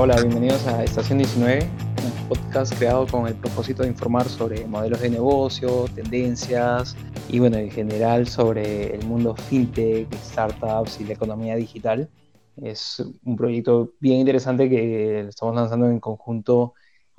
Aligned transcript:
Hola, 0.00 0.14
hola, 0.14 0.22
bienvenidos 0.22 0.64
a 0.68 0.84
Estación 0.84 1.18
19, 1.18 1.58
un 1.64 2.28
podcast 2.28 2.72
creado 2.78 3.04
con 3.08 3.26
el 3.26 3.34
propósito 3.34 3.82
de 3.82 3.88
informar 3.88 4.28
sobre 4.28 4.64
modelos 4.64 5.00
de 5.00 5.10
negocio, 5.10 5.86
tendencias 5.92 6.96
y 7.28 7.40
bueno, 7.40 7.56
en 7.56 7.68
general 7.68 8.28
sobre 8.28 8.94
el 8.94 9.04
mundo 9.04 9.34
fintech, 9.34 10.06
startups 10.14 11.00
y 11.00 11.04
la 11.04 11.14
economía 11.14 11.56
digital. 11.56 12.08
Es 12.54 13.04
un 13.24 13.36
proyecto 13.36 13.94
bien 13.98 14.20
interesante 14.20 14.70
que 14.70 15.18
estamos 15.22 15.56
lanzando 15.56 15.88
en 15.88 15.98
conjunto. 15.98 16.74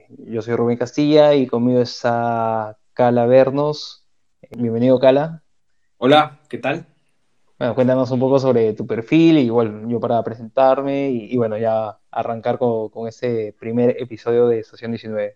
Yo 0.07 0.41
soy 0.41 0.55
Rubén 0.55 0.77
Castilla 0.77 1.35
y 1.35 1.47
conmigo 1.47 1.81
está 1.81 2.77
Cala 2.93 3.25
Vernos. 3.25 4.05
Bienvenido, 4.51 5.01
Cala. 5.01 5.43
Hola, 5.97 6.39
¿qué 6.47 6.59
tal? 6.59 6.87
Bueno, 7.59 7.75
cuéntanos 7.75 8.09
un 8.11 8.21
poco 8.21 8.39
sobre 8.39 8.71
tu 8.73 8.87
perfil, 8.87 9.37
igual 9.37 9.85
yo 9.89 9.99
para 9.99 10.23
presentarme 10.23 11.09
y, 11.09 11.35
bueno, 11.35 11.57
ya 11.57 11.99
arrancar 12.09 12.57
con, 12.57 12.87
con 12.87 13.05
este 13.05 13.53
primer 13.59 14.01
episodio 14.01 14.47
de 14.47 14.59
Estación 14.59 14.91
19. 14.91 15.35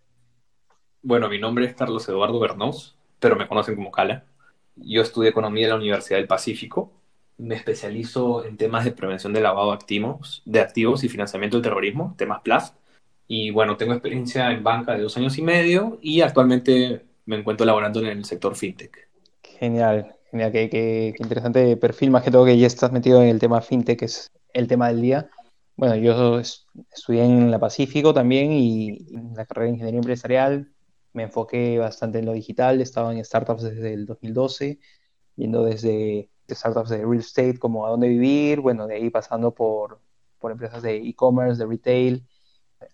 Bueno, 1.02 1.28
mi 1.28 1.38
nombre 1.38 1.66
es 1.66 1.76
Carlos 1.76 2.08
Eduardo 2.08 2.40
Bernos, 2.40 2.98
pero 3.20 3.36
me 3.36 3.46
conocen 3.46 3.76
como 3.76 3.92
Cala. 3.92 4.24
Yo 4.78 5.02
estudié 5.02 5.32
Economía 5.32 5.66
en 5.66 5.72
la 5.72 5.76
Universidad 5.76 6.18
del 6.18 6.28
Pacífico. 6.28 6.94
Me 7.38 7.56
especializo 7.56 8.46
en 8.46 8.56
temas 8.56 8.86
de 8.86 8.92
prevención 8.92 9.34
de 9.34 9.42
lavado 9.42 9.72
de 9.72 9.76
activos, 9.76 10.44
de 10.46 10.62
activos 10.62 11.04
y 11.04 11.10
financiamiento 11.10 11.58
del 11.58 11.64
terrorismo, 11.64 12.16
temas 12.18 12.40
PLAS. 12.40 12.74
Y 13.28 13.52
bueno, 13.52 13.76
tengo 13.76 13.92
experiencia 13.92 14.50
en 14.52 14.64
banca 14.64 14.94
de 14.94 15.02
dos 15.02 15.18
años 15.18 15.38
y 15.38 15.42
medio 15.42 16.00
y 16.02 16.22
actualmente 16.22 17.06
me 17.26 17.36
encuentro 17.36 17.66
laborando 17.66 18.00
en 18.00 18.06
el 18.06 18.24
sector 18.24 18.56
fintech. 18.56 19.10
Genial, 19.44 20.16
Mira, 20.34 20.52
qué, 20.52 21.14
interesante 21.20 21.78
perfil, 21.78 22.10
más 22.10 22.24
que 22.24 22.32
todo 22.32 22.44
que 22.46 22.58
ya 22.58 22.66
estás 22.66 22.92
metido 22.92 23.22
en 23.22 23.30
el 23.30 23.40
tema 23.40 23.62
fintech, 23.62 24.00
que 24.00 24.06
es 24.06 24.32
el 24.54 24.68
tema 24.68 24.88
del 24.88 25.00
día. 25.00 25.30
Bueno, 25.76 25.96
yo 25.96 26.40
estudié 26.40 27.24
en 27.24 27.52
la 27.52 27.60
Pacífico 27.60 28.16
también 28.16 28.52
y 28.52 29.16
en 29.16 29.36
la 29.36 29.46
carrera 29.46 29.66
de 29.66 29.74
Ingeniería 29.74 30.00
Empresarial 30.00 30.72
me 31.14 31.24
enfoqué 31.24 31.78
bastante 31.78 32.18
en 32.18 32.26
lo 32.26 32.34
digital, 32.34 32.82
estaba 32.82 33.14
en 33.14 33.24
startups 33.24 33.62
desde 33.62 33.94
el 33.94 34.08
2012, 34.08 34.80
viendo 35.36 35.64
desde 35.66 36.32
startups 36.50 36.90
de 36.90 37.06
real 37.06 37.20
estate 37.20 37.60
como 37.60 37.86
a 37.86 37.92
dónde 37.92 38.08
vivir, 38.08 38.60
bueno, 38.60 38.88
de 38.88 38.96
ahí 38.96 39.12
pasando 39.12 39.54
por, 39.54 40.02
por 40.40 40.52
empresas 40.52 40.82
de 40.82 40.96
e-commerce, 40.96 41.60
de 41.60 41.68
retail. 41.68 42.28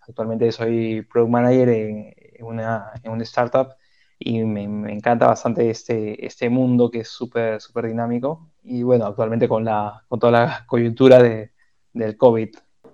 Actualmente 0.01 0.51
soy 0.51 1.03
product 1.03 1.31
manager 1.31 1.69
en, 1.69 2.13
una, 2.41 2.91
en 3.01 3.11
una 3.13 3.23
startup 3.23 3.78
y 4.19 4.43
me, 4.43 4.63
encanta 4.91 5.27
bastante 5.27 5.69
este, 5.69 6.25
este 6.25 6.49
mundo 6.49 6.91
que 6.91 6.99
es 6.99 7.07
súper 7.07 7.61
súper 7.61 7.87
dinámico. 7.87 8.49
Y 8.63 8.83
bueno, 8.83 9.05
actualmente 9.05 9.47
con, 9.47 9.63
la, 9.63 10.03
con 10.09 10.19
toda 10.19 10.31
la 10.31 10.65
coyuntura 10.67 11.23
de, 11.23 11.51
del 11.93 12.17
COVID. 12.17 12.49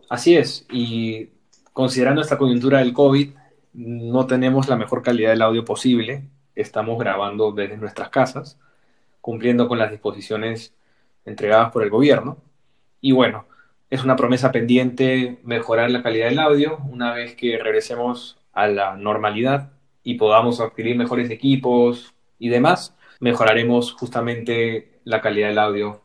Así 0.10 0.38
es, 0.38 0.68
y 0.72 1.30
considerando 1.74 2.22
esta 2.22 2.38
coyuntura 2.38 2.80
del 2.80 2.94
COVID, 2.94 3.32
no 3.74 4.28
tenemos 4.28 4.70
la 4.70 4.78
mejor 4.78 5.02
calidad 5.02 5.32
del 5.32 5.42
audio 5.42 5.66
posible, 5.66 6.30
estamos 6.54 6.98
grabando 7.00 7.52
desde 7.52 7.78
nuestras 7.78 8.10
casas, 8.10 8.60
cumpliendo 9.20 9.68
con 9.68 9.80
las 9.80 9.90
disposiciones 9.90 10.76
entregadas 11.26 11.72
por 11.72 11.84
el 11.84 11.90
gobierno. 11.90 12.38
Y 13.02 13.12
bueno, 13.12 13.48
es 13.90 14.04
una 14.04 14.16
promesa 14.16 14.52
pendiente 14.52 15.40
mejorar 15.44 15.90
la 15.90 16.04
calidad 16.04 16.30
del 16.30 16.40
audio 16.40 16.78
una 16.90 17.14
vez 17.14 17.36
que 17.36 17.58
regresemos 17.58 18.38
a 18.54 18.68
la 18.68 18.96
normalidad 18.96 19.72
y 20.06 20.14
podamos 20.14 20.62
adquirir 20.62 20.96
mejores 20.96 21.30
equipos 21.30 22.14
y 22.40 22.48
demás, 22.48 22.96
mejoraremos 23.20 23.92
justamente 23.92 25.02
la 25.04 25.20
calidad 25.20 25.50
del 25.50 25.58
audio. 25.58 26.02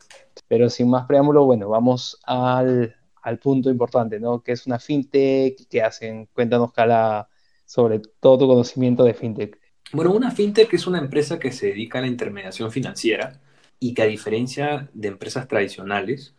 Pero 0.48 0.68
sin 0.70 0.90
más 0.90 1.06
preámbulo, 1.06 1.44
bueno, 1.44 1.68
vamos 1.68 2.18
al, 2.24 2.96
al 3.22 3.38
punto 3.38 3.70
importante, 3.70 4.18
¿no? 4.18 4.42
¿Qué 4.42 4.52
es 4.52 4.66
una 4.66 4.78
fintech? 4.78 5.68
¿Qué 5.68 5.82
hacen? 5.82 6.26
Cuéntanos, 6.32 6.72
Cala, 6.72 7.28
sobre 7.66 8.00
todo 8.18 8.38
tu 8.38 8.46
conocimiento 8.48 9.04
de 9.04 9.14
fintech. 9.14 9.60
Bueno, 9.92 10.12
una 10.12 10.30
fintech 10.30 10.72
es 10.72 10.86
una 10.86 10.98
empresa 10.98 11.38
que 11.38 11.52
se 11.52 11.66
dedica 11.66 11.98
a 11.98 12.02
la 12.02 12.08
intermediación 12.08 12.72
financiera 12.72 13.38
y 13.78 13.92
que 13.92 14.02
a 14.02 14.06
diferencia 14.06 14.88
de 14.94 15.08
empresas 15.08 15.46
tradicionales, 15.46 16.34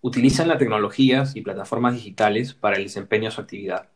utilizan 0.00 0.48
las 0.48 0.58
tecnologías 0.58 1.34
y 1.36 1.40
plataformas 1.40 1.94
digitales 1.94 2.54
para 2.54 2.76
el 2.76 2.84
desempeño 2.84 3.26
de 3.26 3.30
su 3.30 3.40
actividad. 3.40 3.88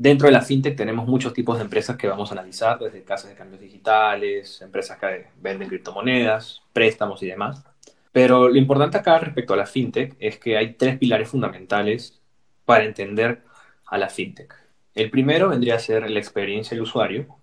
Dentro 0.00 0.28
de 0.28 0.32
la 0.32 0.40
fintech 0.40 0.78
tenemos 0.78 1.06
muchos 1.06 1.34
tipos 1.34 1.58
de 1.58 1.64
empresas 1.64 1.94
que 1.98 2.08
vamos 2.08 2.30
a 2.30 2.32
analizar, 2.32 2.78
desde 2.78 3.02
casas 3.02 3.28
de 3.28 3.36
cambios 3.36 3.60
digitales, 3.60 4.62
empresas 4.62 4.96
que 4.98 5.26
venden 5.42 5.68
criptomonedas, 5.68 6.62
préstamos 6.72 7.22
y 7.22 7.26
demás. 7.26 7.62
Pero 8.10 8.48
lo 8.48 8.56
importante 8.56 8.96
acá 8.96 9.18
respecto 9.18 9.52
a 9.52 9.58
la 9.58 9.66
fintech 9.66 10.16
es 10.18 10.38
que 10.38 10.56
hay 10.56 10.72
tres 10.72 10.96
pilares 10.96 11.28
fundamentales 11.28 12.18
para 12.64 12.84
entender 12.84 13.42
a 13.84 13.98
la 13.98 14.08
fintech. 14.08 14.54
El 14.94 15.10
primero 15.10 15.50
vendría 15.50 15.74
a 15.74 15.78
ser 15.78 16.10
la 16.10 16.18
experiencia 16.18 16.74
del 16.74 16.84
usuario, 16.84 17.36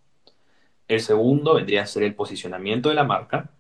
el 0.88 1.02
segundo 1.02 1.54
vendría 1.54 1.84
a 1.84 1.86
ser 1.86 2.02
el 2.02 2.16
posicionamiento 2.16 2.90
de 2.90 2.96
la 2.96 3.04
marca 3.04 3.52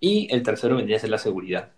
y 0.00 0.28
el 0.34 0.42
tercero 0.42 0.76
vendría 0.76 0.96
a 0.96 1.00
ser 1.00 1.10
la 1.10 1.18
seguridad. 1.18 1.72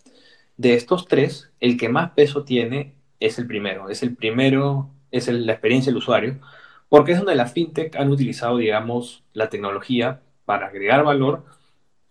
De 0.55 0.75
estos 0.75 1.09
tres, 1.09 1.51
el 1.59 1.75
que 1.75 1.89
más 1.89 2.11
peso 2.11 2.45
tiene 2.45 2.93
es 3.19 3.37
el 3.37 3.47
primero, 3.47 3.89
es 3.89 4.01
el 4.01 4.15
primero, 4.15 4.89
es 5.11 5.27
la 5.27 5.51
experiencia 5.51 5.91
del 5.91 5.97
usuario, 5.97 6.39
porque 6.89 7.11
es 7.13 7.19
donde 7.19 7.35
las 7.35 7.53
fintech 7.53 7.95
han 7.95 8.09
utilizado, 8.09 8.57
digamos, 8.57 9.23
la 9.33 9.49
tecnología 9.49 10.21
para 10.45 10.67
agregar 10.67 11.03
valor 11.03 11.45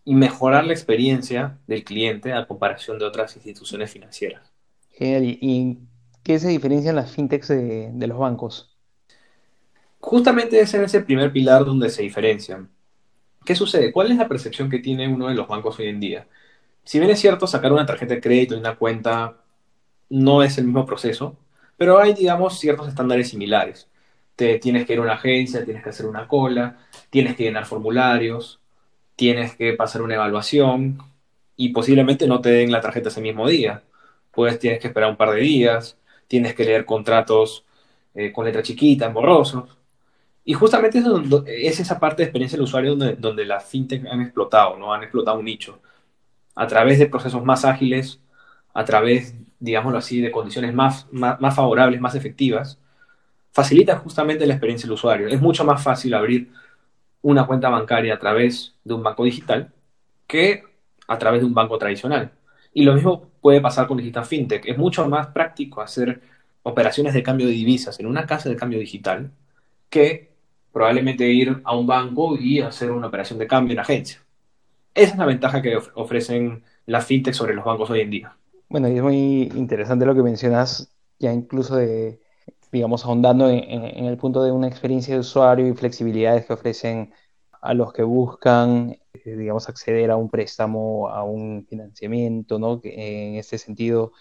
y 0.05 0.15
mejorar 0.15 0.65
la 0.65 0.73
experiencia 0.73 1.59
del 1.67 1.85
cliente 1.85 2.33
a 2.33 2.47
comparación 2.47 2.99
de 2.99 3.05
otras 3.05 3.35
instituciones 3.37 3.91
financieras. 3.91 4.53
Genial. 4.93 5.25
¿Y 5.25 5.79
qué 6.23 6.39
se 6.39 6.49
diferencian 6.49 6.97
las 6.97 7.11
fintechs 7.11 7.49
de, 7.49 7.91
de 7.93 8.07
los 8.07 8.19
bancos? 8.19 8.77
Justamente 10.01 10.61
es 10.61 10.73
en 10.75 10.85
ese 10.85 11.01
primer 11.01 11.33
pilar 11.33 11.65
donde 11.65 11.91
se 11.91 12.03
diferencian. 12.03 12.71
¿Qué 13.45 13.57
sucede? 13.57 13.93
¿Cuál 13.93 14.13
es 14.13 14.19
la 14.19 14.29
percepción 14.29 14.71
que 14.71 14.79
tiene 14.79 15.09
uno 15.13 15.29
de 15.29 15.35
los 15.35 15.49
bancos 15.49 15.79
hoy 15.79 15.89
en 15.89 16.01
día? 16.01 16.29
Si 16.85 16.99
bien 16.99 17.11
es 17.11 17.21
cierto, 17.21 17.47
sacar 17.47 17.73
una 17.73 17.85
tarjeta 17.85 18.15
de 18.15 18.21
crédito 18.21 18.55
y 18.55 18.59
una 18.59 18.77
cuenta 18.77 19.39
no 20.09 20.43
es 20.43 20.57
el 20.57 20.65
mismo 20.65 20.87
proceso, 20.87 21.37
pero 21.77 21.99
hay, 21.99 22.15
digamos, 22.15 22.59
ciertos 22.59 22.89
estándares 22.89 23.29
similares 23.29 23.89
tienes 24.39 24.87
que 24.87 24.93
ir 24.93 24.99
a 25.01 25.03
una 25.03 25.15
agencia, 25.15 25.65
tienes 25.65 25.83
que 25.83 25.91
hacer 25.91 26.07
una 26.07 26.29
cola, 26.29 26.79
tienes 27.11 27.35
que 27.37 27.45
llenar 27.45 27.67
formularios, 27.67 28.61
tienes 29.17 29.57
que 29.57 29.73
pasar 29.75 30.03
una 30.03 30.15
evaluación 30.15 30.99
y 31.57 31.71
posiblemente 31.71 32.29
no 32.29 32.41
te 32.41 32.51
den 32.51 32.71
la 32.71 32.81
tarjeta 32.81 33.09
ese 33.09 33.21
mismo 33.21 33.49
día. 33.49 33.83
Pues 34.31 34.59
tienes 34.61 34.81
que 34.81 34.89
esperar 34.89 35.11
un 35.11 35.17
par 35.17 35.31
de 35.33 35.41
días, 35.41 35.99
tienes 36.29 36.55
que 36.55 36.65
leer 36.65 36.85
contratos 36.85 37.65
eh, 38.15 38.33
con 38.33 38.45
letra 38.45 38.63
chiquita, 38.63 39.09
borrosos. 39.09 39.77
Y 40.45 40.55
justamente 40.55 41.03
es, 41.47 41.81
esa 41.81 41.99
parte 41.99 42.23
de 42.23 42.27
experiencia 42.27 42.57
del 42.57 42.65
usuario 42.65 42.91
donde, 42.95 43.17
donde 43.17 43.45
las 43.45 43.65
fintech 43.65 44.07
han 44.07 44.23
explotado, 44.23 44.79
¿no? 44.79 44.95
Han 44.95 45.03
explotado 45.03 45.39
un 45.41 45.45
nicho. 45.47 45.81
A 46.55 46.67
través 46.69 46.99
de 47.01 47.07
procesos 47.07 47.45
más 47.45 47.65
ágiles, 47.65 48.21
a 48.75 48.85
través, 48.85 49.35
digámoslo 49.59 49.99
así, 49.99 50.21
de 50.21 50.31
condiciones 50.31 50.75
más, 50.75 51.07
más 51.13 51.55
favorables, 51.57 52.01
más 52.01 52.15
efectivas, 52.15 52.79
facilita 53.59 53.97
justamente 53.97 54.47
la 54.47 54.55
experiencia 54.55 54.87
del 54.87 54.93
usuario. 54.93 55.27
Es 55.27 55.41
mucho 55.41 55.65
más 55.65 55.83
fácil 55.83 56.15
abrir 56.15 56.49
una 57.23 57.45
cuenta 57.45 57.69
bancaria 57.69 58.15
a 58.15 58.19
través 58.21 58.77
de 58.85 58.95
un 58.95 59.03
banco 59.03 59.25
digital 59.25 59.73
que 60.29 60.63
a 61.09 61.19
través 61.19 61.41
de 61.41 61.47
un 61.47 61.55
banco 61.55 61.77
tradicional. 61.77 62.31
Y 62.73 62.85
lo 62.85 62.95
mismo 62.95 63.33
puede 63.41 63.61
pasar 63.61 63.89
con 63.89 63.97
Digital 63.97 64.27
Fintech. 64.27 64.65
Es 64.65 64.79
mucho 64.79 65.09
más 65.09 65.27
práctico 65.29 65.81
hacer 65.81 66.21
operaciones 66.63 67.15
de 67.15 67.25
cambio 67.25 67.49
de 67.49 67.53
divisas 67.53 67.99
en 67.99 68.07
una 68.07 68.27
casa 68.27 68.49
de 68.49 68.55
cambio 68.55 68.79
digital 68.79 69.33
que 69.91 70.31
probablemente 70.73 71.27
ir 71.27 71.61
a 71.65 71.77
un 71.77 71.89
banco 71.89 72.37
y 72.39 72.61
hacer 72.61 72.93
una 72.93 73.09
operación 73.09 73.41
de 73.41 73.49
cambio 73.49 73.73
en 73.73 73.81
agencia. 73.81 74.23
Esa 74.95 75.15
es 75.15 75.19
la 75.19 75.27
ventaja 75.27 75.61
que 75.63 75.77
ofrecen 75.95 76.63
las 76.87 77.05
fintech 77.07 77.35
sobre 77.35 77.55
los 77.55 77.65
bancos 77.65 77.91
hoy 77.91 78.03
en 78.03 78.11
día. 78.11 78.37
Bueno, 78.69 78.89
y 78.89 78.99
es 78.99 79.03
muy 79.03 79.51
interesante 79.57 80.07
lo 80.07 80.15
que 80.15 80.23
mencionas 80.23 80.93
ya 81.19 81.33
incluso 81.33 81.75
de 81.75 82.21
digamos, 82.73 83.05
ahondando 83.05 83.49
en, 83.49 84.05
el 84.05 84.17
punto 84.19 84.43
de 84.43 84.53
una 84.53 84.69
experiencia 84.69 85.15
de 85.15 85.21
usuario 85.21 85.67
y 85.69 85.75
flexibilidades 85.75 86.47
que 86.47 86.53
ofrecen 86.53 87.13
a 87.61 87.75
los 87.75 87.93
que 87.93 88.03
buscan, 88.03 88.99
eh, 89.13 89.37
digamos, 89.37 89.69
acceder 89.69 90.11
a 90.11 90.17
un 90.17 90.31
préstamo, 90.31 91.09
a 91.09 91.25
un 91.25 91.67
financiamiento, 91.69 92.59
¿no? 92.59 92.81
Que 92.81 93.29
en 93.29 93.37
este 93.37 93.59
sentido 93.59 94.13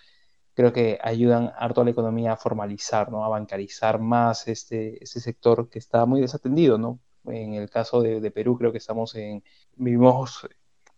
creo 0.54 0.74
que 0.74 1.00
ayudan 1.02 1.52
harto 1.58 1.82
a 1.82 1.84
la 1.86 1.92
economía 1.92 2.34
a 2.34 2.38
formalizar, 2.38 3.12
¿no? 3.12 3.24
A 3.24 3.30
bancarizar 3.30 4.00
más 4.00 4.48
este, 4.48 5.04
este 5.04 5.20
sector 5.20 5.70
que 5.70 5.80
está 5.80 6.06
muy 6.06 6.22
desatendido, 6.22 6.78
¿no? 6.78 7.00
En 7.26 7.54
el 7.54 7.70
caso 7.70 8.02
de, 8.02 8.22
de 8.22 8.32
Perú 8.32 8.58
creo 8.58 8.72
que 8.72 8.80
estamos 8.80 9.16
en, 9.16 9.44
vivimos 9.76 10.48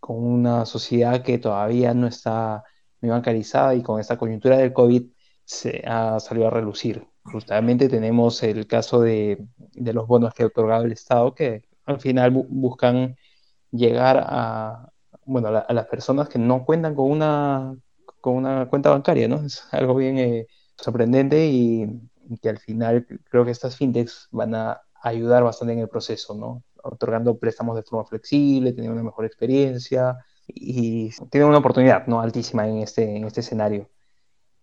con 0.00 0.16
una 0.24 0.66
sociedad 0.66 1.22
que 1.22 1.38
todavía 1.38 1.94
no 1.94 2.06
está 2.06 2.64
muy 3.00 3.10
bancarizada 3.10 3.74
y 3.74 3.82
con 3.82 4.00
esta 4.00 4.18
coyuntura 4.18 4.58
del 4.58 4.72
COVID 4.72 5.04
se 5.44 5.82
ha 5.86 6.20
salido 6.20 6.48
a 6.48 6.50
relucir. 6.50 7.09
Justamente 7.24 7.88
tenemos 7.88 8.42
el 8.42 8.66
caso 8.66 9.00
de, 9.00 9.46
los 9.74 10.06
bonos 10.06 10.34
que 10.34 10.42
ha 10.42 10.46
otorgado 10.46 10.84
el 10.84 10.92
Estado 10.92 11.34
que 11.34 11.64
al 11.84 12.00
final 12.00 12.30
buscan 12.30 13.16
llegar 13.70 14.22
a, 14.26 14.90
bueno, 15.24 15.48
a, 15.48 15.72
las 15.72 15.86
personas 15.86 16.28
que 16.28 16.38
no 16.38 16.64
cuentan 16.64 16.94
con 16.94 17.10
una, 17.10 17.76
con 18.20 18.34
una 18.36 18.68
cuenta 18.68 18.90
bancaria, 18.90 19.28
¿no? 19.28 19.44
Es 19.44 19.62
algo 19.72 19.94
bien 19.94 20.18
eh, 20.18 20.46
sorprendente 20.76 21.46
y, 21.46 21.86
que 22.40 22.48
al 22.48 22.58
final 22.58 23.06
creo 23.28 23.44
que 23.44 23.50
estas 23.50 23.76
fintechs 23.76 24.28
van 24.30 24.54
a 24.54 24.80
ayudar 25.02 25.42
bastante 25.42 25.72
en 25.74 25.80
el 25.80 25.88
proceso, 25.88 26.34
¿no? 26.34 26.62
Otorgando 26.82 27.36
préstamos 27.38 27.76
de 27.76 27.82
forma 27.82 28.04
flexible, 28.06 28.72
teniendo 28.72 28.94
una 28.94 29.02
mejor 29.02 29.24
experiencia 29.24 30.16
y 30.46 31.10
tienen 31.30 31.48
una 31.48 31.58
oportunidad, 31.58 32.06
¿no? 32.06 32.20
Altísima 32.20 32.68
en 32.68 32.78
este, 32.78 33.16
en 33.16 33.24
este 33.24 33.40
escenario. 33.40 33.88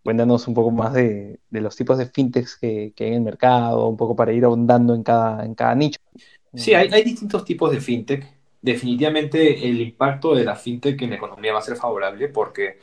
Cuéntanos 0.08 0.48
un 0.48 0.54
poco 0.54 0.72
más 0.72 0.94
de, 0.94 1.38
los 1.50 1.76
tipos 1.76 1.98
de 1.98 2.06
fintechs 2.06 2.56
que, 2.56 2.94
hay 2.98 3.08
en 3.08 3.14
el 3.16 3.22
mercado, 3.24 3.90
un 3.90 3.98
poco 3.98 4.16
para 4.16 4.32
ir 4.32 4.46
ahondando 4.46 4.96
en 4.96 5.04
cada, 5.04 5.44
en 5.44 5.54
cada 5.54 5.76
nicho. 5.76 6.00
Sí, 6.54 6.74
hay, 6.74 7.04
distintos 7.04 7.44
tipos 7.44 7.70
de 7.72 7.82
fintech. 7.82 8.26
Definitivamente 8.62 9.68
el 9.68 9.82
impacto 9.82 10.34
de 10.34 10.46
la 10.46 10.56
fintech 10.56 11.02
en 11.02 11.10
la 11.10 11.18
economía 11.18 11.52
va 11.52 11.60
a 11.60 11.62
ser 11.62 11.76
favorable 11.76 12.30
porque 12.30 12.80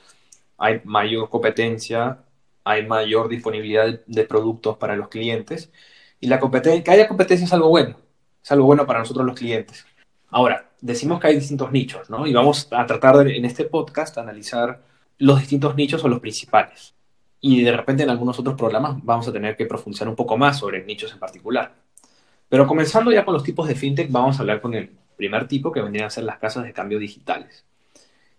hay 0.59 0.82
mayor 0.85 1.31
competencia, 1.31 2.19
hay 2.62 2.87
mayor 2.87 3.31
disponibilidad 3.31 4.00
de 4.05 4.25
productos 4.25 4.76
para 4.76 4.94
los 4.94 5.09
clientes 5.09 5.73
y 6.21 6.26
la 6.26 6.38
competencia, 6.38 6.85
que 6.85 6.91
haya 6.91 7.09
competencia 7.09 7.47
es 7.47 7.53
algo 7.55 7.71
bueno, 7.71 7.97
es 8.43 8.53
algo 8.53 8.67
bueno 8.67 8.85
para 8.85 8.99
nosotros 8.99 9.25
los 9.25 9.38
clientes. 9.38 9.87
Ahora, 10.29 10.73
decimos 10.79 11.21
que 11.21 11.29
hay 11.29 11.37
distintos 11.37 11.73
nichos, 11.73 12.11
¿no? 12.11 12.26
Y 12.26 12.35
vamos 12.35 12.69
a 12.71 12.85
tratar 12.85 13.26
en 13.26 13.47
este 13.47 13.65
podcast 13.65 14.19
analizar 14.19 14.82
los 15.17 15.41
distintos 15.41 15.75
nichos 15.75 16.05
o 16.05 16.09
los 16.09 16.21
principales. 16.21 16.94
Y 17.46 17.62
de 17.62 17.76
repente 17.76 18.02
en 18.02 18.08
algunos 18.08 18.38
otros 18.38 18.55
programas 18.55 18.96
vamos 19.02 19.29
a 19.29 19.32
tener 19.32 19.55
que 19.55 19.67
profundizar 19.67 20.08
un 20.08 20.17
poco 20.17 20.38
más 20.38 20.58
sobre 20.58 20.82
nichos 20.82 21.12
en 21.12 21.19
particular. 21.19 21.75
Pero 22.49 22.67
comenzando 22.67 23.12
ya 23.12 23.23
con 23.23 23.35
los 23.35 23.44
tipos 23.44 23.69
de 23.69 23.75
fintech, 23.75 24.11
vamos 24.11 24.38
a 24.38 24.41
hablar 24.41 24.62
con 24.62 24.73
el 24.73 24.88
primer 25.14 25.46
tipo 25.46 25.70
que 25.70 25.82
vendrían 25.82 26.06
a 26.06 26.11
ser 26.11 26.25
las 26.25 26.38
casas 26.38 26.64
de 26.64 26.73
cambio 26.73 26.99
digitales. 26.99 27.67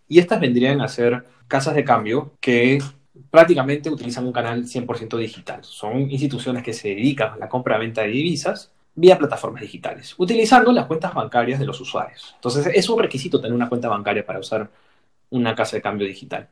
Y 0.08 0.18
estas 0.18 0.40
vendrían 0.40 0.82
a 0.82 0.88
ser 0.88 1.24
casas 1.48 1.76
de 1.76 1.84
cambio 1.84 2.34
que 2.40 2.82
prácticamente 3.30 3.92
utilizan 3.92 4.26
un 4.26 4.34
canal 4.34 4.66
100% 4.66 5.18
digital. 5.20 5.64
Son 5.64 6.10
instituciones 6.10 6.64
que 6.64 6.74
se 6.74 6.88
dedican 6.88 7.34
a 7.34 7.38
la 7.38 7.48
compra-venta 7.48 8.02
de 8.02 8.08
divisas 8.08 8.72
vía 8.96 9.20
plataformas 9.20 9.62
digitales, 9.62 10.16
utilizando 10.18 10.72
las 10.72 10.88
cuentas 10.88 11.14
bancarias 11.14 11.60
de 11.60 11.68
los 11.68 11.80
usuarios. 11.80 12.32
Entonces, 12.38 12.72
es 12.74 12.90
un 12.90 12.98
requisito 12.98 13.40
tener 13.40 13.54
una 13.54 13.70
cuenta 13.70 13.88
bancaria 13.88 14.26
para 14.26 14.40
usar 14.40 14.68
una 15.30 15.54
casa 15.54 15.76
de 15.76 15.84
cambio 15.84 16.08
digital. 16.08 16.50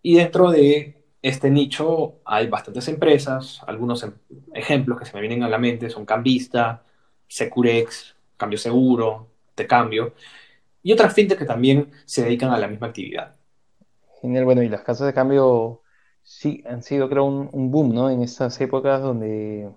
Y 0.00 0.14
dentro 0.14 0.50
de 0.50 0.95
este 1.22 1.50
nicho 1.50 2.20
hay 2.24 2.48
bastantes 2.48 2.88
empresas, 2.88 3.60
algunos 3.66 4.02
em, 4.02 4.12
ejemplos 4.54 4.98
que 4.98 5.06
se 5.06 5.14
me 5.14 5.20
vienen 5.20 5.42
a 5.42 5.48
la 5.48 5.58
mente 5.58 5.90
son 5.90 6.04
Cambista, 6.04 6.84
Securex, 7.28 8.16
Cambio 8.36 8.58
Seguro, 8.58 9.28
Te 9.54 9.66
Cambio, 9.66 10.14
y 10.82 10.92
otras 10.92 11.14
fintech 11.14 11.38
que 11.38 11.44
también 11.44 11.90
se 12.04 12.22
dedican 12.24 12.52
a 12.52 12.58
la 12.58 12.68
misma 12.68 12.88
actividad. 12.88 13.34
Genial, 14.20 14.44
bueno, 14.44 14.62
y 14.62 14.68
las 14.68 14.82
casas 14.82 15.06
de 15.06 15.14
cambio 15.14 15.82
sí 16.22 16.62
han 16.68 16.82
sido, 16.82 17.08
creo, 17.08 17.24
un, 17.24 17.70
boom, 17.70 17.94
¿no? 17.94 18.10
En 18.10 18.22
estas 18.22 18.60
épocas 18.60 19.02
donde, 19.02 19.68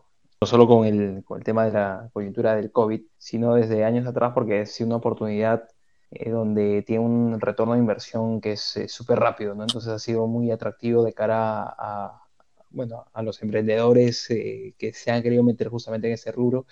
no 0.41 0.47
solo 0.47 0.67
con 0.67 0.85
el, 0.85 1.23
con 1.25 1.39
el 1.39 1.43
tema 1.43 1.65
de 1.65 1.71
la 1.71 2.09
coyuntura 2.13 2.55
del 2.55 2.71
COVID, 2.71 3.01
sino 3.17 3.55
desde 3.55 3.85
años 3.85 4.07
atrás, 4.07 4.33
porque 4.33 4.61
es 4.61 4.79
una 4.81 4.97
oportunidad 4.97 5.67
eh, 6.11 6.29
donde 6.29 6.83
tiene 6.83 7.03
un 7.03 7.39
retorno 7.39 7.73
de 7.73 7.79
inversión 7.79 8.41
que 8.41 8.53
es 8.53 8.79
súper 8.87 9.19
rápido. 9.19 9.53
Entonces 9.53 9.87
ha 9.87 9.99
sido 9.99 10.27
muy 10.27 10.51
atractivo 10.51 11.03
de 11.03 11.13
cara 11.13 11.63
a, 11.77 12.23
bueno, 12.71 13.05
a 13.13 13.21
los 13.23 13.41
emprendedores 13.41 14.29
eh, 14.31 14.73
que 14.77 14.93
se 14.93 15.11
han 15.11 15.23
querido 15.23 15.43
meter 15.43 15.69
justamente 15.69 16.07
en 16.07 16.13
ese 16.13 16.31
rubro. 16.31 16.65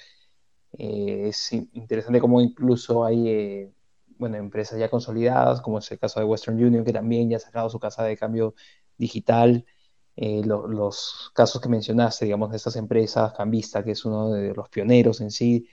Eh, 0.78 1.30
es 1.30 1.54
interesante 1.54 2.19
cómo 2.19 2.42
incluso 2.42 3.06
hay 3.06 3.72
bueno, 4.18 4.38
empresas 4.38 4.80
ya 4.80 4.89
consolidadas, 4.89 5.62
como 5.62 5.80
es 5.80 5.92
el 5.92 6.00
caso 6.00 6.19
de 6.19 6.25
Western 6.25 6.62
Union, 6.63 6.83
que 6.86 6.94
también 6.94 7.30
ya 7.30 7.38
ha 7.38 7.40
sacado 7.40 7.69
su 7.69 7.80
casa 7.80 8.04
de 8.04 8.18
cambio 8.18 8.56
digital. 8.98 9.66
Eh, 10.16 10.42
los 10.44 11.31
casos 11.36 11.62
que 11.62 11.69
mencionaste, 11.69 12.25
digamos, 12.25 12.50
de 12.50 12.57
estas 12.57 12.75
empresas, 12.75 13.33
Cambista, 13.33 13.83
que 13.83 13.92
es 13.92 14.04
uno 14.06 14.31
de 14.31 14.54
los 14.54 14.69
pioneros 14.69 15.22
en 15.22 15.31
sí, 15.31 15.68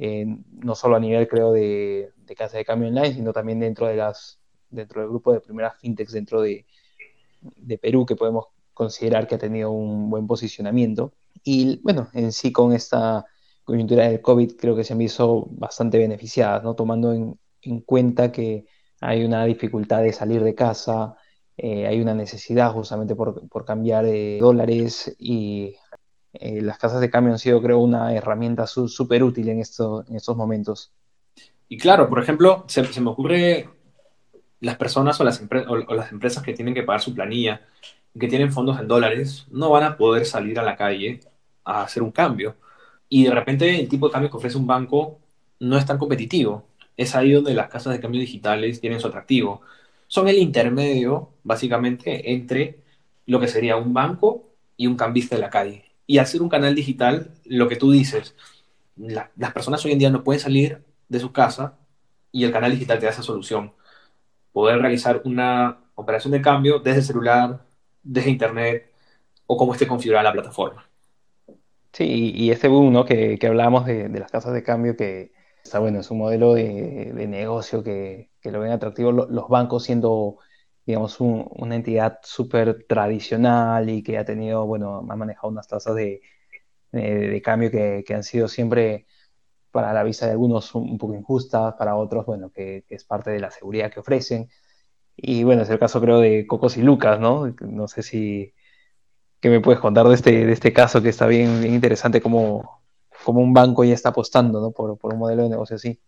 no 0.00 0.74
solo 0.74 0.96
a 0.96 1.00
nivel, 1.00 1.28
creo, 1.28 1.52
de, 1.52 2.12
casa 2.36 2.56
de 2.56 2.64
cambio 2.64 2.88
online, 2.88 3.12
sino 3.12 3.32
también 3.32 3.60
dentro, 3.60 3.86
de 3.86 3.96
las, 3.96 4.40
dentro 4.70 5.00
del 5.00 5.10
grupo 5.10 5.32
de 5.32 5.40
primeras 5.40 5.78
fintechs 5.78 6.12
dentro 6.12 6.40
de, 6.40 6.66
de 7.40 7.78
Perú, 7.78 8.06
que 8.06 8.16
podemos 8.16 8.46
considerar 8.72 9.26
que 9.26 9.34
ha 9.34 9.38
tenido 9.38 9.70
un 9.70 10.08
buen 10.08 10.26
posicionamiento. 10.26 11.12
Y 11.44 11.80
bueno, 11.82 12.08
en 12.14 12.32
sí 12.32 12.52
con 12.52 12.72
esta 12.72 13.26
coyuntura 13.64 14.08
del 14.08 14.20
COVID 14.22 14.56
creo 14.56 14.76
que 14.76 14.84
se 14.84 14.94
han 14.94 14.98
visto 14.98 15.46
bastante 15.50 15.98
beneficiadas, 15.98 16.62
¿no? 16.62 16.74
Tomando 16.74 17.12
en, 17.12 17.38
en 17.62 17.80
cuenta 17.80 18.32
que 18.32 18.66
hay 19.00 19.24
una 19.24 19.44
dificultad 19.44 20.02
de 20.02 20.12
salir 20.12 20.42
de 20.42 20.54
casa, 20.54 21.16
eh, 21.62 21.86
hay 21.86 22.00
una 22.00 22.14
necesidad 22.14 22.72
justamente 22.72 23.14
por, 23.14 23.64
cambiar 23.66 24.06
eh, 24.06 24.38
dólares 24.40 25.14
y 25.18 25.76
eh, 26.32 26.60
las 26.62 26.78
casas 26.78 27.00
de 27.00 27.10
cambio 27.10 27.32
han 27.32 27.38
sido, 27.38 27.60
creo, 27.62 27.78
una 27.78 28.14
herramienta 28.14 28.66
súper 28.66 29.22
útil 29.22 29.48
en, 29.48 29.60
esto, 29.60 30.04
en 30.08 30.16
estos 30.16 30.36
momentos. 30.36 30.92
Y 31.68 31.78
claro, 31.78 32.08
por 32.08 32.22
ejemplo, 32.22 32.64
se, 32.68 32.82
me 33.00 33.10
ocurre 33.10 33.68
las 34.60 34.76
personas 34.76 35.20
o 35.20 35.24
las 35.24 35.40
empresas 36.12 36.42
que 36.42 36.52
tienen 36.52 36.74
que 36.74 36.82
pagar 36.82 37.00
su 37.00 37.14
planilla, 37.14 37.62
que 38.18 38.28
tienen 38.28 38.52
fondos 38.52 38.78
en 38.80 38.88
dólares, 38.88 39.46
no 39.50 39.70
van 39.70 39.84
a 39.84 39.96
poder 39.96 40.26
salir 40.26 40.58
a 40.58 40.62
la 40.62 40.76
calle 40.76 41.20
a 41.64 41.82
hacer 41.82 42.02
un 42.02 42.10
cambio. 42.10 42.56
Y 43.08 43.24
de 43.24 43.30
repente 43.30 43.80
el 43.80 43.88
tipo 43.88 44.06
de 44.06 44.12
cambio 44.12 44.30
que 44.30 44.36
ofrece 44.36 44.58
un 44.58 44.66
banco 44.66 45.18
no 45.60 45.76
es 45.76 45.86
tan 45.86 45.98
competitivo 45.98 46.70
es 47.00 47.14
ahí 47.14 47.32
donde 47.32 47.54
las 47.54 47.70
casas 47.70 47.94
de 47.94 48.00
cambio 48.00 48.20
digitales 48.20 48.78
tienen 48.78 49.00
su 49.00 49.06
atractivo. 49.06 49.62
Son 50.06 50.28
el 50.28 50.36
intermedio, 50.36 51.30
básicamente, 51.42 52.32
entre 52.32 52.80
lo 53.24 53.40
que 53.40 53.48
sería 53.48 53.76
un 53.76 53.94
banco 53.94 54.50
y 54.76 54.86
un 54.86 54.96
cambista 54.96 55.34
de 55.34 55.40
la 55.40 55.48
calle. 55.48 55.84
Y 56.10 56.18
al 56.18 56.26
ser 56.26 56.42
un 56.42 56.48
canal 56.48 56.74
digital, 56.74 57.30
lo 57.44 57.68
que 57.68 57.76
tú 57.76 57.92
dices, 57.92 58.34
las 58.96 59.52
personas 59.52 59.84
hoy 59.84 59.92
en 59.92 60.00
día 60.00 60.10
no 60.10 60.24
pueden 60.24 60.40
salir 60.40 60.82
de 61.08 61.20
su 61.20 61.30
casa 61.30 61.78
y 62.32 62.42
el 62.42 62.50
canal 62.50 62.72
digital 62.72 62.98
te 62.98 63.06
da 63.06 63.12
esa 63.12 63.22
solución. 63.22 63.74
Poder 64.52 64.80
realizar 64.80 65.22
una 65.24 65.78
operación 65.94 66.32
de 66.32 66.42
cambio 66.42 66.80
desde 66.80 66.98
el 66.98 67.04
celular, 67.04 67.64
desde 68.02 68.28
internet 68.28 68.90
o 69.46 69.56
como 69.56 69.72
esté 69.72 69.86
configurada 69.86 70.24
la 70.24 70.32
plataforma. 70.32 70.84
Sí, 71.92 72.32
y 72.34 72.50
este 72.50 72.66
boom 72.66 72.92
¿no? 72.92 73.04
que, 73.04 73.38
que 73.38 73.46
hablábamos 73.46 73.86
de, 73.86 74.08
las 74.08 74.32
casas 74.32 74.52
de 74.52 74.64
cambio 74.64 74.96
que, 74.96 75.30
Está 75.62 75.78
bueno, 75.78 76.00
es 76.00 76.10
un 76.10 76.18
modelo 76.18 76.54
de, 76.54 77.12
negocio 77.28 77.84
que, 77.84 78.30
lo 78.42 78.58
ven 78.58 78.72
atractivo. 78.72 79.12
Los 79.12 79.48
bancos 79.48 79.84
siendo, 79.84 80.38
digamos, 80.90 81.20
una 81.20 81.74
entidad 81.76 82.20
súper 82.22 82.84
tradicional 82.88 83.88
y 83.90 84.02
que 84.02 84.18
ha 84.18 84.24
tenido, 84.24 84.66
bueno, 84.66 85.06
ha 85.08 85.16
manejado 85.16 85.48
unas 85.48 85.66
tasas 85.68 85.94
de, 85.94 86.20
cambio 87.42 87.70
que, 87.70 88.04
han 88.14 88.22
sido 88.24 88.48
siempre 88.48 89.06
para 89.70 89.92
la 89.92 90.02
vista 90.02 90.26
de 90.26 90.32
algunos 90.32 90.74
un, 90.74 90.98
poco 90.98 91.14
injustas, 91.14 91.74
para 91.74 91.96
otros, 91.96 92.26
bueno, 92.26 92.50
que, 92.50 92.84
es 92.88 93.04
parte 93.04 93.30
de 93.30 93.40
la 93.40 93.50
seguridad 93.50 93.90
que 93.92 94.00
ofrecen. 94.00 94.48
Y 95.16 95.44
bueno, 95.44 95.62
es 95.62 95.70
el 95.70 95.78
caso 95.78 96.00
creo 96.00 96.20
de 96.20 96.46
Cocos 96.46 96.76
y 96.76 96.82
Lucas, 96.82 97.20
¿no? 97.20 97.54
No 97.60 97.88
sé 97.88 98.02
si, 98.02 98.54
¿qué 99.40 99.50
me 99.50 99.60
puedes 99.60 99.80
contar 99.80 100.08
de 100.08 100.14
este, 100.14 100.46
de 100.46 100.52
este 100.52 100.72
caso 100.72 101.02
que 101.02 101.10
está 101.10 101.26
bien, 101.26 101.60
bien 101.60 101.74
interesante 101.74 102.20
como 102.20 102.80
como 103.24 103.40
un 103.40 103.52
banco 103.52 103.84
ya 103.84 103.94
está 103.94 104.10
apostando 104.10 104.60
¿no? 104.60 104.70
por, 104.70 104.90
un 104.90 105.18
modelo 105.18 105.42
de 105.42 105.50
negocio 105.50 105.76
así. 105.76 105.98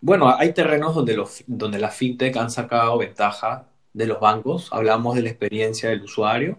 Bueno, 0.00 0.34
hay 0.36 0.52
terrenos 0.52 0.94
donde, 0.94 1.14
los, 1.14 1.44
donde 1.46 1.78
las 1.78 1.94
fintech 1.94 2.36
han 2.36 2.50
sacado 2.50 2.98
ventaja 2.98 3.66
de 3.92 4.06
los 4.06 4.20
bancos. 4.20 4.68
Hablamos 4.72 5.14
de 5.14 5.22
la 5.22 5.28
experiencia 5.30 5.90
del 5.90 6.02
usuario 6.02 6.58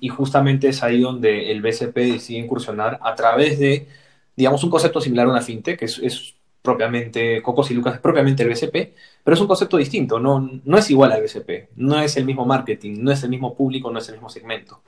y 0.00 0.08
justamente 0.08 0.68
es 0.68 0.82
ahí 0.82 1.00
donde 1.00 1.50
el 1.50 1.62
BCP 1.62 1.96
decide 1.96 2.38
incursionar 2.38 2.98
a 3.02 3.14
través 3.14 3.58
de, 3.58 3.88
digamos, 4.36 4.62
un 4.64 4.70
concepto 4.70 5.00
similar 5.00 5.26
a 5.26 5.30
una 5.30 5.40
fintech, 5.40 5.78
que 5.78 5.84
es, 5.86 6.34
propiamente, 6.62 7.40
Cocos 7.42 7.70
y 7.70 7.74
Lucas 7.74 7.94
es 7.94 8.00
propiamente 8.00 8.42
el 8.42 8.48
BCP, 8.48 8.94
pero 9.22 9.34
es 9.34 9.40
un 9.40 9.46
concepto 9.46 9.76
distinto, 9.76 10.18
no, 10.18 10.50
no 10.64 10.78
es 10.78 10.90
igual 10.90 11.12
al 11.12 11.22
BCP, 11.22 11.70
no 11.76 12.00
es 12.00 12.16
el 12.16 12.24
mismo 12.24 12.44
marketing, 12.44 12.96
no 12.98 13.12
es 13.12 13.22
el 13.22 13.30
mismo 13.30 13.54
público, 13.54 13.90
no 13.92 14.00
es 14.00 14.08
el 14.08 14.16
mismo 14.16 14.28
segmento. 14.28 14.82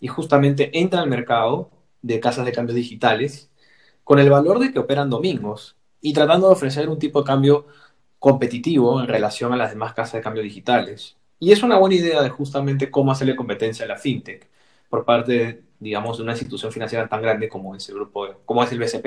Y 0.00 0.08
justamente 0.08 0.76
entra 0.76 1.00
al 1.00 1.08
mercado 1.08 1.70
de 2.02 2.18
casas 2.18 2.44
de 2.44 2.50
cambio 2.50 2.74
digitales 2.74 3.50
con 4.02 4.18
el 4.18 4.30
valor 4.30 4.58
de 4.58 4.72
que 4.72 4.80
operan 4.80 5.10
domingos 5.10 5.76
y 6.00 6.12
tratando 6.12 6.48
de 6.48 6.54
ofrecer 6.54 6.88
un 6.88 6.98
tipo 6.98 7.20
de 7.20 7.26
cambio 7.26 7.66
competitivo 8.22 9.00
en 9.00 9.08
relación 9.08 9.52
a 9.52 9.56
las 9.56 9.70
demás 9.70 9.94
casas 9.94 10.12
de 10.12 10.20
cambio 10.20 10.44
digitales. 10.44 11.16
Y 11.40 11.50
es 11.50 11.64
una 11.64 11.76
buena 11.76 11.96
idea 11.96 12.22
de 12.22 12.28
justamente 12.28 12.88
cómo 12.88 13.10
hacerle 13.10 13.34
competencia 13.34 13.84
a 13.84 13.88
la 13.88 13.98
fintech 13.98 14.48
por 14.88 15.04
parte, 15.04 15.64
digamos, 15.80 16.18
de 16.18 16.22
una 16.22 16.30
institución 16.30 16.70
financiera 16.70 17.08
tan 17.08 17.20
grande 17.20 17.48
como 17.48 17.74
es 17.74 17.88
el 17.88 17.96
grupo, 17.96 18.28
como 18.44 18.62
es 18.62 18.70
el 18.70 18.78
BCP. 18.78 19.06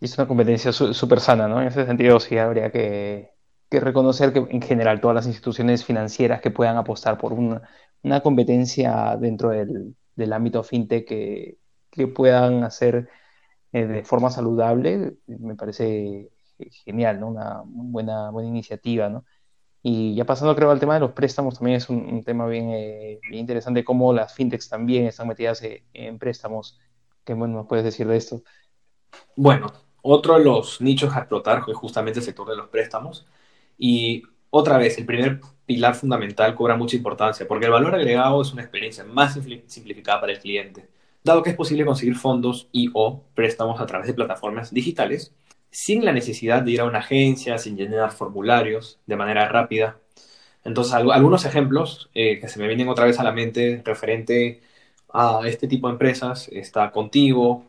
Y 0.00 0.04
es 0.04 0.18
una 0.18 0.26
competencia 0.26 0.72
súper 0.72 1.20
sana, 1.20 1.46
¿no? 1.46 1.62
En 1.62 1.68
ese 1.68 1.86
sentido 1.86 2.18
sí 2.18 2.36
habría 2.38 2.72
que, 2.72 3.30
reconocer 3.70 4.32
que 4.32 4.40
en 4.50 4.62
general 4.62 5.00
todas 5.00 5.14
las 5.14 5.28
instituciones 5.28 5.84
financieras 5.84 6.40
que 6.40 6.50
puedan 6.50 6.78
apostar 6.78 7.18
por 7.18 7.32
una, 7.32 7.62
competencia 8.20 9.16
dentro 9.16 9.50
del, 9.50 9.94
del 10.16 10.32
ámbito 10.32 10.64
fintech 10.64 11.06
que, 11.06 11.56
que 11.88 12.08
puedan 12.08 12.64
hacer 12.64 13.08
eh, 13.72 13.86
de 13.86 14.02
forma 14.02 14.28
saludable, 14.28 15.18
me 15.28 15.54
parece 15.54 16.32
genial, 16.70 17.20
¿no? 17.20 17.28
Una 17.28 17.62
buena, 17.64 18.30
buena 18.30 18.48
iniciativa, 18.48 19.08
¿no? 19.08 19.24
Y 19.82 20.14
ya 20.14 20.24
pasando 20.24 20.54
creo 20.54 20.70
al 20.70 20.78
tema 20.78 20.94
de 20.94 21.00
los 21.00 21.10
préstamos, 21.10 21.58
también 21.58 21.78
es 21.78 21.88
un, 21.88 22.22
tema 22.22 22.46
bien, 22.46 22.70
eh, 22.70 23.18
bien, 23.28 23.40
interesante 23.40 23.84
cómo 23.84 24.12
las 24.12 24.32
fintechs 24.32 24.68
también 24.68 25.06
están 25.06 25.26
metidas 25.26 25.60
eh, 25.62 25.82
en, 25.92 26.18
préstamos. 26.18 26.78
¿Qué 27.24 27.34
bueno 27.34 27.56
nos 27.56 27.66
puedes 27.66 27.84
decir 27.84 28.06
de 28.06 28.16
esto? 28.16 28.42
Bueno, 29.34 29.72
otro 30.02 30.38
de 30.38 30.44
los 30.44 30.80
nichos 30.80 31.14
a 31.14 31.20
explotar 31.20 31.64
es 31.66 31.76
justamente 31.76 32.20
el 32.20 32.24
sector 32.24 32.48
de 32.48 32.56
los 32.56 32.68
préstamos. 32.68 33.26
Y 33.76 34.22
otra 34.50 34.78
vez, 34.78 34.98
el 34.98 35.06
primer 35.06 35.40
pilar 35.66 35.96
fundamental 35.96 36.54
cobra 36.54 36.76
mucha 36.76 36.96
importancia, 36.96 37.48
porque 37.48 37.66
el 37.66 37.72
valor 37.72 37.94
agregado 37.94 38.42
es 38.42 38.52
una 38.52 38.62
experiencia 38.62 39.02
más 39.02 39.36
simplificada 39.66 40.20
para 40.20 40.32
el 40.32 40.38
cliente, 40.38 40.88
dado 41.24 41.42
que 41.42 41.50
es 41.50 41.56
posible 41.56 41.84
conseguir 41.84 42.14
fondos 42.14 42.68
y 42.70 42.90
o 42.94 43.22
préstamos 43.34 43.80
a 43.80 43.86
través 43.86 44.06
de 44.06 44.14
plataformas 44.14 44.72
digitales 44.72 45.34
sin 45.72 46.04
la 46.04 46.12
necesidad 46.12 46.62
de 46.62 46.70
ir 46.70 46.80
a 46.80 46.84
una 46.84 47.00
agencia, 47.00 47.58
sin 47.58 47.76
llenar 47.76 48.12
formularios 48.12 49.00
de 49.06 49.16
manera 49.16 49.48
rápida. 49.48 49.98
Entonces, 50.64 50.94
algunos 50.94 51.44
ejemplos 51.44 52.10
eh, 52.14 52.38
que 52.38 52.48
se 52.48 52.60
me 52.60 52.68
vienen 52.68 52.88
otra 52.88 53.06
vez 53.06 53.18
a 53.18 53.24
la 53.24 53.32
mente 53.32 53.82
referente 53.84 54.60
a 55.12 55.40
este 55.44 55.66
tipo 55.68 55.88
de 55.88 55.94
empresas 55.94 56.48
está 56.52 56.90
Contigo, 56.92 57.64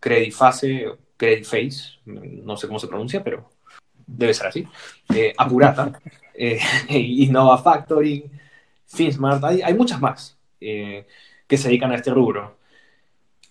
Creditface, 0.00 0.96
Creditface, 1.16 1.98
no 2.04 2.56
sé 2.56 2.66
cómo 2.66 2.78
se 2.78 2.88
pronuncia, 2.88 3.24
pero 3.24 3.50
debe 4.06 4.34
ser 4.34 4.46
así, 4.46 4.68
eh, 5.14 5.34
Apurata, 5.36 6.00
eh, 6.34 6.60
Innova 6.90 7.58
Factoring, 7.58 8.30
FinSmart, 8.86 9.42
hay, 9.44 9.62
hay 9.62 9.74
muchas 9.74 10.00
más 10.00 10.36
eh, 10.60 11.06
que 11.46 11.56
se 11.56 11.68
dedican 11.68 11.92
a 11.92 11.96
este 11.96 12.10
rubro. 12.10 12.56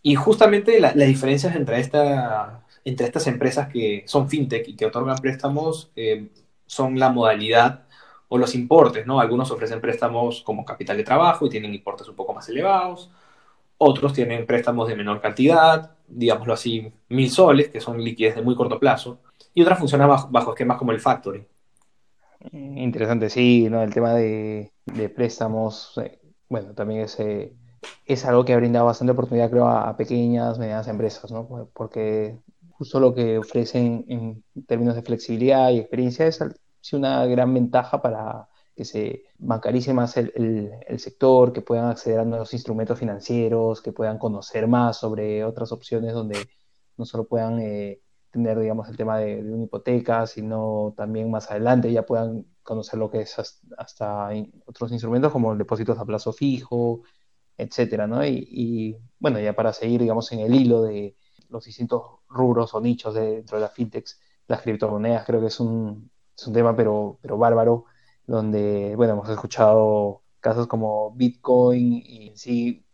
Y 0.01 0.15
justamente 0.15 0.79
las 0.79 0.95
diferencias 0.95 1.55
entre 1.55 1.79
esta 1.79 2.63
entre 2.85 3.07
estas 3.07 3.25
empresas 3.27 3.67
que 3.67 4.03
son 4.05 4.29
fintech 4.29 4.69
y 4.69 4.75
que 4.75 4.85
otorgan 4.85 5.17
préstamos 5.17 5.91
eh, 5.95 6.29
son 6.67 6.97
la 6.99 7.09
modalidad 7.09 7.85
o 8.27 8.37
los 8.37 8.53
importes, 8.55 9.05
¿no? 9.07 9.19
Algunos 9.19 9.51
ofrecen 9.51 9.81
préstamos 9.81 10.41
como 10.41 10.63
capital 10.63 10.95
de 10.97 11.03
trabajo 11.03 11.45
y 11.45 11.49
tienen 11.49 11.73
importes 11.73 12.07
un 12.07 12.15
poco 12.15 12.33
más 12.33 12.47
elevados, 12.47 13.09
otros 13.77 14.13
tienen 14.13 14.45
préstamos 14.45 14.87
de 14.87 14.95
menor 14.95 15.19
cantidad, 15.19 15.91
digámoslo 16.07 16.53
así, 16.53 16.91
mil 17.09 17.29
soles, 17.29 17.69
que 17.69 17.81
son 17.81 18.01
liquidez 18.01 18.35
de 18.35 18.41
muy 18.41 18.55
corto 18.55 18.79
plazo, 18.79 19.19
y 19.53 19.61
otras 19.63 19.79
funcionan 19.79 20.09
bajo, 20.29 20.51
esquemas 20.51 20.77
como 20.77 20.91
el 20.91 20.99
factoring. 20.99 21.45
Interesante, 22.51 23.29
sí, 23.29 23.67
¿no? 23.69 23.81
El 23.81 23.93
tema 23.93 24.13
de, 24.13 24.71
préstamos, 25.15 25.93
eh, 26.03 26.19
bueno, 26.47 26.73
también 26.73 27.01
es, 27.01 27.19
eh, 27.19 27.53
es 28.05 28.25
algo 28.25 28.45
que 28.45 28.53
ha 28.53 28.57
brindado 28.57 28.85
bastante 28.85 29.13
oportunidad, 29.13 29.49
creo, 29.49 29.65
a, 29.67 29.89
a 29.89 29.97
pequeñas, 29.97 30.59
medianas 30.59 30.87
empresas, 30.87 31.31
¿no? 31.31 31.69
Porque 31.73 32.37
justo 32.77 32.99
lo 32.99 33.13
que 33.13 33.37
ofrecen 33.37 34.05
en 34.09 34.43
términos 34.67 34.95
de 34.95 35.01
flexibilidad 35.01 35.71
y 35.71 35.79
experiencia 35.79 36.27
es 36.27 36.41
una 36.93 37.25
gran 37.25 37.53
ventaja 37.53 38.01
para 38.01 38.47
que 38.75 38.83
se 38.83 39.23
bancarice 39.37 39.93
más 39.93 40.17
el, 40.17 40.71
sector, 40.97 41.53
que 41.53 41.61
puedan 41.61 41.85
acceder 41.85 42.19
a 42.19 42.25
nuevos 42.25 42.53
instrumentos 42.53 42.99
financieros, 42.99 43.81
que 43.81 43.93
puedan 43.93 44.17
conocer 44.17 44.67
más 44.67 44.97
sobre 44.97 45.45
otras 45.45 45.71
opciones 45.71 46.13
donde 46.13 46.37
no 46.97 47.05
solo 47.05 47.25
puedan 47.25 47.59
eh, 47.61 48.01
tener, 48.31 48.59
digamos, 48.59 48.89
el 48.89 48.97
tema 48.97 49.17
de, 49.17 49.41
una 49.41 49.63
hipoteca, 49.63 50.27
sino 50.27 50.93
también 50.97 51.31
más 51.31 51.49
adelante 51.49 51.91
ya 51.91 52.05
puedan 52.05 52.45
conocer 52.63 52.99
lo 52.99 53.09
que 53.09 53.21
es 53.21 53.37
hasta, 53.77 54.29
otros 54.65 54.91
instrumentos 54.91 55.31
como 55.31 55.55
depósitos 55.55 55.97
a 55.97 56.05
plazo 56.05 56.33
fijo, 56.33 57.03
etcétera, 57.57 58.07
¿no? 58.07 58.25
Y, 58.25 58.97
bueno, 59.19 59.39
ya 59.39 59.55
para 59.55 59.71
seguir, 59.71 60.01
digamos, 60.01 60.31
en 60.33 60.39
el 60.41 60.53
hilo 60.53 60.83
de 60.83 61.15
los 61.49 61.65
distintos 61.65 62.01
rubros 62.29 62.73
o 62.73 62.81
nichos 62.81 63.13
dentro 63.13 63.57
de 63.57 63.61
las 63.61 63.73
fintechs, 63.73 64.19
las 64.47 64.61
criptomonedas 64.61 65.25
creo 65.25 65.41
que 65.41 65.47
es 65.47 65.59
un, 65.59 66.09
es 66.37 66.47
un 66.47 66.53
tema 66.53 66.75
pero, 66.75 67.19
pero 67.21 67.37
bárbaro, 67.37 67.85
donde, 68.27 68.95
bueno, 68.95 69.13
hemos 69.13 69.29
escuchado 69.29 70.23
casos 70.39 70.67
como 70.67 71.11
Bitcoin 71.11 71.93
y 71.93 72.33
sí 72.35 72.85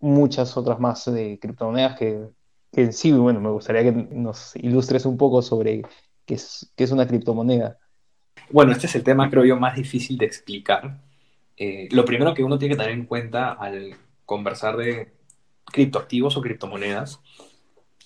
muchas 0.00 0.56
otras 0.56 0.78
más 0.78 1.04
de 1.12 1.38
criptomonedas 1.38 1.98
que, 1.98 2.28
que 2.72 2.82
en 2.82 2.92
sí, 2.92 3.12
bueno, 3.12 3.40
me 3.40 3.50
gustaría 3.50 3.82
que 3.82 3.92
nos 3.92 4.54
ilustres 4.56 5.06
un 5.06 5.16
poco 5.16 5.42
sobre 5.42 5.82
qué 6.24 6.34
es, 6.34 6.72
qué 6.76 6.84
es 6.84 6.90
una 6.90 7.06
criptomoneda. 7.06 7.78
Bueno, 8.50 8.72
este 8.72 8.86
es 8.86 8.94
el 8.94 9.02
tema, 9.02 9.30
creo 9.30 9.44
yo, 9.44 9.56
más 9.56 9.76
difícil 9.76 10.18
de 10.18 10.26
explicar. 10.26 11.02
Eh, 11.56 11.88
lo 11.90 12.04
primero 12.04 12.34
que 12.34 12.44
uno 12.44 12.58
tiene 12.58 12.74
que 12.74 12.82
tener 12.82 12.92
en 12.92 13.06
cuenta 13.06 13.52
al 13.52 13.96
conversar 14.24 14.76
de 14.76 15.14
criptoactivos 15.64 16.36
o 16.36 16.42
criptomonedas 16.42 17.20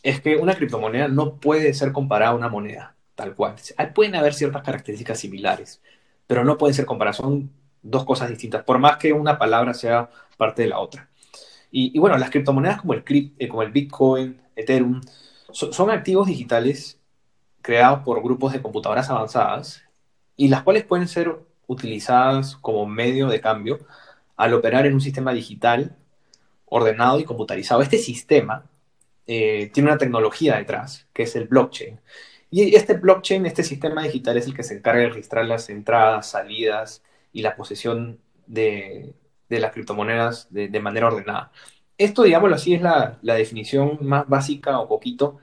es 0.02 0.20
que 0.20 0.36
una 0.36 0.54
criptomoneda 0.54 1.08
no 1.08 1.36
puede 1.36 1.74
ser 1.74 1.92
comparada 1.92 2.32
a 2.32 2.34
una 2.34 2.48
moneda, 2.48 2.96
tal 3.14 3.34
cual. 3.34 3.56
Pueden 3.94 4.14
haber 4.14 4.34
ciertas 4.34 4.62
características 4.62 5.18
similares, 5.18 5.82
pero 6.26 6.44
no 6.44 6.58
pueden 6.58 6.74
ser 6.74 6.86
comparadas. 6.86 7.18
Son 7.18 7.50
dos 7.82 8.04
cosas 8.04 8.28
distintas, 8.30 8.64
por 8.64 8.78
más 8.78 8.96
que 8.98 9.12
una 9.12 9.38
palabra 9.38 9.74
sea 9.74 10.10
parte 10.36 10.62
de 10.62 10.68
la 10.68 10.78
otra. 10.78 11.08
Y, 11.70 11.98
bueno, 11.98 12.18
las 12.18 12.30
criptomonedas 12.30 12.80
como 12.80 12.94
el, 12.94 13.04
eh, 13.38 13.48
como 13.48 13.62
el 13.62 13.70
Bitcoin, 13.70 14.40
Ethereum, 14.56 15.00
son 15.52 15.90
activos 15.90 16.26
digitales 16.26 17.00
creados 17.62 18.00
por 18.00 18.22
grupos 18.22 18.52
de 18.52 18.62
computadoras 18.62 19.10
avanzadas 19.10 19.82
y 20.36 20.48
las 20.48 20.62
cuales 20.62 20.84
pueden 20.84 21.08
ser 21.08 21.38
utilizadas 21.66 22.56
como 22.56 22.86
medio 22.86 23.28
de 23.28 23.40
cambio 23.40 23.78
al 24.36 24.54
operar 24.54 24.86
en 24.86 24.94
un 24.94 25.00
sistema 25.00 25.32
digital 25.32 25.96
ordenado 26.64 27.20
y 27.20 27.24
computarizado. 27.24 27.82
Este 27.82 27.98
sistema 27.98 28.69
eh, 29.32 29.70
tiene 29.72 29.90
una 29.90 29.98
tecnología 29.98 30.56
detrás, 30.56 31.06
que 31.12 31.22
es 31.22 31.36
el 31.36 31.46
blockchain. 31.46 32.00
Y 32.50 32.74
este 32.74 32.94
blockchain, 32.94 33.46
este 33.46 33.62
sistema 33.62 34.02
digital, 34.02 34.36
es 34.36 34.46
el 34.46 34.54
que 34.54 34.64
se 34.64 34.74
encarga 34.74 35.02
de 35.02 35.10
registrar 35.10 35.46
las 35.46 35.70
entradas, 35.70 36.30
salidas 36.30 37.04
y 37.32 37.42
la 37.42 37.54
posesión 37.54 38.18
de, 38.48 39.14
las 39.48 39.72
criptomonedas 39.72 40.48
de, 40.50 40.80
manera 40.80 41.06
ordenada. 41.06 41.52
Esto, 41.96 42.24
digámoslo 42.24 42.56
así, 42.56 42.74
es 42.74 42.82
la, 42.82 43.20
definición 43.22 43.98
más 44.02 44.28
básica 44.28 44.80
o 44.80 44.88
poquito 44.88 45.38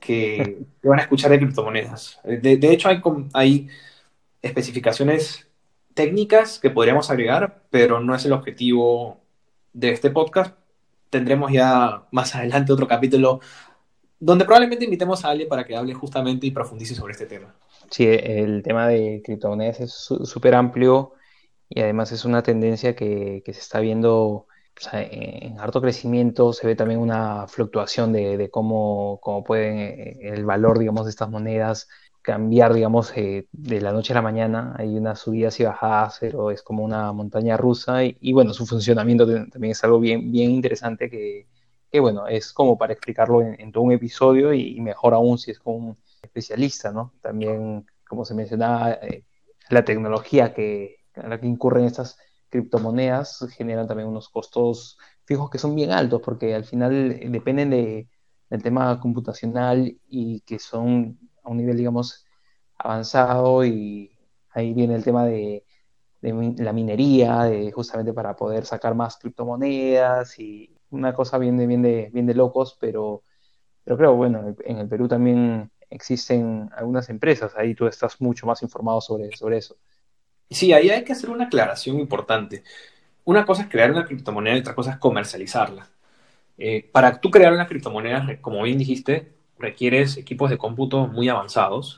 que, 0.00 0.64
van 0.82 0.98
a 0.98 1.02
escuchar 1.02 1.30
de 1.30 1.38
criptomonedas. 1.38 2.20
De, 2.24 2.72
hecho, 2.72 2.88
hay, 2.88 3.00
hay 3.32 3.68
especificaciones 4.42 5.48
técnicas 5.94 6.58
que 6.58 6.70
podríamos 6.70 7.10
agregar, 7.10 7.62
pero 7.70 8.00
no 8.00 8.12
es 8.16 8.24
el 8.24 8.32
objetivo 8.32 9.20
de 9.72 9.90
este 9.92 10.10
podcast 10.10 10.56
tendremos 11.14 11.52
ya 11.52 12.02
más 12.10 12.34
adelante 12.34 12.72
otro 12.72 12.88
capítulo 12.88 13.38
donde 14.18 14.44
probablemente 14.44 14.84
invitemos 14.84 15.24
a 15.24 15.28
alguien 15.30 15.48
para 15.48 15.64
que 15.64 15.76
hable 15.76 15.94
justamente 15.94 16.46
y 16.46 16.50
profundice 16.50 16.94
sobre 16.94 17.12
este 17.12 17.26
tema. 17.26 17.54
Sí, 17.88 18.04
el 18.08 18.62
tema 18.64 18.88
de 18.88 19.22
criptomonedas 19.24 19.80
es 19.80 19.92
súper 19.92 20.56
amplio 20.56 21.12
y 21.68 21.80
además 21.80 22.10
es 22.10 22.24
una 22.24 22.42
tendencia 22.42 22.96
que, 22.96 23.42
se 23.44 23.52
está 23.52 23.78
viendo 23.78 24.46
en 24.92 25.60
harto 25.60 25.80
crecimiento, 25.80 26.52
se 26.52 26.66
ve 26.66 26.74
también 26.74 26.98
una 26.98 27.46
fluctuación 27.46 28.12
de, 28.12 28.48
cómo, 28.50 29.20
cómo 29.22 29.44
pueden 29.44 29.78
eh, 29.78 30.18
el 30.22 30.44
valor, 30.44 30.80
digamos, 30.80 31.04
de 31.04 31.10
estas 31.10 31.30
monedas 31.30 31.88
cambiar, 32.24 32.72
digamos, 32.72 33.12
eh, 33.16 33.48
de 33.52 33.80
la 33.82 33.92
noche 33.92 34.14
a 34.14 34.16
la 34.16 34.22
mañana. 34.22 34.74
Hay 34.78 34.96
unas 34.96 35.20
subidas 35.20 35.60
y 35.60 35.64
bajadas, 35.64 36.18
pero 36.20 36.50
es 36.50 36.62
como 36.62 36.82
una 36.82 37.12
montaña 37.12 37.56
rusa. 37.58 38.02
Y, 38.04 38.32
bueno, 38.32 38.54
su 38.54 38.66
funcionamiento 38.66 39.26
también 39.26 39.72
es 39.72 39.84
algo 39.84 40.00
bien, 40.00 40.32
bien 40.32 40.50
interesante 40.50 41.10
que, 41.10 41.46
bueno, 42.00 42.26
es 42.26 42.52
como 42.52 42.78
para 42.78 42.94
explicarlo 42.94 43.42
en, 43.42 43.70
todo 43.72 43.84
un 43.84 43.92
episodio 43.92 44.52
y, 44.54 44.80
mejor 44.80 45.14
aún 45.14 45.38
si 45.38 45.50
es 45.52 45.58
con 45.60 45.74
un 45.74 45.98
especialista, 46.22 46.90
¿no? 46.92 47.12
También, 47.20 47.86
como 48.08 48.24
se 48.24 48.34
mencionaba, 48.34 48.92
eh, 48.94 49.24
la 49.70 49.84
tecnología 49.84 50.54
que, 50.54 50.96
a 51.16 51.28
la 51.28 51.38
que 51.40 51.46
incurren 51.46 51.84
estas 51.84 52.18
criptomonedas 52.48 53.46
generan 53.56 53.86
también 53.86 54.08
unos 54.08 54.28
costos 54.30 54.98
fijos 55.26 55.50
que 55.50 55.58
son 55.58 55.74
bien 55.74 55.90
altos 55.90 56.20
porque 56.22 56.54
al 56.54 56.64
final 56.64 57.20
dependen 57.30 57.70
de, 57.70 58.08
del 58.50 58.62
tema 58.62 59.00
computacional 59.00 59.98
y 60.08 60.40
que 60.40 60.58
son 60.58 61.18
a 61.44 61.50
un 61.50 61.58
nivel, 61.58 61.76
digamos, 61.76 62.26
avanzado 62.76 63.64
y 63.64 64.10
ahí 64.50 64.74
viene 64.74 64.94
el 64.94 65.04
tema 65.04 65.24
de, 65.26 65.64
la 66.22 66.72
minería, 66.72 67.44
de, 67.44 67.70
justamente 67.70 68.12
para 68.12 68.34
poder 68.34 68.64
sacar 68.64 68.94
más 68.94 69.18
criptomonedas 69.18 70.38
y 70.38 70.74
una 70.90 71.12
cosa 71.12 71.38
bien 71.38 71.56
de, 71.56 71.66
bien 71.66 71.82
de, 71.82 72.10
bien 72.12 72.26
de 72.26 72.34
locos, 72.34 72.76
pero, 72.80 73.22
pero 73.84 73.96
creo, 73.96 74.14
bueno, 74.14 74.54
en 74.64 74.78
el 74.78 74.88
Perú 74.88 75.06
también 75.06 75.70
existen 75.90 76.70
algunas 76.76 77.08
empresas, 77.10 77.54
ahí 77.56 77.74
tú 77.74 77.86
estás 77.86 78.20
mucho 78.20 78.46
más 78.46 78.62
informado 78.62 79.00
sobre, 79.00 79.36
sobre 79.36 79.58
eso. 79.58 79.76
Sí, 80.50 80.72
ahí 80.72 80.90
hay 80.90 81.04
que 81.04 81.12
hacer 81.12 81.30
una 81.30 81.44
aclaración 81.46 81.98
importante. 81.98 82.62
Una 83.24 83.44
cosa 83.44 83.62
es 83.62 83.68
crear 83.68 83.90
una 83.90 84.04
criptomoneda 84.04 84.56
y 84.56 84.60
otra 84.60 84.74
cosa 84.74 84.92
es 84.92 84.98
comercializarla. 84.98 85.88
Eh, 86.56 86.88
para 86.92 87.20
tú 87.20 87.30
crear 87.30 87.52
una 87.52 87.66
criptomoneda, 87.66 88.40
como 88.40 88.62
bien 88.62 88.78
dijiste, 88.78 89.34
requieres 89.58 90.16
equipos 90.16 90.50
de 90.50 90.58
cómputo 90.58 91.06
muy 91.06 91.28
avanzados 91.28 91.96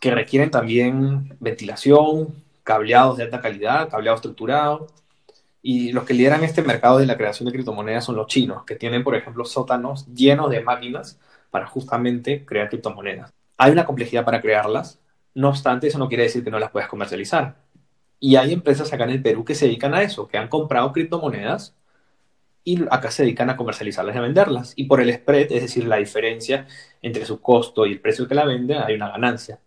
que 0.00 0.10
requieren 0.10 0.50
también 0.50 1.36
ventilación, 1.40 2.42
cableados 2.64 3.18
de 3.18 3.24
alta 3.24 3.40
calidad, 3.40 3.88
cableado 3.90 4.16
estructurado. 4.16 4.86
Y 5.62 5.92
los 5.92 6.04
que 6.04 6.14
lideran 6.14 6.42
este 6.42 6.62
mercado 6.62 6.98
de 6.98 7.06
la 7.06 7.18
creación 7.18 7.46
de 7.46 7.52
criptomonedas 7.52 8.06
son 8.06 8.16
los 8.16 8.26
chinos, 8.26 8.64
que 8.64 8.76
tienen, 8.76 9.04
por 9.04 9.14
ejemplo, 9.14 9.44
sótanos 9.44 10.06
llenos 10.14 10.50
de 10.50 10.62
máquinas 10.62 11.20
para 11.50 11.66
justamente 11.66 12.46
crear 12.46 12.70
criptomonedas. 12.70 13.30
Hay 13.58 13.72
una 13.72 13.84
complejidad 13.84 14.24
para 14.24 14.40
crearlas, 14.40 14.98
No 15.32 15.50
obstante, 15.50 15.86
eso 15.86 15.98
no 15.98 16.08
quiere 16.08 16.24
decir 16.24 16.42
que 16.42 16.50
no 16.50 16.58
las 16.58 16.70
puedas 16.70 16.88
comercializar. 16.88 17.56
Y 18.18 18.36
hay 18.36 18.52
empresas 18.52 18.92
acá 18.92 19.04
en 19.04 19.10
el 19.10 19.22
Perú 19.22 19.44
que 19.44 19.54
se 19.54 19.66
dedican 19.66 19.94
a 19.94 20.02
eso, 20.02 20.26
que 20.26 20.38
han 20.38 20.48
comprado 20.48 20.92
criptomonedas 20.92 21.74
y 22.64 22.84
acá 22.90 23.10
se 23.10 23.22
dedican 23.22 23.50
a 23.50 23.56
comercializarlas 23.56 24.14
y 24.14 24.18
a 24.18 24.22
venderlas. 24.22 24.72
Y 24.76 24.84
por 24.84 25.00
el 25.00 25.12
spread, 25.12 25.52
es 25.52 25.62
decir, 25.62 25.84
la 25.86 25.96
diferencia 25.96 26.66
entre 27.02 27.24
su 27.26 27.40
costo 27.40 27.86
y 27.86 27.92
el 27.92 28.00
precio 28.00 28.28
que 28.28 28.34
la 28.34 28.44
vende, 28.44 28.76
hay 28.78 28.94
una 28.94 29.10
ganancia. 29.10 29.60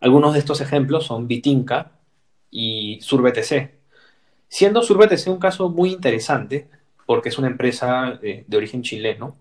Algunos 0.00 0.32
de 0.34 0.40
estos 0.40 0.60
ejemplos 0.60 1.06
son 1.06 1.28
Bitinca 1.28 1.92
y 2.50 2.98
SurBTC. 3.02 3.72
Siendo 4.48 4.82
SurBTC 4.82 5.28
un 5.28 5.38
caso 5.38 5.68
muy 5.70 5.92
interesante, 5.92 6.68
porque 7.06 7.28
es 7.30 7.38
una 7.38 7.48
empresa 7.48 8.18
de, 8.20 8.44
de 8.46 8.56
origen 8.56 8.82
chileno, 8.82 9.36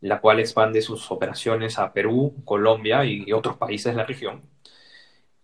la 0.00 0.20
cual 0.20 0.40
expande 0.40 0.82
sus 0.82 1.10
operaciones 1.10 1.78
a 1.78 1.92
Perú, 1.92 2.34
Colombia 2.44 3.04
y 3.04 3.32
otros 3.32 3.56
países 3.56 3.92
de 3.92 3.96
la 3.98 4.06
región. 4.06 4.42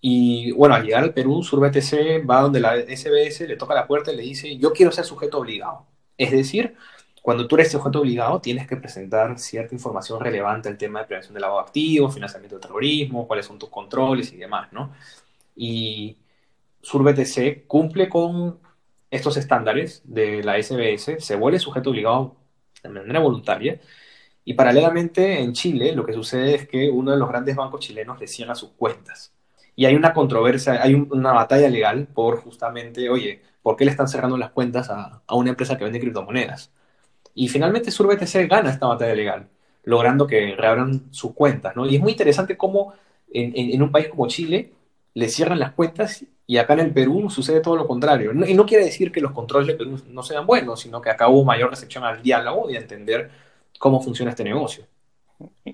Y 0.05 0.51
bueno, 0.53 0.75
al 0.75 0.85
llegar 0.85 1.05
al 1.05 1.15
Perú, 1.15 1.43
SurBTC 1.45 2.29
va 2.29 2.43
donde 2.43 2.61
la 2.61 2.77
SBS 2.77 3.47
le 3.47 3.57
toca 3.57 3.75
la 3.75 3.87
puerta 3.87 4.13
y 4.13 4.17
le 4.17 4.23
dice, 4.23 4.57
yo 4.59 4.73
quiero 4.73 4.91
ser 4.93 5.05
sujeto 5.05 5.39
obligado. 5.39 5.87
Es 6.23 6.31
decir, 6.31 6.77
cuando 7.21 7.49
tú 7.49 7.57
eres 7.57 7.73
sujeto 7.73 8.01
obligado, 8.01 8.41
tienes 8.41 8.67
que 8.69 8.77
presentar 8.77 9.39
cierta 9.39 9.75
información 9.75 10.21
relevante 10.21 10.69
al 10.69 10.79
tema 10.79 11.01
de 11.01 11.07
prevención 11.07 11.35
del 11.35 11.43
lavado 11.43 11.61
activo, 11.61 12.11
financiamiento 12.11 12.57
del 12.57 12.63
terrorismo, 12.63 13.27
cuáles 13.27 13.47
son 13.47 13.59
tus 13.59 13.69
controles 13.71 14.33
y 14.33 14.37
demás, 14.37 14.73
¿no? 14.73 14.93
Y 15.57 16.17
SurBTC 16.83 17.67
cumple 17.67 18.09
con 18.09 18.61
estos 19.11 19.37
estándares 19.37 20.03
de 20.05 20.43
la 20.45 20.63
SBS, 20.63 21.17
se 21.19 21.37
vuelve 21.37 21.59
sujeto 21.59 21.91
obligado 21.91 22.37
de 22.83 22.89
manera 22.89 23.21
voluntaria, 23.21 23.81
y 24.45 24.55
paralelamente 24.55 25.41
en 25.41 25.53
Chile 25.53 25.93
lo 25.95 26.05
que 26.07 26.13
sucede 26.13 26.55
es 26.55 26.69
que 26.69 26.91
uno 26.91 27.13
de 27.13 27.19
los 27.19 27.29
grandes 27.29 27.57
bancos 27.57 27.81
chilenos 27.81 28.21
le 28.21 28.27
cierra 28.29 28.55
sus 28.55 28.71
cuentas. 28.71 29.33
Y 29.77 29.87
hay 29.87 29.95
una 29.97 30.13
controversia, 30.13 30.83
hay 30.83 30.95
una 30.95 31.33
batalla 31.33 31.69
legal 31.69 32.09
por 32.15 32.41
justamente, 32.43 33.09
oye, 33.11 33.43
¿por 33.63 33.77
qué 33.77 33.85
le 33.85 33.91
están 33.91 34.09
cerrando 34.09 34.37
las 34.37 34.51
cuentas 34.51 34.91
a, 34.91 35.23
a 35.27 35.35
una 35.35 35.51
empresa 35.51 35.77
que 35.79 35.85
vende 35.85 36.01
criptomonedas? 36.01 36.73
Y 37.35 37.49
finalmente 37.49 37.91
SurBTC 37.91 38.49
gana 38.49 38.71
esta 38.71 38.87
batalla 38.87 39.15
legal, 39.15 39.49
logrando 39.85 40.27
que 40.27 40.55
reabran 40.57 41.07
sus 41.11 41.33
cuentas, 41.35 41.75
¿no? 41.77 41.87
Y 41.87 41.97
es 41.97 42.03
muy 42.03 42.13
interesante 42.13 42.57
cómo 42.57 42.95
en, 43.33 43.53
en, 43.55 43.83
un 43.83 43.91
país 43.91 44.09
como 44.09 44.29
Chile 44.29 44.73
le 45.15 45.29
cierran 45.29 45.59
las 45.59 45.73
cuentas 45.73 46.25
y 46.47 46.57
acá 46.59 46.75
en 46.75 46.81
el 46.81 46.93
Perú 46.93 47.31
sucede 47.31 47.61
todo 47.61 47.77
lo 47.77 47.87
contrario. 47.87 48.33
y 48.33 48.55
no 48.55 48.67
quiere 48.67 48.85
decir 48.85 49.11
que 49.13 49.21
los 49.21 49.33
controles 49.33 49.69
de 49.69 49.75
Perú 49.75 50.01
no 50.09 50.23
sean 50.23 50.47
buenos, 50.47 50.81
sino 50.81 51.01
que 51.01 51.11
acá 51.11 51.29
hubo 51.29 51.45
mayor 51.45 51.71
recepción 51.71 52.05
al 52.05 52.23
diálogo 52.23 52.71
y 52.71 52.77
a 52.77 52.81
entender 52.81 53.31
cómo 53.79 54.01
funciona 54.01 54.31
este 54.31 54.45
negocio. 54.45 54.87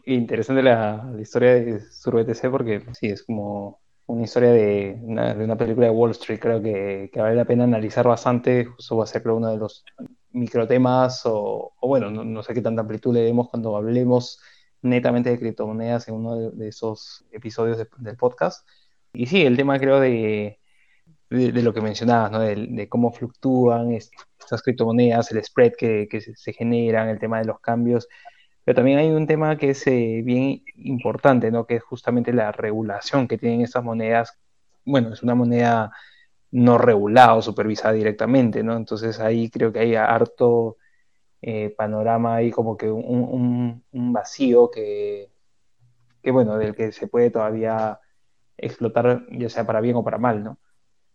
Interesante 0.06 0.62
la, 0.62 1.10
la 1.12 1.20
historia 1.20 1.54
de 1.54 1.80
SurBTC 1.80 2.50
porque 2.50 2.82
sí, 2.98 3.08
es 3.08 3.22
como 3.22 3.80
una 4.08 4.24
historia 4.24 4.50
de 4.50 4.98
una, 5.02 5.34
de 5.34 5.44
una, 5.44 5.56
película 5.56 5.86
de 5.86 5.92
Wall 5.92 6.12
Street, 6.12 6.40
creo 6.40 6.62
que, 6.62 7.10
que, 7.12 7.20
vale 7.20 7.36
la 7.36 7.44
pena 7.44 7.64
analizar 7.64 8.06
bastante, 8.08 8.64
justo 8.64 8.96
va 8.96 9.04
a 9.04 9.06
ser 9.06 9.22
creo 9.22 9.36
uno 9.36 9.50
de 9.50 9.58
los 9.58 9.84
microtemas 10.32 11.22
o, 11.26 11.74
o 11.78 11.88
bueno, 11.88 12.10
no, 12.10 12.24
no, 12.24 12.42
sé 12.42 12.54
qué 12.54 12.62
tanta 12.62 12.80
amplitud 12.82 13.12
le 13.14 13.20
demos 13.20 13.50
cuando 13.50 13.76
hablemos 13.76 14.40
netamente 14.80 15.30
de 15.30 15.38
criptomonedas 15.38 16.08
en 16.08 16.14
uno 16.14 16.50
de, 16.50 16.68
esos 16.68 17.26
episodios 17.32 17.76
de, 17.76 17.86
del 17.98 18.16
podcast. 18.16 18.66
Y 19.12 19.26
sí, 19.26 19.42
el 19.42 19.56
tema 19.56 19.78
creo 19.78 20.00
de, 20.00 20.58
de, 21.28 21.62
lo 21.62 21.74
que 21.74 21.82
mencionabas, 21.82 22.30
¿no? 22.30 22.40
de, 22.40 22.88
cómo 22.88 23.12
fluctúan 23.12 23.92
estas 23.92 24.62
criptomonedas, 24.62 25.30
el 25.32 25.44
spread 25.44 25.72
que, 25.76 26.08
que 26.10 26.20
se 26.22 26.52
generan, 26.54 27.08
el 27.08 27.18
tema 27.18 27.40
de 27.40 27.44
los 27.44 27.60
cambios. 27.60 28.08
Pero 28.68 28.76
también 28.76 28.98
hay 28.98 29.08
un 29.08 29.26
tema 29.26 29.56
que 29.56 29.70
es 29.70 29.86
eh, 29.86 30.20
bien 30.22 30.62
importante, 30.76 31.50
¿no? 31.50 31.64
Que 31.64 31.76
es 31.76 31.82
justamente 31.82 32.34
la 32.34 32.52
regulación 32.52 33.26
que 33.26 33.38
tienen 33.38 33.62
estas 33.62 33.82
monedas. 33.82 34.38
Bueno, 34.84 35.14
es 35.14 35.22
una 35.22 35.34
moneda 35.34 35.90
no 36.50 36.76
regulada 36.76 37.32
o 37.32 37.40
supervisada 37.40 37.94
directamente, 37.94 38.62
¿no? 38.62 38.76
Entonces 38.76 39.20
ahí 39.20 39.48
creo 39.48 39.72
que 39.72 39.78
hay 39.78 39.94
harto 39.94 40.76
eh, 41.40 41.74
panorama 41.78 42.34
ahí 42.34 42.50
como 42.50 42.76
que 42.76 42.90
un, 42.90 43.04
un, 43.06 43.84
un 43.90 44.12
vacío 44.12 44.70
que, 44.70 45.30
que, 46.22 46.30
bueno, 46.30 46.58
del 46.58 46.74
que 46.74 46.92
se 46.92 47.06
puede 47.06 47.30
todavía 47.30 48.00
explotar, 48.58 49.24
ya 49.30 49.48
sea 49.48 49.64
para 49.64 49.80
bien 49.80 49.96
o 49.96 50.04
para 50.04 50.18
mal, 50.18 50.44
¿no? 50.44 50.58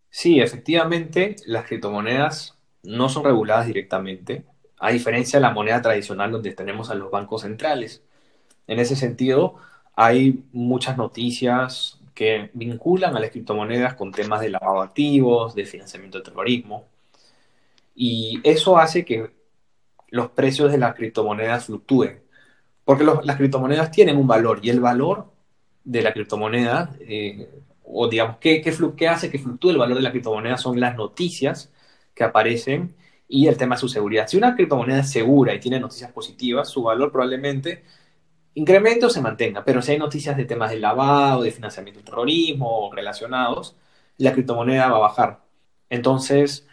Sí, 0.09 0.41
efectivamente, 0.41 1.35
las 1.45 1.67
criptomonedas 1.67 2.57
no 2.81 3.09
son 3.09 3.23
reguladas 3.23 3.67
directamente, 3.67 4.43
a 4.83 4.91
diferencia 4.91 5.39
de 5.39 5.43
la 5.43 5.51
moneda 5.51 5.81
tradicional 5.81 6.29
donde 6.29 6.53
tenemos 6.53 6.89
a 6.89 6.95
los 6.95 7.09
bancos 7.09 7.43
centrales. 7.43 8.03
En 8.67 8.79
ese 8.79 8.97
sentido, 8.97 9.55
hay 9.95 10.43
muchas 10.51 10.97
noticias 10.97 12.01
que 12.13 12.51
vinculan 12.53 13.15
a 13.15 13.19
las 13.21 13.31
criptomonedas 13.31 13.93
con 13.93 14.11
temas 14.11 14.41
de 14.41 14.49
lavado 14.49 14.81
de 14.81 14.87
activos, 14.87 15.55
de 15.55 15.65
financiamiento 15.65 16.17
del 16.17 16.25
terrorismo, 16.25 16.85
y 17.95 18.41
eso 18.43 18.77
hace 18.77 19.05
que 19.05 19.31
los 20.09 20.31
precios 20.31 20.69
de 20.69 20.77
las 20.77 20.95
criptomonedas 20.95 21.67
fluctúen, 21.67 22.21
porque 22.83 23.05
los, 23.05 23.25
las 23.25 23.37
criptomonedas 23.37 23.89
tienen 23.89 24.17
un 24.17 24.27
valor 24.27 24.59
y 24.63 24.69
el 24.69 24.81
valor 24.81 25.31
de 25.85 26.01
la 26.01 26.11
criptomoneda, 26.11 26.93
eh, 26.99 27.49
o 27.85 28.09
digamos, 28.09 28.35
¿qué, 28.37 28.61
qué, 28.61 28.75
¿qué 28.97 29.07
hace 29.07 29.31
que 29.31 29.39
fluctúe 29.39 29.69
el 29.69 29.77
valor 29.77 29.95
de 29.95 30.03
la 30.03 30.11
criptomoneda? 30.11 30.57
Son 30.57 30.77
las 30.77 30.97
noticias 30.97 31.71
que 32.13 32.25
aparecen 32.25 32.95
y 33.27 33.47
el 33.47 33.57
tema 33.57 33.75
de 33.75 33.81
su 33.81 33.89
seguridad. 33.89 34.27
Si 34.27 34.37
una 34.37 34.55
criptomoneda 34.55 34.99
es 34.99 35.11
segura 35.11 35.53
y 35.53 35.59
tiene 35.59 35.79
noticias 35.79 36.11
positivas, 36.11 36.69
su 36.69 36.83
valor 36.83 37.11
probablemente 37.11 37.83
incremente 38.55 39.05
o 39.05 39.09
se 39.09 39.21
mantenga, 39.21 39.65
pero 39.65 39.81
si 39.81 39.93
hay 39.93 39.97
noticias 39.97 40.37
de 40.37 40.45
temas 40.45 40.69
de 40.71 40.79
lavado, 40.79 41.41
de 41.41 41.51
financiamiento 41.51 41.99
del 41.99 42.05
terrorismo 42.05 42.91
relacionados, 42.93 43.75
la 44.17 44.31
criptomoneda 44.33 44.89
va 44.89 44.97
a 44.97 44.99
bajar. 44.99 45.39
Entonces, 45.89 46.67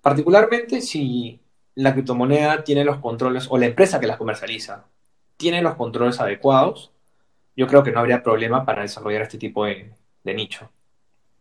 particularmente 0.00 0.80
si 0.80 1.40
la 1.74 1.92
criptomoneda 1.92 2.62
tiene 2.62 2.84
los 2.84 2.98
controles, 2.98 3.48
o 3.50 3.58
la 3.58 3.66
empresa 3.66 3.98
que 3.98 4.06
las 4.06 4.16
comercializa, 4.16 4.86
tiene 5.36 5.60
los 5.62 5.74
controles 5.74 6.20
adecuados, 6.20 6.92
yo 7.56 7.66
creo 7.66 7.82
que 7.82 7.90
no 7.90 7.98
habría 7.98 8.22
problema 8.22 8.64
para 8.64 8.82
desarrollar 8.82 9.22
este 9.22 9.38
tipo 9.38 9.64
de 9.64 9.94
nicho. 10.24 10.70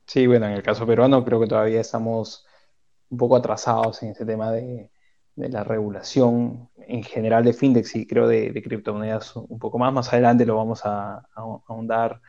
Sí, 0.06 0.28
bueno, 0.28 0.48
en 0.48 0.54
el 0.54 0.64
caso 0.64 0.86
peruano 0.86 1.24
creo 1.24 1.40
que 1.40 1.48
todavía 1.48 1.82
estamos 1.82 2.46
un 3.14 3.18
poco 3.18 3.36
atrasados 3.36 4.02
en 4.04 4.10
este 4.10 4.26
tema 4.26 4.52
de, 4.52 4.92
de 5.36 5.50
la 5.50 5.64
regulación 5.64 6.70
en 6.78 7.04
general 7.04 7.44
de 7.46 7.54
Findex 7.54 7.96
y 7.96 8.08
creo 8.08 8.28
de, 8.28 8.52
de, 8.52 8.64
criptomonedas 8.64 9.36
un 9.36 9.60
poco 9.60 9.78
más. 9.78 9.94
Más 9.94 10.12
adelante 10.12 10.46
lo 10.46 10.58
vamos 10.58 10.82
a 10.86 11.28
ahondar, 11.36 12.22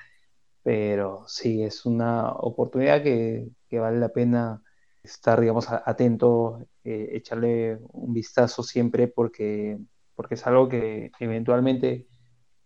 pero 0.62 1.24
sí, 1.26 1.62
es 1.64 1.86
una 1.86 2.32
oportunidad 2.32 3.02
que, 3.02 3.48
que 3.68 3.78
vale 3.80 3.98
la 3.98 4.10
pena 4.10 4.62
estar, 5.02 5.40
digamos, 5.40 5.68
atento, 5.70 6.60
eh, 6.84 7.10
echarle 7.12 7.78
un 7.92 8.12
vistazo 8.12 8.62
siempre 8.62 9.08
porque, 9.08 9.78
porque 10.14 10.34
es 10.34 10.46
algo 10.46 10.68
que 10.68 11.12
eventualmente 11.18 12.08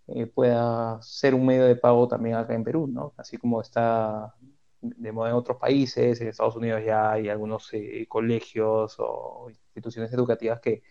eh, 0.09 0.27
pueda 0.27 1.01
ser 1.03 1.35
un 1.35 1.47
medio 1.47 1.67
de 1.67 1.77
pago 1.77 2.09
también 2.09 2.37
acá 2.37 2.55
en 2.55 2.65
Perú, 2.65 2.89
¿no? 2.89 3.15
Así 3.17 3.39
como 3.39 3.61
está 3.61 4.35
de 4.81 5.13
moda 5.13 5.31
en 5.31 5.37
otros 5.37 5.59
países, 5.59 6.21
en 6.21 6.29
Estados 6.29 6.57
Unidos 6.57 6.83
ya 6.85 7.13
hay 7.13 7.29
algunos 7.29 7.73
eh, 7.73 8.07
colegios 8.09 8.97
o 8.99 9.49
instituciones 9.51 10.13
educativas 10.13 10.61
que, 10.61 10.83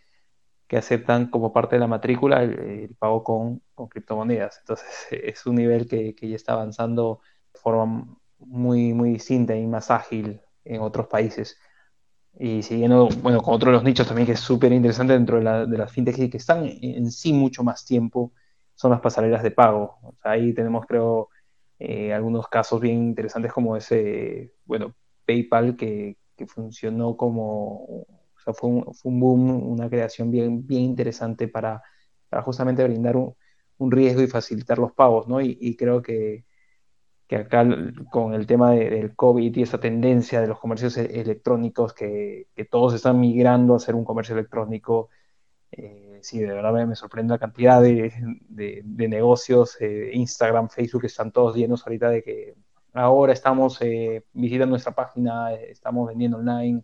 que, 0.67 0.78
aceptan 0.78 1.30
como 1.30 1.54
parte 1.54 1.76
de 1.76 1.80
la 1.80 1.88
matrícula 1.88 2.43
el, 2.43 2.60
el 2.60 2.95
pago 2.95 3.23
con, 3.23 3.62
con, 3.73 3.88
criptomonedas. 3.88 4.60
Entonces 4.60 4.88
es 5.12 5.45
un 5.45 5.56
nivel 5.56 5.88
que, 5.88 6.15
que, 6.15 6.30
ya 6.30 6.36
está 6.36 6.54
avanzando 6.54 7.21
de 7.54 7.60
forma 7.60 8.17
muy, 8.39 8.93
muy 8.93 9.12
distinta 9.13 9.56
y 9.56 9.65
más 9.67 9.91
ágil 9.91 10.41
en 10.65 10.82
otros 10.82 11.08
países. 11.08 11.58
Y 12.39 12.62
siguiendo, 12.62 13.10
bueno, 13.21 13.41
con 13.41 13.56
otro 13.56 13.71
de 13.71 13.78
los 13.78 13.84
nichos 13.84 14.08
también 14.08 14.28
que 14.28 14.34
es 14.34 14.39
súper 14.39 14.71
interesante 14.71 15.13
dentro 15.13 15.38
de, 15.38 15.43
la, 15.43 15.65
de 15.65 15.78
las 15.78 15.91
fintechs 15.91 16.19
y 16.19 16.30
que 16.30 16.38
están 16.38 16.69
en 16.82 17.12
sí 17.12 17.34
mucho 17.34 17.63
más 17.63 17.84
tiempo, 17.86 18.32
son 18.76 18.91
las 18.91 19.02
pasarelas 19.02 19.43
de 19.43 19.52
pago. 19.52 19.97
O 20.04 20.15
sea, 20.21 20.34
ahí 20.34 20.54
tenemos, 20.54 20.86
creo, 20.86 21.30
eh, 21.80 22.13
algunos 22.13 22.48
casos 22.48 22.82
bien 22.82 22.96
interesantes 22.98 23.54
como 23.54 23.78
ese, 23.78 24.54
bueno, 24.66 24.96
PayPal 25.26 25.76
que, 25.76 26.18
que 26.36 26.48
funcionó 26.48 27.18
como, 27.18 27.84
o 27.84 28.08
sea, 28.44 28.54
fue 28.54 28.70
un, 28.70 28.94
fue 28.94 29.12
un, 29.12 29.20
boom, 29.20 29.72
una 29.72 29.90
creación 29.90 30.32
bien, 30.32 30.66
bien 30.66 30.84
interesante 30.84 31.48
para, 31.48 31.84
para 32.30 32.44
justamente 32.44 32.84
brindar 32.84 33.18
un, 33.18 33.36
un, 33.78 33.92
riesgo 33.92 34.22
y 34.22 34.28
facilitar 34.28 34.80
los 34.80 34.94
pagos, 34.94 35.28
¿no? 35.28 35.42
Y, 35.42 35.76
creo 35.78 36.02
que, 36.02 36.46
que, 37.28 37.38
acá 37.38 37.66
con 38.12 38.34
el 38.34 38.48
tema 38.48 38.72
de, 38.72 38.90
del 38.90 39.16
COVID 39.16 39.56
y 39.56 39.62
esa 39.63 39.80
tendencia 39.80 40.42
de 40.42 40.48
los 40.48 40.60
comercios 40.60 40.98
e, 40.98 41.20
electrónicos, 41.22 41.94
que, 41.94 42.48
que 42.56 42.66
todos 42.66 42.94
están 42.94 43.20
migrando 43.20 43.74
a 43.74 43.78
hacer 43.78 43.96
un 43.96 44.06
comercio 44.06 44.36
electrónico, 44.36 45.10
eh, 45.72 46.07
sí, 46.21 46.39
de 46.39 46.53
verdad 46.53 46.88
me, 46.88 46.95
sorprende 46.95 47.34
la 47.34 47.39
cantidad 47.39 47.82
de, 47.82 48.13
de, 48.49 49.08
negocios, 49.08 49.77
eh, 49.80 50.12
Instagram, 50.13 50.69
Facebook, 50.69 51.06
están 51.06 51.32
todos 51.32 51.56
llenos 51.56 51.86
ahorita 51.86 52.10
de 52.10 52.23
que 52.23 52.56
ahora 52.93 53.34
estamos 53.34 53.82
eh, 53.82 54.23
visitando 54.34 54.71
nuestra 54.71 54.93
página, 54.93 55.53
estamos 55.53 56.08
vendiendo 56.08 56.38
online, 56.38 56.84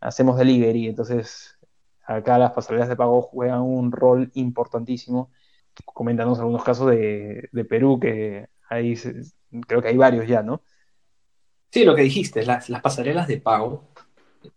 hacemos 0.00 0.38
delivery, 0.38 0.88
entonces 0.88 1.58
acá 2.04 2.38
las 2.38 2.52
pasarelas 2.52 2.88
de 2.88 2.96
pago 2.96 3.22
juegan 3.22 3.60
un 3.62 3.92
rol 3.92 4.30
importantísimo. 4.34 5.30
Coméntanos 5.84 6.38
algunos 6.38 6.64
casos 6.64 6.90
de, 6.90 7.48
de 7.52 7.64
Perú, 7.64 7.98
que 8.00 8.48
hay, 8.68 8.94
creo 9.66 9.80
que 9.80 9.88
hay 9.88 9.96
varios 9.96 10.26
ya, 10.26 10.42
¿no? 10.42 10.62
Sí, 11.70 11.84
lo 11.84 11.94
que 11.94 12.02
dijiste, 12.02 12.44
las, 12.44 12.68
las 12.68 12.82
pasarelas 12.82 13.28
de 13.28 13.38
pago 13.38 13.91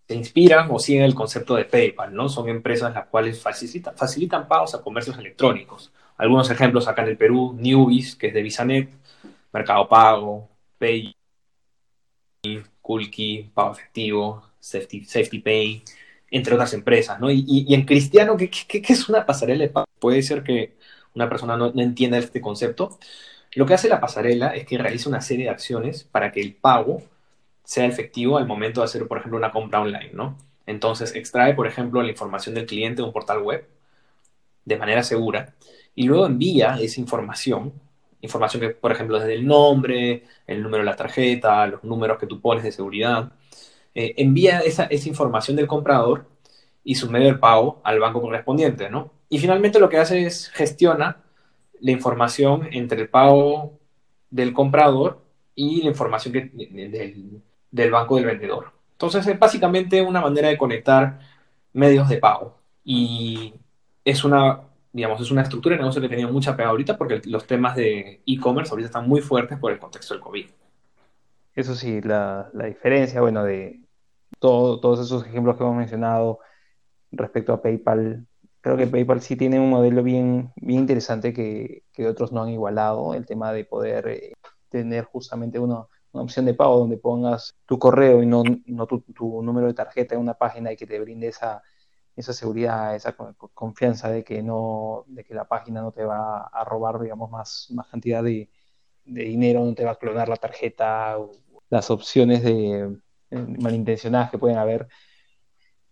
se 0.07 0.15
inspiran 0.15 0.69
o 0.71 0.79
siguen 0.79 1.03
el 1.03 1.15
concepto 1.15 1.55
de 1.55 1.65
PayPal, 1.65 2.13
¿no? 2.13 2.29
Son 2.29 2.47
empresas 2.49 2.93
las 2.93 3.07
cuales 3.07 3.41
facilitan, 3.41 3.95
facilitan 3.95 4.47
pagos 4.47 4.75
a 4.75 4.81
comercios 4.81 5.17
electrónicos. 5.17 5.91
Algunos 6.17 6.49
ejemplos 6.49 6.87
acá 6.87 7.03
en 7.03 7.09
el 7.09 7.17
Perú, 7.17 7.55
Newbies, 7.57 8.15
que 8.15 8.27
es 8.27 8.33
de 8.33 8.41
VisaNet, 8.41 8.89
Mercado 9.51 9.87
Pago, 9.87 10.49
Pay, 10.77 11.15
Kulki, 12.81 13.49
Pago 13.53 13.73
Efectivo, 13.73 14.43
Safety, 14.59 15.39
Pay, 15.39 15.83
entre 16.31 16.53
otras 16.55 16.73
empresas, 16.73 17.19
¿no? 17.19 17.29
Y, 17.31 17.73
en 17.73 17.85
cristiano, 17.85 18.37
¿qué, 18.37 18.49
es 18.69 19.09
una 19.09 19.25
pasarela 19.25 19.63
de 19.63 19.69
pago? 19.69 19.87
Puede 19.99 20.21
ser 20.21 20.43
que 20.43 20.75
una 21.13 21.29
persona 21.29 21.57
no 21.57 21.71
entienda 21.75 22.17
este 22.17 22.41
concepto. 22.41 22.97
Lo 23.53 23.65
que 23.65 23.73
hace 23.73 23.87
la 23.87 24.01
pasarela 24.01 24.49
es 24.49 24.65
que 24.65 24.77
realiza 24.77 25.09
una 25.09 25.21
serie 25.21 25.45
de 25.45 25.51
acciones 25.51 26.03
para 26.03 26.31
que 26.31 26.41
el 26.41 26.53
pago 26.55 27.01
sea 27.65 27.85
efectivo 27.85 28.37
al 28.37 28.47
momento 28.47 28.81
de 28.81 28.85
hacer, 28.85 29.07
por 29.07 29.17
ejemplo, 29.17 29.37
una 29.37 29.51
compra 29.51 29.81
online, 29.81 30.11
¿no? 30.13 30.37
Entonces, 30.65 31.15
extrae, 31.15 31.53
por 31.53 31.67
ejemplo, 31.67 32.01
la 32.01 32.09
información 32.09 32.55
del 32.55 32.65
cliente 32.65 33.01
de 33.01 33.07
un 33.07 33.13
portal 33.13 33.41
web 33.41 33.67
de 34.65 34.77
manera 34.77 35.03
segura 35.03 35.53
y 35.95 36.03
luego 36.03 36.25
envía 36.25 36.77
esa 36.79 36.99
información, 36.99 37.73
información 38.21 38.61
que, 38.61 38.69
por 38.69 38.91
ejemplo, 38.91 39.19
desde 39.19 39.35
el 39.35 39.45
nombre, 39.45 40.23
el 40.47 40.63
número 40.63 40.83
de 40.83 40.89
la 40.89 40.95
tarjeta, 40.95 41.67
los 41.67 41.83
números 41.83 42.17
que 42.19 42.27
tú 42.27 42.41
pones 42.41 42.63
de 42.63 42.71
seguridad, 42.71 43.31
eh, 43.93 44.13
envía 44.17 44.59
esa, 44.59 44.85
esa 44.85 45.09
información 45.09 45.55
del 45.55 45.67
comprador 45.67 46.27
y 46.83 46.95
su 46.95 47.09
medio 47.09 47.27
de 47.27 47.35
pago 47.35 47.81
al 47.83 47.99
banco 47.99 48.21
correspondiente, 48.21 48.89
¿no? 48.89 49.11
Y 49.29 49.39
finalmente 49.39 49.79
lo 49.79 49.89
que 49.89 49.97
hace 49.97 50.25
es 50.25 50.49
gestiona 50.49 51.17
la 51.79 51.91
información 51.91 52.67
entre 52.71 53.01
el 53.01 53.09
pago 53.09 53.79
del 54.29 54.53
comprador 54.53 55.21
y 55.55 55.81
la 55.81 55.89
información 55.89 56.33
que, 56.33 56.41
del, 56.41 57.41
del 57.75 57.91
banco 57.91 58.15
del 58.15 58.25
vendedor. 58.25 58.71
Entonces 58.93 59.27
es 59.27 59.37
básicamente 59.37 60.01
una 60.01 60.21
manera 60.21 60.47
de 60.47 60.57
conectar 60.57 61.19
medios 61.73 62.07
de 62.07 62.17
pago 62.17 62.55
y 62.85 63.53
es 64.05 64.23
una, 64.23 64.61
digamos, 64.93 65.19
es 65.19 65.29
una 65.29 65.41
estructura 65.41 65.75
de 65.75 65.81
negocio 65.81 66.01
que 66.01 66.07
tenía 66.07 66.27
mucha 66.27 66.55
pega 66.55 66.69
ahorita 66.69 66.97
porque 66.97 67.21
los 67.25 67.45
temas 67.45 67.75
de 67.75 68.21
e-commerce 68.25 68.71
ahorita 68.71 68.87
están 68.87 69.09
muy 69.09 69.19
fuertes 69.19 69.59
por 69.59 69.73
el 69.73 69.79
contexto 69.79 70.13
del 70.13 70.23
COVID. 70.23 70.45
Eso 71.53 71.75
sí, 71.75 71.99
la, 72.01 72.49
diferencia, 72.53 73.19
bueno, 73.19 73.43
de 73.43 73.81
todos 74.39 74.99
esos 74.99 75.25
ejemplos 75.25 75.57
que 75.57 75.63
hemos 75.63 75.75
mencionado 75.75 76.39
respecto 77.11 77.51
a 77.51 77.61
PayPal, 77.61 78.25
creo 78.61 78.77
que 78.77 78.87
PayPal 78.87 79.21
sí 79.21 79.35
tiene 79.35 79.59
un 79.59 79.69
modelo 79.69 80.01
bien, 80.01 80.51
bien 80.55 80.79
interesante 80.81 81.33
que, 81.33 81.83
que 81.91 82.07
otros 82.07 82.31
no 82.31 82.43
han 82.43 82.49
igualado, 82.49 83.13
el 83.13 83.25
tema 83.25 83.51
de 83.51 83.65
poder 83.65 84.07
eh, 84.07 84.33
tener 84.69 85.05
justamente 85.05 85.59
uno, 85.59 85.89
una 86.15 86.23
opción 86.23 86.45
de 86.45 86.53
pago 86.53 86.79
donde 86.79 86.97
pongas 86.97 87.55
tu 87.65 87.77
correo 87.77 88.23
y 88.23 88.25
no, 88.25 88.43
no 88.65 88.87
tu, 88.87 89.03
número 89.43 89.67
de 89.67 89.73
tarjeta 89.73 90.15
en 90.15 90.21
una 90.21 90.33
página 90.33 90.71
y 90.71 90.77
que 90.77 90.87
te 90.87 90.99
brinde 90.99 91.27
esa, 91.27 91.61
esa 92.15 92.31
seguridad, 92.31 92.95
esa 92.95 93.15
confianza 93.53 94.09
de 94.09 94.23
que 94.23 94.41
no, 94.41 95.03
de 95.07 95.25
que 95.25 95.33
la 95.33 95.45
página 95.45 95.81
no 95.81 95.91
te 95.91 96.05
va 96.05 96.43
a 96.47 96.63
robar, 96.63 97.01
digamos, 97.01 97.29
más, 97.29 97.67
más 97.71 97.87
cantidad 97.87 98.23
de, 98.23 98.49
dinero, 99.03 99.63
no 99.63 99.75
te 99.75 99.83
va 99.83 99.91
a 99.91 99.95
clonar 99.97 100.29
la 100.29 100.37
tarjeta, 100.37 101.17
las 101.69 101.91
opciones 101.91 102.43
de 102.43 102.97
eh, 103.29 103.37
malintencionadas 103.59 104.31
que 104.31 104.39
pueden 104.39 104.57
haber. 104.57 104.87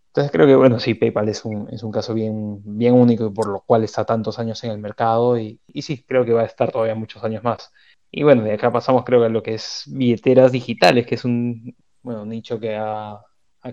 Entonces 0.07 0.31
creo 0.31 0.47
que, 0.47 0.55
bueno, 0.55 0.79
sí, 0.79 0.93
PayPal 0.93 1.27
es 1.29 1.43
un, 1.43 1.67
es 1.69 1.83
un 1.83 1.91
caso 1.91 2.13
bien, 2.13 2.61
bien 2.63 2.93
único 2.93 3.33
por 3.33 3.47
lo 3.47 3.61
cual 3.61 3.83
está 3.83 4.05
tantos 4.05 4.39
años 4.39 4.63
en 4.63 4.71
el 4.71 4.77
mercado 4.77 5.37
y, 5.37 5.59
y 5.67 5.81
sí, 5.81 6.03
creo 6.03 6.23
que 6.23 6.33
va 6.33 6.41
a 6.43 6.45
estar 6.45 6.71
todavía 6.71 6.95
muchos 6.95 7.23
años 7.23 7.43
más. 7.43 7.71
Y 8.15 8.21
bueno, 8.23 8.43
de 8.43 8.53
acá 8.53 8.71
pasamos 8.71 9.03
creo 9.05 9.21
que 9.21 9.25
a 9.25 9.29
lo 9.29 9.41
que 9.41 9.55
es 9.55 9.85
billeteras 9.87 10.51
digitales, 10.51 11.07
que 11.07 11.15
es 11.15 11.25
un 11.25 11.75
bueno, 12.03 12.25
nicho 12.27 12.59
que 12.59 12.75
ha, 12.75 13.19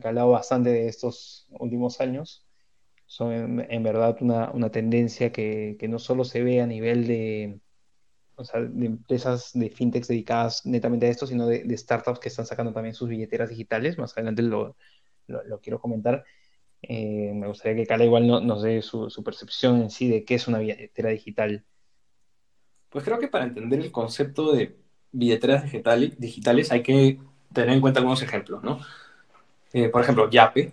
calado 0.00 0.30
bastante 0.30 0.70
de 0.70 0.88
estos 0.88 1.46
últimos 1.50 2.00
años. 2.00 2.46
Son 3.06 3.60
en, 3.60 3.82
verdad 3.82 4.16
una, 4.20 4.70
tendencia 4.70 5.30
que, 5.32 5.76
no 5.90 5.98
solo 5.98 6.24
se 6.24 6.42
ve 6.42 6.62
a 6.62 6.66
nivel 6.66 7.06
de, 7.06 7.60
de 8.70 8.86
empresas 8.86 9.50
de 9.52 9.68
fintechs 9.70 10.08
dedicadas 10.08 10.64
netamente 10.64 11.06
a 11.06 11.10
esto, 11.10 11.26
sino 11.26 11.46
de, 11.46 11.76
startups 11.76 12.20
que 12.20 12.28
están 12.28 12.46
sacando 12.46 12.72
también 12.72 12.94
sus 12.94 13.10
billeteras 13.10 13.50
digitales. 13.50 13.98
Más 13.98 14.12
adelante 14.14 14.42
lo, 14.42 14.76
quiero 15.62 15.80
comentar. 15.80 16.24
Eh, 16.82 17.32
me 17.34 17.46
gustaría 17.46 17.76
que 17.76 17.86
Cala 17.86 18.04
igual 18.06 18.26
nos 18.26 18.62
dé 18.62 18.80
su, 18.80 19.10
su, 19.10 19.22
percepción 19.22 19.82
en 19.82 19.90
sí 19.90 20.08
de 20.08 20.24
qué 20.24 20.36
es 20.36 20.48
una 20.48 20.60
billetera 20.60 21.10
digital. 21.10 21.66
Pues 22.90 23.04
creo 23.04 23.18
que 23.18 23.28
para 23.28 23.44
entender 23.44 23.80
el 23.80 23.92
concepto 23.92 24.52
de 24.52 24.76
billeteras 25.12 25.64
digitales 26.18 26.72
hay 26.72 26.82
que 26.82 27.18
tener 27.52 27.70
en 27.70 27.80
cuenta 27.80 28.00
algunos 28.00 28.22
ejemplos, 28.22 28.62
¿no? 28.62 28.80
Eh, 29.72 29.88
por 29.88 30.02
ejemplo, 30.02 30.28
Yape, 30.28 30.72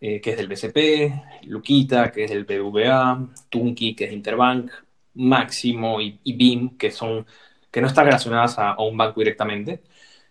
eh, 0.00 0.20
que 0.20 0.30
es 0.32 0.36
del 0.36 0.48
BCP, 0.48 1.46
Luquita, 1.46 2.12
que 2.12 2.24
es 2.24 2.30
del 2.30 2.44
BBVA, 2.44 3.26
Tunki, 3.48 3.94
que 3.94 4.04
es 4.04 4.12
Interbank, 4.12 4.70
Máximo 5.14 6.00
y, 6.00 6.18
BIM, 6.24 6.76
que 6.76 6.90
son 6.90 7.26
que 7.70 7.80
no 7.80 7.88
están 7.88 8.06
relacionadas 8.06 8.58
a, 8.58 8.76
un 8.78 8.96
banco 8.96 9.20
directamente. 9.20 9.82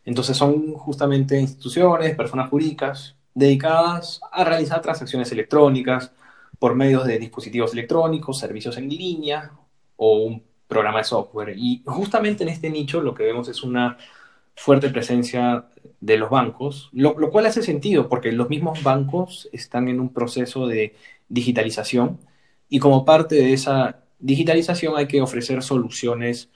Entonces 0.05 0.37
son 0.37 0.73
justamente 0.73 1.39
instituciones, 1.39 2.15
personas 2.15 2.49
jurídicas 2.49 3.15
dedicadas 3.33 4.21
a 4.31 4.43
realizar 4.43 4.81
transacciones 4.81 5.31
electrónicas 5.31 6.11
por 6.59 6.75
medios 6.75 7.05
de 7.05 7.19
dispositivos 7.19 7.73
electrónicos, 7.73 8.39
servicios 8.39 8.77
en 8.77 8.89
línea 8.89 9.51
o 9.97 10.17
un 10.19 10.43
programa 10.73 10.99
de 10.99 11.03
software. 11.05 11.55
Y 11.57 11.83
justamente 11.85 12.43
en 12.43 12.49
este 12.49 12.69
nicho 12.69 13.01
lo 13.01 13.13
que 13.13 13.23
vemos 13.23 13.47
es 13.47 13.63
una 13.63 13.97
fuerte 14.55 14.89
presencia 14.89 15.65
de 15.99 16.17
los 16.17 16.29
bancos, 16.29 16.89
lo, 16.93 17.15
cual 17.31 17.45
hace 17.45 17.63
sentido 17.63 18.09
porque 18.09 18.31
los 18.31 18.49
mismos 18.49 18.83
bancos 18.83 19.49
están 19.51 19.87
en 19.87 19.99
un 19.99 20.13
proceso 20.13 20.67
de 20.67 20.95
digitalización 21.29 22.19
y 22.69 22.79
como 22.79 23.05
parte 23.05 23.35
de 23.35 23.53
esa 23.53 24.03
digitalización 24.19 24.95
hay 24.95 25.07
que 25.07 25.21
ofrecer 25.21 25.63
soluciones 25.63 26.49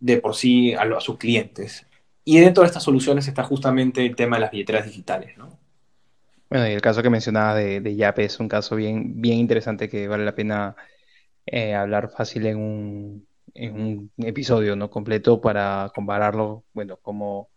de 0.00 0.16
por 0.18 0.34
sí 0.34 0.74
a, 0.74 1.00
sus 1.00 1.18
clientes. 1.18 1.86
Y 2.24 2.38
dentro 2.38 2.62
de 2.62 2.68
estas 2.68 2.82
soluciones 2.82 3.28
está 3.28 3.44
justamente 3.44 4.04
el 4.04 4.16
tema 4.16 4.36
de 4.36 4.40
las 4.40 4.50
billeteras 4.50 4.86
digitales, 4.86 5.36
¿no? 5.36 5.58
Bueno, 6.50 6.68
y 6.68 6.72
el 6.72 6.82
caso 6.82 7.02
que 7.02 7.08
mencionaba 7.08 7.54
de, 7.54 7.80
de 7.80 7.96
Yape 7.96 8.24
es 8.24 8.38
un 8.38 8.48
caso 8.48 8.76
bien, 8.76 9.20
bien 9.22 9.38
interesante 9.38 9.88
que 9.88 10.06
vale 10.06 10.24
la 10.24 10.34
pena 10.34 10.76
eh, 11.46 11.74
hablar 11.74 12.10
fácil 12.10 12.46
en 12.46 12.58
un, 12.58 13.26
en 13.54 13.80
un 13.80 14.12
episodio 14.18 14.76
no 14.76 14.90
completo 14.90 15.40
para 15.40 15.90
compararlo, 15.94 16.64
bueno, 16.72 16.98
cómo 17.02 17.50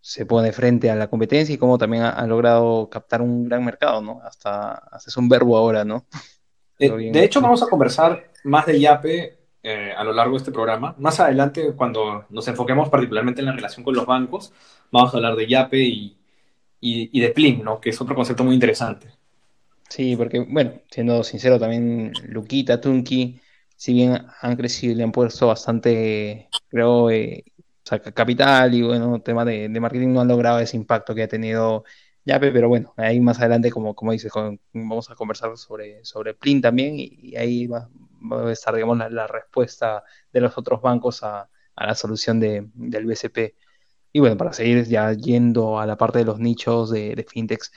se 0.00 0.26
pone 0.26 0.52
frente 0.52 0.90
a 0.90 0.96
la 0.96 1.08
competencia 1.08 1.54
y 1.54 1.58
cómo 1.58 1.78
también 1.78 2.02
ha, 2.02 2.26
logrado 2.26 2.90
captar 2.90 3.22
un 3.22 3.48
gran 3.48 3.64
mercado, 3.64 4.02
¿no? 4.02 4.20
Hasta, 4.22 4.72
hasta 4.74 5.10
es 5.10 5.16
un 5.16 5.28
verbo 5.28 5.56
ahora, 5.56 5.84
¿no? 5.84 6.06
De, 6.78 7.24
hecho, 7.24 7.40
vamos 7.40 7.62
a 7.62 7.68
conversar 7.68 8.32
más 8.42 8.66
de 8.66 8.80
Yape 8.80 9.38
eh, 9.62 9.92
a 9.96 10.02
lo 10.02 10.12
largo 10.12 10.32
de 10.32 10.38
este 10.38 10.50
programa. 10.50 10.94
Más 10.98 11.20
adelante, 11.20 11.72
cuando 11.74 12.26
nos 12.28 12.48
enfoquemos 12.48 12.88
particularmente 12.88 13.40
en 13.40 13.46
la 13.46 13.52
relación 13.52 13.84
con 13.84 13.94
los 13.94 14.04
bancos, 14.04 14.52
vamos 14.90 15.14
a 15.14 15.16
hablar 15.16 15.36
de 15.36 15.46
Yape 15.46 15.78
y, 15.78 16.18
y, 16.80 17.16
y 17.16 17.20
de 17.20 17.30
Plim, 17.30 17.62
¿no? 17.62 17.80
Que 17.80 17.90
es 17.90 18.00
otro 18.00 18.16
concepto 18.16 18.42
muy 18.42 18.54
interesante. 18.54 19.08
Sí, 19.88 20.16
porque, 20.16 20.40
bueno, 20.40 20.80
siendo 20.90 21.22
sincero, 21.22 21.58
también 21.58 22.12
Luquita, 22.24 22.80
Tunki, 22.80 23.40
si 23.76 23.92
bien 23.92 24.26
han 24.40 24.56
crecido 24.56 24.92
y 24.92 24.96
le 24.96 25.04
han 25.04 25.12
puesto 25.12 25.46
bastante, 25.46 26.48
creo, 26.68 27.10
eh, 27.10 27.44
capital 28.14 28.74
y, 28.74 28.82
bueno, 28.82 29.20
tema 29.20 29.44
de, 29.44 29.68
marketing, 29.68 30.08
no 30.12 30.20
han 30.22 30.28
logrado 30.28 30.58
ese 30.58 30.76
impacto 30.76 31.14
que 31.14 31.24
ha 31.24 31.28
tenido 31.28 31.84
Yape, 32.24 32.50
pero 32.52 32.68
bueno, 32.68 32.94
ahí 32.96 33.20
más 33.20 33.38
adelante, 33.38 33.70
como, 33.70 33.94
como 33.94 34.12
dices, 34.12 34.32
vamos 34.72 35.10
a 35.10 35.14
conversar 35.14 35.56
sobre, 35.56 36.04
sobre 36.04 36.34
Plin 36.34 36.62
también 36.62 36.94
y, 36.98 37.36
ahí 37.36 37.66
va, 37.66 37.88
a 38.30 38.50
estar, 38.52 38.74
digamos, 38.74 38.98
la, 39.10 39.26
respuesta 39.26 40.02
de 40.32 40.40
los 40.40 40.56
otros 40.56 40.80
bancos 40.80 41.22
a, 41.22 41.48
la 41.76 41.94
solución 41.94 42.40
de, 42.40 42.68
del 42.74 43.04
BCP. 43.06 43.54
Y 44.12 44.20
bueno, 44.20 44.36
para 44.36 44.52
seguir 44.52 44.84
ya 44.86 45.12
yendo 45.12 45.78
a 45.80 45.86
la 45.86 45.96
parte 45.96 46.20
de 46.20 46.24
los 46.24 46.38
nichos 46.38 46.90
de, 46.90 47.14
de 47.14 47.24
fintechs, 47.24 47.72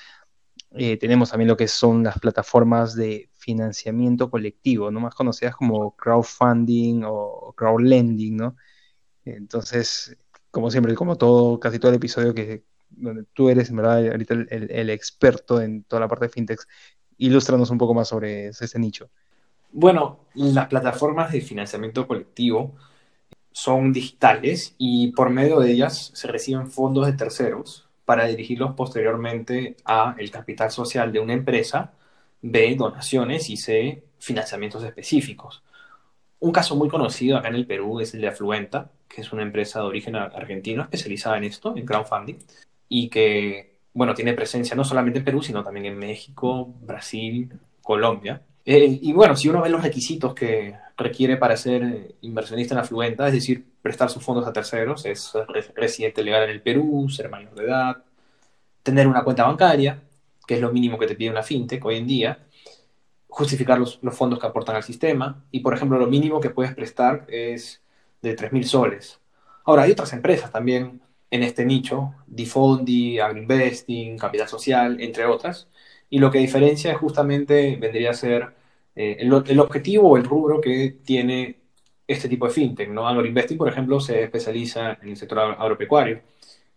eh, 0.72 0.98
tenemos 0.98 1.32
también 1.32 1.48
lo 1.48 1.58
que 1.58 1.68
son 1.68 2.04
las 2.04 2.20
plataformas 2.20 2.96
de 2.96 3.30
financiamiento 3.36 4.30
colectivo, 4.30 4.92
¿no? 4.92 5.00
Más 5.00 5.16
conocidas 5.16 5.56
como 5.56 5.96
crowdfunding 5.96 7.04
o 7.06 7.54
crowdlending, 7.56 8.36
¿no? 8.36 8.56
Entonces, 9.24 10.18
como 10.52 10.70
siempre, 10.70 10.96
como 10.96 11.18
todo, 11.18 11.60
casi 11.60 11.80
todo 11.80 11.92
el 11.92 11.98
episodio 11.98 12.34
que 12.34 12.64
donde 12.90 13.26
tú 13.34 13.50
eres, 13.50 13.70
en 13.70 13.78
verdad, 13.78 14.08
ahorita 14.08 14.34
el, 14.34 14.90
experto 14.90 15.62
en 15.62 15.84
toda 15.84 16.02
la 16.02 16.08
parte 16.08 16.26
de 16.26 16.30
fintech, 16.30 16.60
ilústranos 17.18 17.70
un 17.70 17.78
poco 17.78 17.94
más 17.94 18.08
sobre 18.08 18.48
ese 18.48 18.80
nicho. 18.80 19.10
Bueno, 19.72 20.20
las 20.34 20.68
plataformas 20.68 21.32
de 21.32 21.42
financiamiento 21.42 22.08
colectivo 22.08 22.76
son 23.52 23.92
digitales 23.92 24.76
y 24.78 25.12
por 25.12 25.30
medio 25.30 25.60
de 25.60 25.72
ellas 25.72 26.12
se 26.14 26.28
reciben 26.28 26.70
fondos 26.70 27.06
de 27.06 27.14
terceros 27.14 27.87
para 28.08 28.26
dirigirlos 28.26 28.72
posteriormente 28.74 29.76
a 29.84 30.16
el 30.18 30.32
capital 30.32 30.72
social 30.72 31.12
de 31.12 31.20
una 31.20 31.34
empresa, 31.34 31.92
B, 32.42 32.74
donaciones 32.78 33.50
y 33.50 33.58
C, 33.58 34.02
financiamientos 34.18 34.82
específicos. 34.86 35.62
un 36.40 36.54
caso 36.54 36.78
muy 36.78 36.88
conocido 36.88 37.38
acá 37.38 37.50
en 37.50 37.56
el 37.56 37.68
Perú 37.68 38.00
es 38.00 38.14
el 38.14 38.22
de 38.22 38.30
Afluenta, 38.30 38.90
que 39.10 39.20
es 39.20 39.34
una 39.34 39.42
empresa 39.42 39.82
de 39.82 39.88
origen 39.88 40.16
argentino 40.16 40.84
especializada 40.84 41.38
en 41.38 41.44
esto, 41.44 41.76
en 41.76 41.86
crowdfunding, 41.86 42.38
y 42.88 43.10
que, 43.10 43.76
bueno, 43.94 44.14
tiene 44.14 44.32
presencia 44.32 44.74
no 44.74 44.86
solamente 44.86 45.20
en 45.20 45.26
Perú, 45.26 45.44
sino 45.44 45.62
también 45.62 45.88
en 45.88 46.00
México, 46.00 46.74
Brasil, 46.82 47.52
Colombia. 47.82 48.42
Eh, 48.64 49.00
y 49.02 49.12
bueno, 49.12 49.36
si 49.36 49.50
uno 49.50 49.62
ve 49.62 49.68
los 49.68 49.84
requisitos 49.84 50.34
que 50.34 50.74
requiere 50.98 51.38
para 51.38 51.56
ser 51.56 52.16
inversionista 52.22 52.74
en 52.74 52.80
Afluenta, 52.80 53.28
es 53.28 53.34
decir, 53.34 53.66
prestar 53.82 54.10
sus 54.10 54.24
fondos 54.24 54.48
a 54.48 54.54
terceros, 54.54 55.06
es 55.06 55.32
residente 55.76 56.24
legal 56.24 56.44
en 56.44 56.50
el 56.50 56.62
Perú, 56.62 57.08
ser 57.10 57.30
mayor 57.30 57.54
de 57.54 57.66
edad, 57.66 58.04
tener 58.84 59.08
una 59.08 59.24
cuenta 59.24 59.46
bancaria, 59.46 60.02
que 60.46 60.56
es 60.56 60.62
lo 60.62 60.72
mínimo 60.72 60.98
que 60.98 61.08
te 61.08 61.16
pide 61.16 61.30
una 61.30 61.44
fintech 61.44 61.84
hoy 61.86 61.98
en 61.98 62.08
día, 62.08 62.40
justificar 63.28 63.78
los, 63.78 64.00
los 64.02 64.16
fondos 64.16 64.40
que 64.40 64.48
aportan 64.48 64.76
al 64.76 64.84
sistema, 64.84 65.44
y 65.52 65.60
por 65.60 65.74
ejemplo, 65.74 66.00
lo 66.00 66.08
mínimo 66.08 66.42
que 66.42 66.50
puedes 66.50 66.74
prestar 66.74 67.26
es 67.28 67.82
de 68.22 68.36
3.000 68.36 68.64
soles. 68.64 69.20
Ahora, 69.66 69.84
hay 69.84 69.92
otras 69.92 70.14
empresas 70.14 70.52
también 70.52 71.02
en 71.30 71.44
este 71.44 71.66
nicho, 71.66 72.16
Difondi, 72.26 73.20
Agroinvesting, 73.20 74.18
Capital 74.18 74.48
Social, 74.48 75.02
entre 75.02 75.26
otras, 75.26 75.68
y 76.10 76.20
lo 76.20 76.32
que 76.32 76.40
diferencia 76.40 76.92
es 76.92 76.98
justamente, 76.98 77.76
vendría 77.76 78.12
a 78.12 78.14
ser 78.14 78.56
eh, 79.00 79.18
el, 79.20 79.32
el, 79.46 79.60
objetivo 79.60 80.10
o 80.10 80.18
el 80.18 80.24
rubro 80.24 80.60
que 80.60 80.98
tiene 81.06 81.60
este 82.08 82.28
tipo 82.28 82.48
de 82.48 82.52
fintech, 82.52 82.90
¿no? 82.90 83.08
Agroinvesting, 83.08 83.56
por 83.56 83.70
ejemplo, 83.70 84.00
se 84.00 84.24
especializa 84.24 84.98
en 85.04 85.10
el 85.10 85.18
sector 85.18 85.38
agropecuario. 85.38 86.22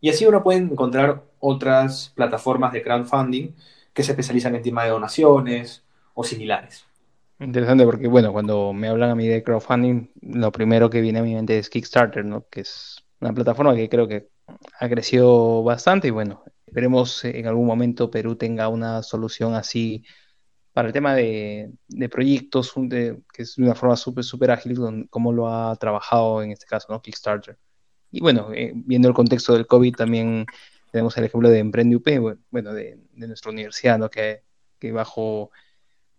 Y 0.03 0.11
así 0.11 0.27
uno 0.27 0.43
puede 0.43 0.59
encontrar 0.59 1.23
otras 1.39 2.13
plataformas 2.15 2.75
de 2.75 2.83
crowdfunding 2.83 3.55
que 3.95 4.03
se 4.03 4.13
especializan 4.13 4.55
en 4.55 4.63
tema 4.63 4.85
de 4.85 4.91
donaciones 4.91 5.83
o 6.13 6.23
similares. 6.23 6.85
Interesante 7.39 7.87
porque, 7.87 8.07
bueno, 8.07 8.35
cuando 8.35 8.75
me 8.75 8.89
hablan 8.89 9.09
a 9.09 9.15
mí 9.15 9.27
de 9.27 9.43
crowdfunding, 9.43 10.11
lo 10.21 10.53
primero 10.53 10.91
que 10.91 11.01
viene 11.01 11.21
a 11.21 11.23
mi 11.23 11.35
mente 11.35 11.57
es 11.57 11.71
Kickstarter, 11.71 12.23
¿no? 12.23 12.45
Que 12.51 12.61
es 12.61 13.03
una 13.19 13.33
plataforma 13.33 13.75
que 13.75 13.89
creo 13.89 14.07
que 14.07 14.29
ha 14.79 14.89
crecido 14.91 15.63
bastante 15.63 16.09
y 16.09 16.11
bueno, 16.11 16.43
esperemos 16.67 17.25
en 17.25 17.47
algún 17.47 17.67
momento 17.67 18.11
Perú 18.11 18.37
tenga 18.37 18.69
una 18.69 19.03
solución 19.03 19.55
así 19.55 20.05
para 20.81 20.89
el 20.89 20.95
tema 20.95 21.15
de, 21.15 21.75
proyectos, 22.11 22.73
que 22.73 23.43
es 23.43 23.57
de 23.57 23.65
una 23.65 23.75
forma 23.75 23.99
súper 23.99 24.25
super 24.25 24.51
ágil, 24.51 25.07
como 25.11 25.31
lo 25.31 25.47
ha 25.47 25.77
trabajado 25.77 26.43
en 26.43 26.53
este 26.53 26.65
caso, 26.65 26.87
¿no? 26.89 27.03
Kickstarter. 27.03 27.59
Y 28.11 28.23
bueno, 28.23 28.49
eh, 28.55 28.73
viendo 28.75 29.07
el 29.07 29.13
contexto 29.13 29.53
del 29.53 29.67
COVID, 29.67 29.95
también 29.95 30.47
tenemos 30.91 31.15
el 31.19 31.25
ejemplo 31.25 31.51
de 31.51 31.59
Emprende 31.59 31.97
UP, 31.97 32.41
bueno, 32.51 32.73
de, 32.73 32.99
nuestra 33.13 33.53
universidad, 33.53 34.11
que 34.11 34.43
bajo, 34.91 35.51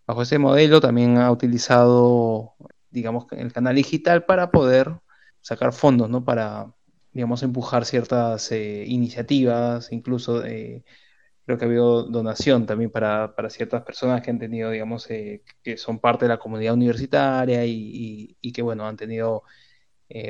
bajo 0.06 0.22
ese 0.22 0.38
modelo 0.38 0.80
también 0.80 1.18
ha 1.18 1.32
utilizado, 1.32 2.54
digamos, 2.92 3.26
el 3.32 3.52
canal 3.52 3.74
digital 3.74 4.24
para 4.26 4.52
poder 4.52 4.92
sacar 5.40 5.72
fondos, 5.72 6.08
¿no? 6.08 6.24
Para, 6.24 6.72
digamos, 7.12 7.42
empujar 7.42 7.84
ciertas 7.84 8.52
eh, 8.52 8.84
iniciativas, 8.86 9.90
incluso 9.90 10.44
eh, 10.44 10.84
creo 11.44 11.58
que 11.58 11.64
ha 11.64 11.68
habido 11.68 12.04
donación 12.04 12.66
también 12.66 12.90
para, 12.90 13.34
ciertas 13.50 13.82
personas 13.82 14.22
que 14.22 14.30
han 14.30 14.38
tenido, 14.38 14.70
digamos, 14.70 15.10
eh, 15.10 15.42
que 15.62 15.76
son 15.76 15.98
parte 15.98 16.24
de 16.24 16.30
la 16.30 16.38
comunidad 16.38 16.74
universitaria 16.74 17.64
y, 17.66 18.36
que, 18.52 18.62
bueno, 18.62 18.86
han 18.86 18.96
tenido 18.96 19.42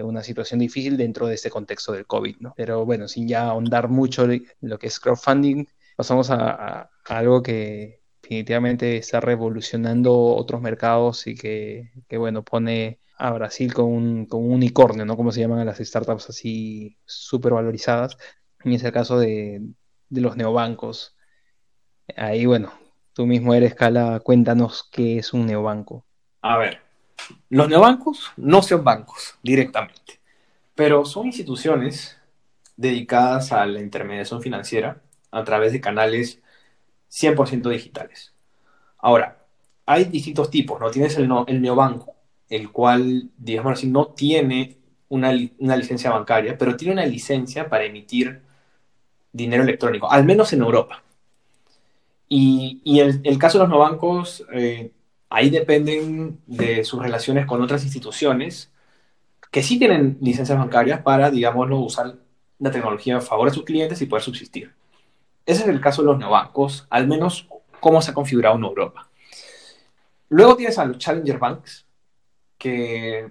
una 0.05 0.23
situación 0.23 0.61
difícil 0.61 0.97
dentro 0.97 1.27
de 1.27 1.35
este 1.35 1.51
contexto 1.51 1.93
del 1.93 2.07
COVID, 2.07 2.37
¿no? 2.39 2.55
Pero 2.57 2.87
bueno, 2.87 3.09
sin 3.09 3.27
ya 3.27 3.49
ahondar 3.49 3.89
mucho 3.89 4.25
en 4.31 4.47
lo 4.61 4.79
que 4.79 4.87
es 4.87 5.01
crowdfunding, 5.01 5.67
pasamos 5.97 6.31
a, 6.31 6.91
algo 7.07 7.43
que 7.43 8.01
definitivamente 8.23 8.97
está 8.97 9.21
revolucionando 9.21 10.15
otros 10.15 10.61
mercados 10.61 11.27
y 11.27 11.35
que, 11.35 11.93
que 12.09 12.17
bueno, 12.19 12.45
pone 12.45 13.01
a 13.19 13.31
Brasil 13.33 13.73
con 13.75 13.87
un, 13.87 14.27
con 14.27 14.43
un 14.45 14.53
unicornio, 14.53 15.05
¿no? 15.05 15.17
Como 15.17 15.33
se 15.33 15.41
llaman 15.41 15.67
las 15.67 15.79
startups 15.79 16.31
así 16.31 16.99
súper 17.05 17.53
valorizadas. 17.53 18.17
Y 18.65 18.75
es 18.75 18.85
el 18.85 18.93
caso 18.93 19.19
de, 19.19 19.63
los 20.21 20.37
neobancos. 20.37 21.17
Ahí, 22.17 22.47
bueno, 22.47 22.73
tú 23.13 23.27
mismo 23.27 23.55
eres, 23.55 23.75
Cala, 23.75 24.21
cuéntanos 24.21 24.89
qué 24.91 25.19
es 25.19 25.33
un 25.33 25.47
neobanco. 25.47 26.05
A 26.43 26.59
ver, 26.59 26.81
los 27.49 27.69
neobancos 27.69 28.33
no 28.37 28.63
son 28.63 28.85
bancos 28.85 29.39
directamente, 29.43 30.21
pero 30.75 31.05
son 31.05 31.27
instituciones 31.27 32.19
dedicadas 32.77 33.53
a 33.53 33.65
la 33.67 33.81
intermediación 33.81 34.43
financiera 34.43 35.01
a 35.31 35.45
través 35.45 35.73
de 35.73 35.81
canales 35.81 36.43
100% 37.11 37.69
digitales. 37.69 38.35
Ahora, 38.99 39.45
hay 39.87 40.05
distintos 40.05 40.51
tipos, 40.51 40.81
¿no? 40.81 40.91
Tienes 40.91 41.17
el, 41.17 41.31
el 41.47 41.63
neobanco, 41.63 42.17
el 42.49 42.71
cual, 42.71 43.31
digamos 43.37 43.73
así, 43.75 43.89
no 43.89 44.09
tiene 44.09 44.83
una, 45.13 45.33
licencia 45.77 46.11
bancaria, 46.11 46.57
pero 46.57 46.75
tiene 46.75 46.95
una 46.95 47.05
licencia 47.05 47.69
para 47.69 47.85
emitir 47.85 48.43
dinero 49.33 49.63
electrónico, 49.63 50.11
al 50.11 50.25
menos 50.25 50.53
en 50.53 50.61
Europa. 50.61 51.03
Y, 52.29 53.01
el, 53.01 53.39
caso 53.39 53.59
de 53.59 53.65
los 53.65 53.71
no 53.71 53.79
bancos, 53.79 54.45
eh, 54.55 54.91
ahí 55.29 55.51
dependen 55.51 56.41
de 56.47 56.85
sus 56.85 57.03
relaciones 57.03 57.45
con 57.47 57.61
otras 57.61 57.85
instituciones 57.85 58.71
que 59.51 59.63
sí 59.63 59.79
tienen 59.79 60.17
licencias 60.23 60.59
bancarias 60.59 61.03
para, 61.03 61.31
digámoslo, 61.31 61.79
usar 61.79 62.17
la 62.59 62.71
tecnología 62.71 63.19
a 63.19 63.21
favor 63.21 63.51
de 63.51 63.55
sus 63.55 63.65
clientes 63.65 64.01
y 64.01 64.07
poder 64.07 64.23
subsistir. 64.23 64.73
Ese 65.45 65.63
es 65.63 65.69
el 65.69 65.81
caso 65.81 66.01
de 66.01 66.07
los 66.07 66.19
neobancos, 66.19 66.87
al 66.89 67.07
menos 67.07 67.49
cómo 67.81 68.01
se 68.01 68.13
ha 68.13 68.15
configurado 68.15 68.57
en 68.57 68.65
Europa. 68.65 69.11
Luego 70.31 70.57
tienes 70.57 70.79
a 70.79 70.87
los 70.87 70.97
Challenger 70.97 71.39
Banks, 71.39 71.85
que 72.57 73.31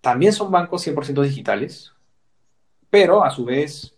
también 0.00 0.32
son 0.32 0.50
bancos 0.50 0.84
100% 0.84 1.22
digitales, 1.22 1.92
pero 2.90 3.22
a 3.22 3.30
su 3.30 3.44
vez 3.44 3.93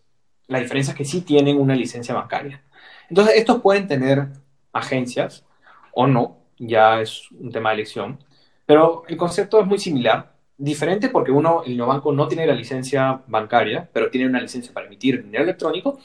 la 0.49 0.61
diferencia 0.61 0.93
es 0.93 0.97
que 0.97 1.05
sí 1.05 1.23
tienen 1.23 1.59
una 1.61 1.75
licencia 1.75 2.15
bancaria. 2.15 2.63
Entonces, 3.09 3.35
estos 3.37 3.61
pueden 3.61 3.87
tener 3.87 4.29
agencias 4.73 5.45
o 5.93 6.07
no, 6.07 6.39
ya 6.59 7.01
es 7.01 7.31
un 7.33 7.51
tema 7.51 7.71
de 7.71 7.77
elección, 7.77 8.19
pero 8.65 9.05
el 9.09 9.17
concepto 9.17 9.61
es 9.61 9.67
muy 9.67 9.79
similar, 9.79 10.33
diferente 10.59 11.09
porque 11.09 11.31
uno, 11.31 11.63
el 11.65 11.81
banco 11.81 12.13
no 12.13 12.29
tiene 12.29 12.47
la 12.47 12.55
licencia 12.55 13.23
bancaria, 13.27 13.89
pero 13.93 14.11
tiene 14.11 14.27
una 14.27 14.41
licencia 14.41 14.73
para 14.73 14.87
emitir 14.87 15.23
dinero 15.23 15.45
electrónico, 15.45 15.99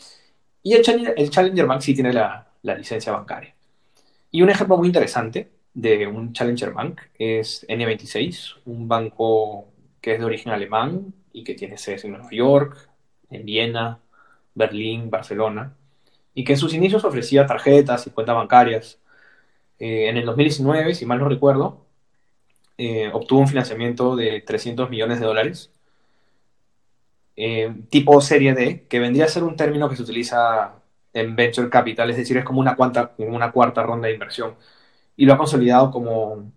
y 0.63 0.73
el 0.73 0.83
Challenger, 0.83 1.15
el 1.17 1.29
Challenger 1.29 1.65
Bank 1.65 1.81
sí 1.81 1.93
tiene 1.93 2.13
la, 2.13 2.47
la 2.61 2.75
licencia 2.75 3.11
bancaria. 3.11 3.55
Y 4.29 4.41
un 4.41 4.49
ejemplo 4.49 4.77
muy 4.77 4.87
interesante 4.87 5.49
de 5.73 6.07
un 6.07 6.33
Challenger 6.33 6.71
Bank 6.71 7.01
es 7.17 7.65
N26, 7.67 8.57
un 8.65 8.87
banco 8.87 9.67
que 9.99 10.13
es 10.13 10.19
de 10.19 10.25
origen 10.25 10.51
alemán 10.51 11.13
y 11.33 11.43
que 11.43 11.53
tiene 11.55 11.77
sedes 11.77 12.05
en 12.05 12.11
Nueva 12.11 12.29
York, 12.31 12.89
en 13.29 13.45
Viena, 13.45 13.99
Berlín, 14.55 15.09
Barcelona, 15.09 15.75
y 16.33 16.43
que 16.43 16.53
en 16.53 16.59
sus 16.59 16.73
inicios 16.73 17.03
ofrecía 17.05 17.45
tarjetas 17.45 18.07
y 18.07 18.11
cuentas 18.11 18.35
bancarias. 18.35 18.99
Eh, 19.79 20.09
en 20.09 20.17
el 20.17 20.25
2019, 20.25 20.95
si 20.95 21.05
mal 21.05 21.19
no 21.19 21.29
recuerdo, 21.29 21.85
eh, 22.77 23.09
obtuvo 23.13 23.41
un 23.41 23.47
financiamiento 23.47 24.15
de 24.15 24.41
300 24.41 24.89
millones 24.89 25.19
de 25.19 25.25
dólares, 25.25 25.71
eh, 27.35 27.73
tipo 27.89 28.19
serie 28.21 28.53
D, 28.53 28.85
que 28.87 28.99
vendría 28.99 29.25
a 29.25 29.27
ser 29.27 29.43
un 29.43 29.55
término 29.55 29.89
que 29.89 29.95
se 29.95 30.03
utiliza 30.03 30.75
en 31.13 31.35
venture 31.35 31.69
capital, 31.69 32.09
es 32.09 32.17
decir, 32.17 32.37
es 32.37 32.45
como 32.45 32.59
una, 32.61 32.75
una 33.17 33.51
cuarta 33.51 33.83
ronda 33.83 34.07
de 34.07 34.13
inversión 34.13 34.55
y 35.15 35.25
lo 35.25 35.33
ha 35.33 35.37
consolidado 35.37 35.91
como 35.91 36.51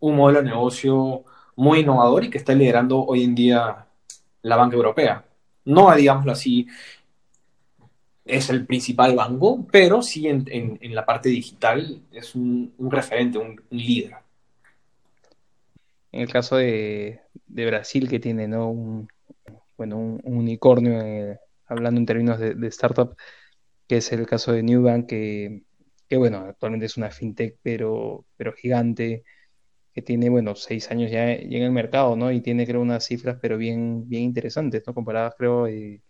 un 0.00 0.16
modelo 0.16 0.42
de 0.42 0.50
negocio 0.50 1.24
muy 1.56 1.80
innovador 1.80 2.24
y 2.24 2.30
que 2.30 2.38
está 2.38 2.54
liderando 2.54 3.04
hoy 3.04 3.24
en 3.24 3.34
día 3.34 3.86
la 4.42 4.56
banca 4.56 4.76
europea. 4.76 5.24
No, 5.64 5.94
digámoslo 5.94 6.32
así, 6.32 6.66
es 8.24 8.50
el 8.50 8.66
principal 8.66 9.14
banco, 9.16 9.66
pero 9.70 10.02
sí 10.02 10.28
en, 10.28 10.78
la 10.82 11.04
parte 11.04 11.28
digital 11.28 12.02
es 12.12 12.34
un, 12.34 12.72
referente, 12.78 13.38
un, 13.38 13.60
líder. 13.70 14.14
En 16.12 16.22
el 16.22 16.28
caso 16.28 16.56
de, 16.56 17.20
Brasil, 17.46 18.08
que 18.08 18.20
tiene 18.20 18.46
¿no? 18.48 18.70
un, 18.70 19.08
bueno, 19.76 19.98
un, 19.98 20.20
unicornio, 20.24 21.00
eh, 21.00 21.38
hablando 21.66 21.98
en 21.98 22.06
términos 22.06 22.38
de, 22.38 22.54
de, 22.54 22.68
startup, 22.68 23.16
que 23.88 23.96
es 23.96 24.12
el 24.12 24.26
caso 24.26 24.52
de 24.52 24.62
Newbank, 24.62 25.06
que 25.06 25.62
que 26.12 26.18
bueno, 26.18 26.40
actualmente 26.40 26.84
es 26.84 26.98
una 26.98 27.10
fintech, 27.10 27.56
pero, 27.62 28.26
pero 28.36 28.52
gigante, 28.52 29.24
que 29.94 30.02
tiene, 30.02 30.28
bueno, 30.28 30.54
seis 30.54 30.90
años 30.90 31.10
ya, 31.10 31.32
en 31.32 31.54
el 31.54 31.70
mercado, 31.72 32.16
¿no? 32.16 32.30
Y 32.30 32.42
tiene, 32.42 32.66
creo, 32.66 32.82
unas 32.82 33.06
cifras, 33.06 33.38
pero 33.40 33.56
bien, 33.56 34.06
bien 34.10 34.24
interesantes, 34.24 34.82
¿no? 34.86 34.92
Comparadas, 34.92 35.34
creo, 35.38 35.66
eh, 35.68 36.02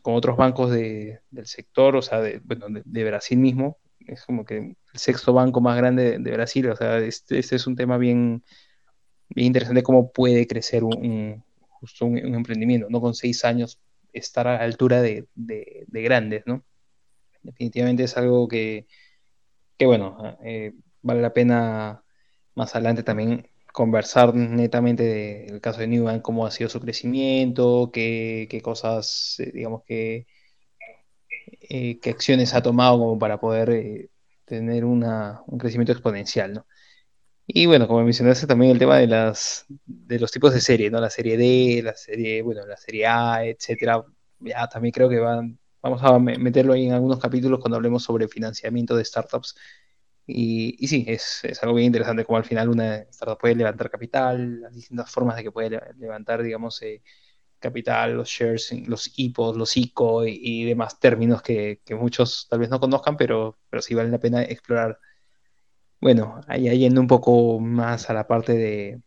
con 0.00 0.14
otros 0.14 0.36
bancos 0.36 0.70
del 0.70 1.20
sector, 1.44 1.96
o 1.96 2.02
sea, 2.02 2.20
de, 2.20 2.40
bueno, 2.44 2.66
de, 2.84 3.04
Brasil 3.04 3.38
mismo. 3.38 3.78
Es 4.06 4.24
como 4.24 4.44
que 4.44 4.56
el 4.58 4.76
sexto 4.94 5.32
banco 5.32 5.60
más 5.60 5.76
grande 5.76 6.18
de, 6.18 6.30
Brasil, 6.32 6.68
o 6.70 6.76
sea, 6.76 6.98
este, 6.98 7.38
este, 7.38 7.56
es 7.56 7.66
un 7.66 7.76
tema 7.76 7.98
bien, 7.98 8.42
interesante, 9.34 9.82
cómo 9.82 10.12
puede 10.12 10.46
crecer 10.46 10.84
un, 10.84 11.44
justo 11.68 12.06
un, 12.06 12.18
emprendimiento, 12.18 12.88
¿no? 12.90 13.00
Con 13.00 13.14
seis 13.14 13.44
años 13.44 13.78
estar 14.12 14.48
a 14.48 14.54
la 14.54 14.64
altura 14.64 15.02
de, 15.02 15.26
de 15.34 16.02
grandes, 16.02 16.42
¿no? 16.46 16.64
Definitivamente 17.42 18.04
es 18.04 18.16
algo 18.16 18.48
que, 18.48 18.86
que 19.76 19.86
bueno, 19.86 20.38
eh, 20.44 20.72
vale 21.02 21.20
la 21.22 21.32
pena 21.32 22.04
más 22.54 22.74
adelante 22.74 23.02
también 23.02 23.48
conversar 23.72 24.34
netamente 24.34 25.02
del 25.04 25.60
caso 25.60 25.80
de 25.80 25.88
Newman, 25.88 26.20
cómo 26.20 26.46
ha 26.46 26.50
sido 26.50 26.70
su 26.70 26.80
crecimiento, 26.80 27.90
qué, 27.92 28.46
qué 28.50 28.60
cosas, 28.62 29.36
eh, 29.40 29.50
digamos, 29.54 29.82
que, 29.84 30.26
eh, 31.62 31.98
qué 32.00 32.10
acciones 32.10 32.54
ha 32.54 32.62
tomado 32.62 32.98
como 32.98 33.18
para 33.18 33.38
poder 33.40 33.70
eh, 33.70 34.10
tener 34.44 34.84
una, 34.84 35.42
un 35.46 35.58
crecimiento 35.58 35.92
exponencial, 35.92 36.52
¿no? 36.54 36.66
Y 37.46 37.66
bueno, 37.66 37.88
como 37.88 38.04
mencionaste 38.04 38.46
también 38.46 38.72
el 38.72 38.78
tema 38.78 38.98
de 38.98 39.06
las 39.08 39.66
de 39.68 40.18
los 40.20 40.30
tipos 40.32 40.54
de 40.54 40.60
serie, 40.60 40.90
¿no? 40.90 41.00
La 41.00 41.10
serie 41.10 41.36
D, 41.36 41.82
la 41.82 41.94
serie, 41.94 42.42
bueno, 42.42 42.66
la 42.66 42.76
serie 42.76 43.06
A, 43.06 43.44
etcétera. 43.44 44.04
Ya 44.40 44.68
también 44.68 44.92
creo 44.92 45.08
que 45.08 45.18
van, 45.18 45.58
vamos 45.82 46.02
a 46.02 46.18
meterlo 46.18 46.72
ahí 46.74 46.86
en 46.86 46.92
algunos 46.92 47.18
capítulos 47.20 47.60
cuando 47.60 47.76
hablemos 47.76 48.04
sobre 48.04 48.28
financiamiento 48.28 48.96
de 48.96 49.04
startups. 49.04 49.56
Y, 50.26 50.86
sí, 50.86 51.04
es, 51.08 51.40
es, 51.44 51.62
algo 51.62 51.74
bien 51.74 51.86
interesante 51.86 52.24
como 52.24 52.38
al 52.38 52.44
final 52.44 52.68
una 52.68 52.96
startup 52.96 53.38
puede 53.38 53.56
levantar 53.56 53.90
capital, 53.90 54.60
las 54.60 54.74
distintas 54.74 55.10
formas 55.10 55.36
de 55.36 55.42
que 55.42 55.52
puede 55.52 55.80
levantar, 55.98 56.42
digamos, 56.42 56.80
eh, 56.82 57.02
capital, 57.58 58.14
los 58.16 58.28
shares, 58.28 58.72
los 58.88 59.12
IPOs, 59.16 59.56
los 59.56 59.76
ICO 59.76 60.26
y, 60.26 60.64
demás 60.64 61.00
términos 61.00 61.42
que, 61.42 61.80
muchos 61.90 62.48
tal 62.50 62.60
vez 62.60 62.70
no 62.70 62.80
conozcan, 62.80 63.16
pero, 63.16 63.58
pero 63.70 63.82
sí 63.82 63.94
vale 63.94 64.10
la 64.10 64.18
pena 64.20 64.42
explorar. 64.42 64.98
Bueno, 66.00 66.40
ahí 66.48 66.68
yendo 66.78 67.00
un 67.00 67.06
poco 67.06 67.60
más 67.60 68.10
a 68.10 68.14
la 68.14 68.26
parte 68.26 68.54
de, 68.54 69.00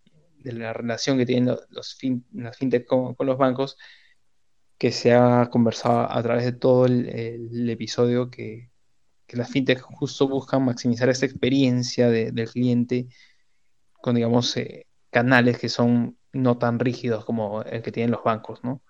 la 0.43 0.73
relación 0.73 1.17
que 1.17 1.25
tienen 1.25 1.56
los, 1.69 1.95
fin, 1.95 2.25
las 2.34 2.58
fintech 2.58 2.86
con, 2.86 3.15
los 3.19 3.38
bancos, 3.38 3.78
que 4.78 4.91
se 4.91 5.13
ha 5.13 5.49
conversado 5.51 6.12
a 6.12 6.23
través 6.23 6.45
de 6.45 6.54
todo 6.54 6.86
el 6.86 7.69
episodio 7.69 8.30
que, 8.30 8.69
que, 9.27 9.38
las 9.38 9.49
fintech 9.49 9.81
justo 9.81 10.27
buscan 10.27 10.63
maximizar 10.63 11.09
esta 11.09 11.25
experiencia 11.25 12.09
de, 12.09 12.31
del 12.31 12.49
cliente 12.49 13.07
con, 14.01 14.15
digamos, 14.15 14.55
eh, 14.57 14.88
canales 15.09 15.57
que 15.57 15.69
son 15.69 16.17
no 16.33 16.57
tan 16.57 16.79
rígidos 16.79 17.25
como 17.25 17.63
el 17.63 17.81
que 17.81 17.91
tienen 17.91 18.11
los 18.11 18.23
bancos, 18.23 18.63
¿no? 18.63 18.81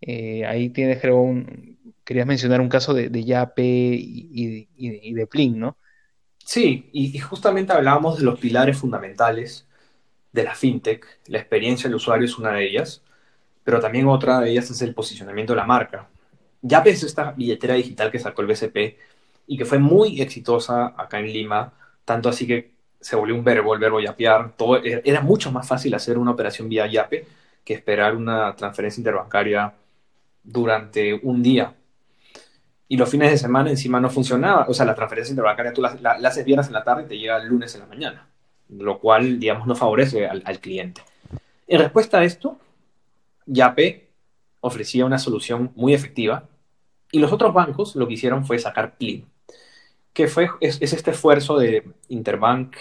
Eh, 0.00 0.44
ahí 0.44 0.70
tienes, 0.70 1.00
creo, 1.00 1.24
querías 2.04 2.26
mencionar 2.26 2.60
un 2.60 2.68
caso 2.68 2.92
de, 2.92 3.08
de 3.08 3.24
Yape 3.24 3.62
y, 3.64 5.12
de 5.14 5.26
Plin, 5.28 5.60
¿no? 5.60 5.78
Sí, 6.44 6.90
y, 6.92 7.16
justamente 7.18 7.72
hablábamos 7.72 8.18
de 8.18 8.24
los 8.24 8.38
pilares 8.40 8.76
fundamentales 8.76 9.68
de 10.32 10.42
la 10.42 10.54
fintech. 10.54 11.06
La 11.26 11.38
experiencia 11.38 11.88
del 11.88 11.96
usuario 11.96 12.26
es 12.26 12.36
una 12.36 12.52
de 12.52 12.66
ellas, 12.66 13.02
pero 13.62 13.80
también 13.80 14.08
otra 14.08 14.40
de 14.40 14.50
ellas 14.50 14.70
es 14.70 14.82
el 14.82 14.94
posicionamiento 14.94 15.52
de 15.52 15.58
la 15.58 15.66
marca. 15.66 16.08
Ya 16.62 16.80
ves 16.80 17.04
esta 17.04 17.32
billetera 17.32 17.74
digital 17.74 18.10
que 18.10 18.18
sacó 18.18 18.42
el 18.42 18.48
BCP 18.48 18.98
y 19.46 19.56
que 19.56 19.64
fue 19.64 19.78
muy 19.78 20.20
exitosa 20.20 20.94
acá 20.96 21.18
en 21.18 21.32
Lima, 21.32 21.72
tanto 22.04 22.28
así 22.28 22.46
que 22.46 22.72
se 23.00 23.16
volvió 23.16 23.34
un 23.34 23.44
verbo, 23.44 23.74
el 23.74 23.80
verbo 23.80 24.00
yapear. 24.00 24.52
Todo, 24.56 24.80
era 24.82 25.20
mucho 25.20 25.50
más 25.50 25.66
fácil 25.66 25.94
hacer 25.94 26.18
una 26.18 26.30
operación 26.30 26.68
vía 26.68 26.86
yape 26.86 27.26
que 27.64 27.74
esperar 27.74 28.16
una 28.16 28.54
transferencia 28.56 29.00
interbancaria 29.00 29.72
durante 30.42 31.14
un 31.22 31.42
día 31.42 31.74
y 32.92 32.96
los 32.98 33.08
fines 33.08 33.30
de 33.30 33.38
semana 33.38 33.70
encima 33.70 33.98
no 34.00 34.10
funcionaba. 34.10 34.66
O 34.68 34.74
sea, 34.74 34.84
la 34.84 34.94
transferencia 34.94 35.32
interbancaria 35.32 35.72
tú 35.72 35.80
la, 35.80 35.96
la, 36.02 36.18
la, 36.18 36.28
haces 36.28 36.44
viernes 36.44 36.66
en 36.66 36.74
la 36.74 36.84
tarde 36.84 37.04
y 37.04 37.06
te 37.06 37.18
llega 37.18 37.38
el 37.38 37.48
lunes 37.48 37.74
en 37.74 37.80
la 37.80 37.86
mañana, 37.86 38.28
lo 38.68 38.98
cual, 38.98 39.40
digamos, 39.40 39.66
no 39.66 39.74
favorece 39.74 40.26
al, 40.26 40.42
al 40.44 40.60
cliente. 40.60 41.00
En 41.66 41.80
respuesta 41.80 42.18
a 42.18 42.24
esto, 42.24 42.58
Yape 43.46 44.10
ofrecía 44.60 45.06
una 45.06 45.16
solución 45.16 45.72
muy 45.74 45.94
efectiva 45.94 46.50
y 47.10 47.18
los 47.18 47.32
otros 47.32 47.54
bancos 47.54 47.96
lo 47.96 48.06
que 48.06 48.12
hicieron 48.12 48.44
fue 48.44 48.58
sacar 48.58 48.98
PLIN, 48.98 49.24
que 50.12 50.28
fue, 50.28 50.48
es, 50.60 50.80
es 50.80 50.92
este 50.92 51.12
esfuerzo 51.12 51.58
de 51.58 51.84
Interbank, 52.08 52.76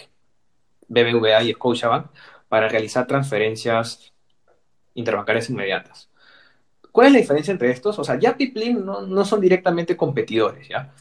BBVA 0.87 1.43
y 1.43 1.53
Scotiabank 1.53 2.07
para 2.49 2.67
realizar 2.67 3.07
transferencias 3.07 4.11
interbancarias 4.93 5.49
inmediatas. 5.49 6.09
¿Cuál 6.91 7.07
es 7.07 7.13
la 7.13 7.19
diferencia 7.19 7.51
entre 7.51 7.71
estos? 7.71 7.97
O 7.99 8.03
sea, 8.03 8.19
Yap 8.19 8.39
y 8.41 8.47
Plim 8.47 8.85
no, 8.85 9.01
no 9.01 9.23
son 9.23 9.39
directamente 9.39 9.95
competidores, 9.95 10.67
¿ya? 10.67 10.93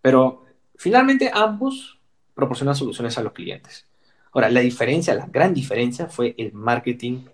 Pero 0.00 0.44
finalmente 0.76 1.30
ambos 1.32 2.00
proporcionan 2.34 2.74
soluciones 2.74 3.18
a 3.18 3.22
los 3.22 3.32
clientes. 3.32 3.86
Ahora, 4.32 4.50
la 4.50 4.60
diferencia, 4.60 5.14
la 5.14 5.26
gran 5.26 5.52
diferencia 5.52 6.06
fue 6.06 6.34
el 6.38 6.52
marketing 6.52 7.26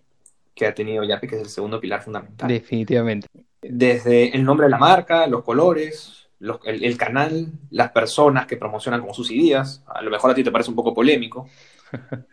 que 0.55 0.67
ha 0.67 0.75
tenido 0.75 1.05
Yape, 1.05 1.29
que 1.29 1.37
es 1.37 1.43
el 1.43 1.49
segundo 1.49 1.81
pilar 1.81 2.03
fundamental. 2.03 2.49
Definitivamente. 2.49 3.29
Desde 3.63 4.35
el 4.37 4.45
nombre 4.45 4.67
de 4.67 4.71
la 4.71 4.79
marca, 4.79 5.27
los 5.27 5.43
colores, 5.43 6.20
los, 6.41 6.59
el, 6.65 6.83
el, 6.83 6.97
canal, 6.97 7.53
las 7.71 7.93
personas 7.93 8.47
que 8.47 8.57
promocionan 8.57 9.01
como 9.01 9.15
sus 9.15 9.31
ideas. 9.31 9.85
A 9.87 10.03
lo 10.03 10.11
mejor 10.11 10.31
a 10.31 10.35
ti 10.35 10.43
te 10.43 10.51
parece 10.51 10.71
un 10.71 10.77
poco 10.77 10.93
polémico. 10.93 11.49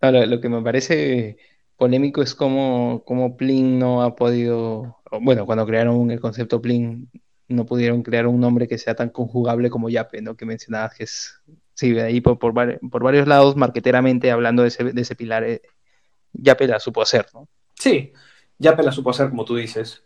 Lo 0.00 0.40
que 0.40 0.48
me 0.48 0.62
parece 0.62 1.38
polémico 1.76 2.22
es 2.22 2.34
como, 2.34 3.02
como 3.04 3.36
Plin 3.36 3.78
no 3.78 4.02
ha 4.02 4.14
podido, 4.16 5.00
bueno, 5.20 5.46
cuando 5.46 5.66
crearon 5.66 6.10
el 6.10 6.20
concepto 6.20 6.60
Plin, 6.60 7.08
no 7.48 7.66
pudieron 7.66 8.02
crear 8.02 8.26
un 8.26 8.40
nombre 8.40 8.66
que 8.66 8.78
sea 8.78 8.94
tan 8.94 9.10
conjugable 9.10 9.70
como 9.70 9.88
Yape, 9.88 10.20
¿no? 10.20 10.36
Que 10.36 10.44
mencionabas 10.44 10.94
que 10.94 11.04
es, 11.04 11.40
sí, 11.74 11.98
ahí 11.98 12.20
por, 12.20 12.38
por, 12.38 12.52
por 12.90 13.02
varios 13.02 13.28
lados, 13.28 13.56
marqueteramente, 13.56 14.30
hablando 14.30 14.62
de 14.62 14.68
ese, 14.68 14.84
de 14.84 15.00
ese 15.00 15.14
pilar, 15.14 15.44
eh, 15.44 15.62
Yape 16.32 16.66
la 16.66 16.80
supo 16.80 17.02
hacer, 17.02 17.26
¿no? 17.32 17.48
Sí, 17.74 18.12
Yape 18.58 18.82
la 18.82 18.92
supo 18.92 19.10
hacer, 19.10 19.30
como 19.30 19.44
tú 19.44 19.56
dices. 19.56 20.04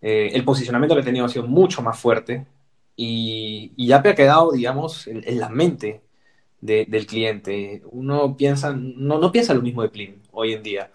Eh, 0.00 0.30
el 0.32 0.44
posicionamiento 0.44 0.94
que 0.94 1.00
ha 1.00 1.04
tenido 1.04 1.24
ha 1.24 1.28
sido 1.28 1.46
mucho 1.46 1.82
más 1.82 1.98
fuerte 1.98 2.46
y, 3.00 3.72
y 3.76 3.86
Yape 3.86 4.10
ha 4.10 4.14
quedado, 4.16 4.50
digamos, 4.52 5.06
en, 5.06 5.38
la 5.38 5.48
mente 5.48 6.02
de, 6.60 6.84
del 6.86 7.06
cliente. 7.06 7.82
Uno 7.92 8.36
piensa, 8.36 8.72
no, 8.74 9.32
piensa 9.32 9.54
lo 9.54 9.62
mismo 9.62 9.82
de 9.82 9.88
Plin 9.90 10.22
hoy 10.32 10.54
en 10.54 10.62
día. 10.64 10.90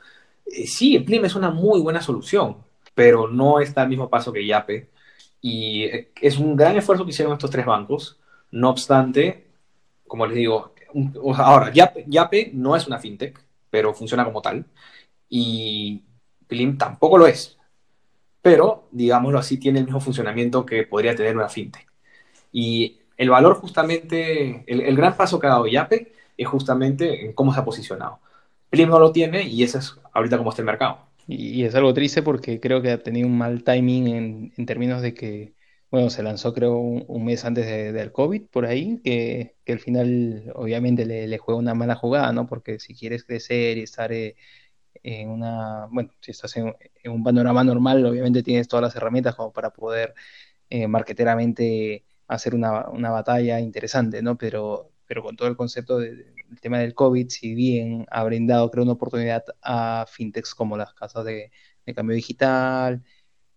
Eh, 0.46 0.68
sí, 0.68 1.00
Plim 1.00 1.26
es 1.26 1.36
una 1.36 1.50
muy 1.52 1.80
buena 1.82 2.02
solución, 2.02 2.58
pero 2.94 3.30
no 3.30 3.60
está 3.62 3.84
al 3.84 3.90
mismo 3.90 4.10
paso 4.10 4.34
que 4.34 4.46
Yape. 4.46 4.90
Y 5.42 5.84
eh, 5.86 6.12
es 6.22 6.38
un 6.40 6.58
gran 6.58 6.78
esfuerzo 6.78 7.06
que 7.06 7.12
hicieron 7.12 7.34
estos 7.34 7.52
tres 7.52 7.66
bancos. 7.66 8.20
No 8.52 8.70
obstante, 8.72 9.48
como 10.08 10.28
les 10.28 10.36
digo, 10.36 10.74
ahora, 11.38 11.72
Yape, 11.72 12.06
Yape 12.08 12.52
no 12.54 12.76
es 12.76 12.88
una 12.88 13.00
fintech, 13.00 13.40
pero 13.70 13.94
funciona 13.94 14.26
como 14.26 14.42
tal. 14.42 14.66
Y 15.30 16.04
Plim 16.48 16.78
tampoco 16.78 17.18
lo 17.18 17.28
es. 17.28 17.58
Pero, 18.42 18.90
digámoslo 18.92 19.40
así, 19.40 19.58
tiene 19.58 19.80
el 19.80 19.86
mismo 19.86 20.02
funcionamiento 20.02 20.66
que 20.66 20.84
podría 20.86 21.16
tener 21.16 21.36
una 21.38 21.50
fintech. 21.50 21.93
Y 22.54 23.00
el 23.18 23.30
valor 23.30 23.56
justamente, 23.56 24.64
el, 24.68 24.82
el 24.82 24.96
gran 24.96 25.18
paso 25.18 25.40
que 25.40 25.48
ha 25.48 25.52
dado 25.52 25.68
Yape 25.68 26.14
es 26.38 26.48
justamente 26.48 27.26
en 27.26 27.34
cómo 27.34 27.54
se 27.54 27.60
ha 27.60 27.66
posicionado. 27.66 28.20
Plim 28.70 28.90
no 28.90 29.00
lo 29.00 29.12
tiene 29.12 29.44
y 29.44 29.64
ese 29.64 29.80
es 29.80 29.96
ahorita 30.14 30.38
como 30.38 30.50
está 30.50 30.62
el 30.62 30.66
mercado. 30.68 31.00
Y, 31.28 31.64
es 31.64 31.76
algo 31.76 31.94
triste 31.94 32.22
porque 32.24 32.60
creo 32.60 32.82
que 32.82 32.92
ha 32.92 33.04
tenido 33.04 33.28
un 33.28 33.38
mal 33.38 33.64
timing 33.64 34.08
en, 34.08 34.54
en 34.58 34.66
términos 34.66 35.02
de 35.02 35.14
que, 35.14 35.54
bueno, 35.92 36.10
se 36.10 36.24
lanzó 36.24 36.54
creo 36.54 36.78
un, 36.78 37.26
mes 37.26 37.46
antes 37.46 37.66
de, 37.66 37.94
del 37.94 38.12
COVID 38.12 38.48
por 38.52 38.66
ahí, 38.66 39.00
que, 39.04 39.56
que 39.66 39.74
al 39.74 39.80
final 39.80 40.52
obviamente 40.56 41.06
le, 41.06 41.28
le, 41.28 41.38
juega 41.38 41.60
una 41.60 41.76
mala 41.76 41.96
jugada, 41.96 42.34
¿no? 42.34 42.48
Porque 42.48 42.80
si 42.80 42.96
quieres 42.96 43.24
crecer 43.24 43.78
y 43.78 43.84
estar 43.84 44.12
eh, 44.12 44.36
en 45.04 45.30
una, 45.30 45.88
bueno, 45.92 46.12
si 46.22 46.32
estás 46.32 46.56
en, 46.58 46.76
en, 47.04 47.12
un 47.12 47.24
panorama 47.24 47.64
normal, 47.64 48.06
obviamente 48.06 48.44
tienes 48.44 48.68
todas 48.68 48.84
las 48.84 48.96
herramientas 48.96 49.36
como 49.36 49.54
para 49.54 49.72
poder 49.72 50.14
eh, 50.70 50.88
marketeramente 50.88 52.06
hacer 52.28 52.56
una, 52.56 52.90
una 52.90 53.12
batalla 53.12 53.60
interesante, 53.60 54.22
¿no? 54.22 54.38
Pero, 54.38 54.92
pero 55.06 55.24
con 55.24 55.36
todo 55.36 55.48
el 55.48 55.58
concepto 55.58 55.98
de, 56.00 56.34
el 56.50 56.62
tema 56.62 56.80
del 56.80 56.94
COVID, 56.94 57.30
si 57.30 57.54
bien 57.56 58.06
ha 58.12 58.24
brindado, 58.24 58.70
creo, 58.72 58.84
una 58.84 58.94
oportunidad 58.94 59.44
a 59.62 60.06
fintechs 60.10 60.56
como 60.56 60.78
las 60.78 60.94
casas 60.94 61.26
de, 61.26 61.52
de 61.86 61.94
cambio 61.94 62.16
digital 62.16 63.04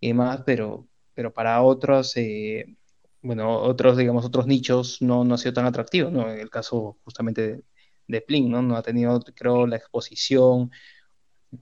y 0.00 0.09
demás, 0.09 0.42
pero, 0.46 0.88
pero 1.14 1.33
para 1.33 1.62
otros, 1.62 2.16
eh, 2.16 2.76
bueno, 3.22 3.59
otros, 3.61 3.97
digamos, 3.97 4.24
otros 4.24 4.47
nichos 4.47 5.03
no, 5.03 5.24
no 5.24 5.34
ha 5.34 5.38
sido 5.38 5.55
tan 5.55 5.66
atractivo, 5.66 6.11
¿no? 6.11 6.30
En 6.30 6.40
el 6.40 6.51
caso 6.51 6.99
justamente 7.05 7.43
de, 7.43 7.64
de 8.09 8.20
Plin, 8.22 8.51
¿no? 8.51 8.62
No 8.62 8.76
ha 8.76 8.82
tenido, 8.82 9.20
creo, 9.34 9.66
la 9.66 9.76
exposición, 9.76 10.70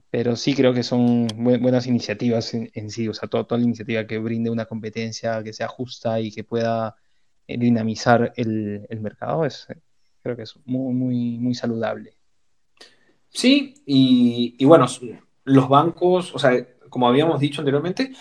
pero 0.09 0.35
sí 0.35 0.55
creo 0.55 0.73
que 0.73 0.83
son 0.83 1.27
bu 1.35 1.57
buenas 1.59 1.87
iniciativas 1.87 2.53
en, 2.53 2.69
en, 2.73 2.89
sí, 2.89 3.07
o 3.07 3.13
sea, 3.13 3.29
toda, 3.29 3.45
toda 3.45 3.59
la 3.59 3.65
iniciativa 3.65 4.07
que 4.07 4.17
brinde 4.19 4.49
una 4.49 4.65
competencia 4.65 5.43
que 5.43 5.53
sea 5.53 5.67
justa 5.67 6.19
y 6.19 6.31
que 6.31 6.43
pueda 6.43 6.95
dinamizar 7.47 8.33
el, 8.35 8.87
mercado 9.01 9.45
es, 9.45 9.67
creo 10.21 10.35
que 10.35 10.43
es 10.43 10.55
muy, 10.65 10.93
muy, 10.93 11.37
muy 11.37 11.55
saludable. 11.55 12.15
Sí, 13.29 13.75
y, 13.85 14.63
bueno, 14.65 14.87
los 15.43 15.69
bancos, 15.69 16.33
o 16.33 16.39
sea, 16.39 16.65
como 16.89 17.07
habíamos 17.07 17.39
dicho 17.39 17.61
anteriormente, 17.61 18.13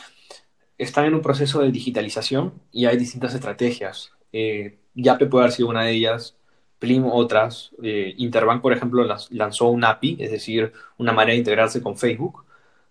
están 0.76 1.04
en 1.06 1.14
un 1.14 1.22
proceso 1.22 1.60
de 1.60 1.70
digitalización 1.70 2.54
y 2.72 2.86
hay 2.86 2.96
distintas 2.96 3.34
estrategias. 3.34 4.10
Eh, 4.32 4.80
Yape 4.94 5.26
puede 5.26 5.44
haber 5.44 5.54
sido 5.54 5.68
una 5.68 5.84
de 5.84 5.92
ellas, 5.92 6.36
Plim 6.78 7.06
otras. 7.06 7.70
Eh, 7.82 8.14
Interbank, 8.18 8.60
por 8.60 8.72
ejemplo, 8.72 9.06
lanzó 9.30 9.68
un 9.68 9.84
API, 9.84 10.16
es 10.20 10.30
decir, 10.30 10.72
una 10.98 11.12
manera 11.12 11.32
de 11.32 11.38
integrarse 11.38 11.80
con 11.80 11.96
Facebook 11.96 12.44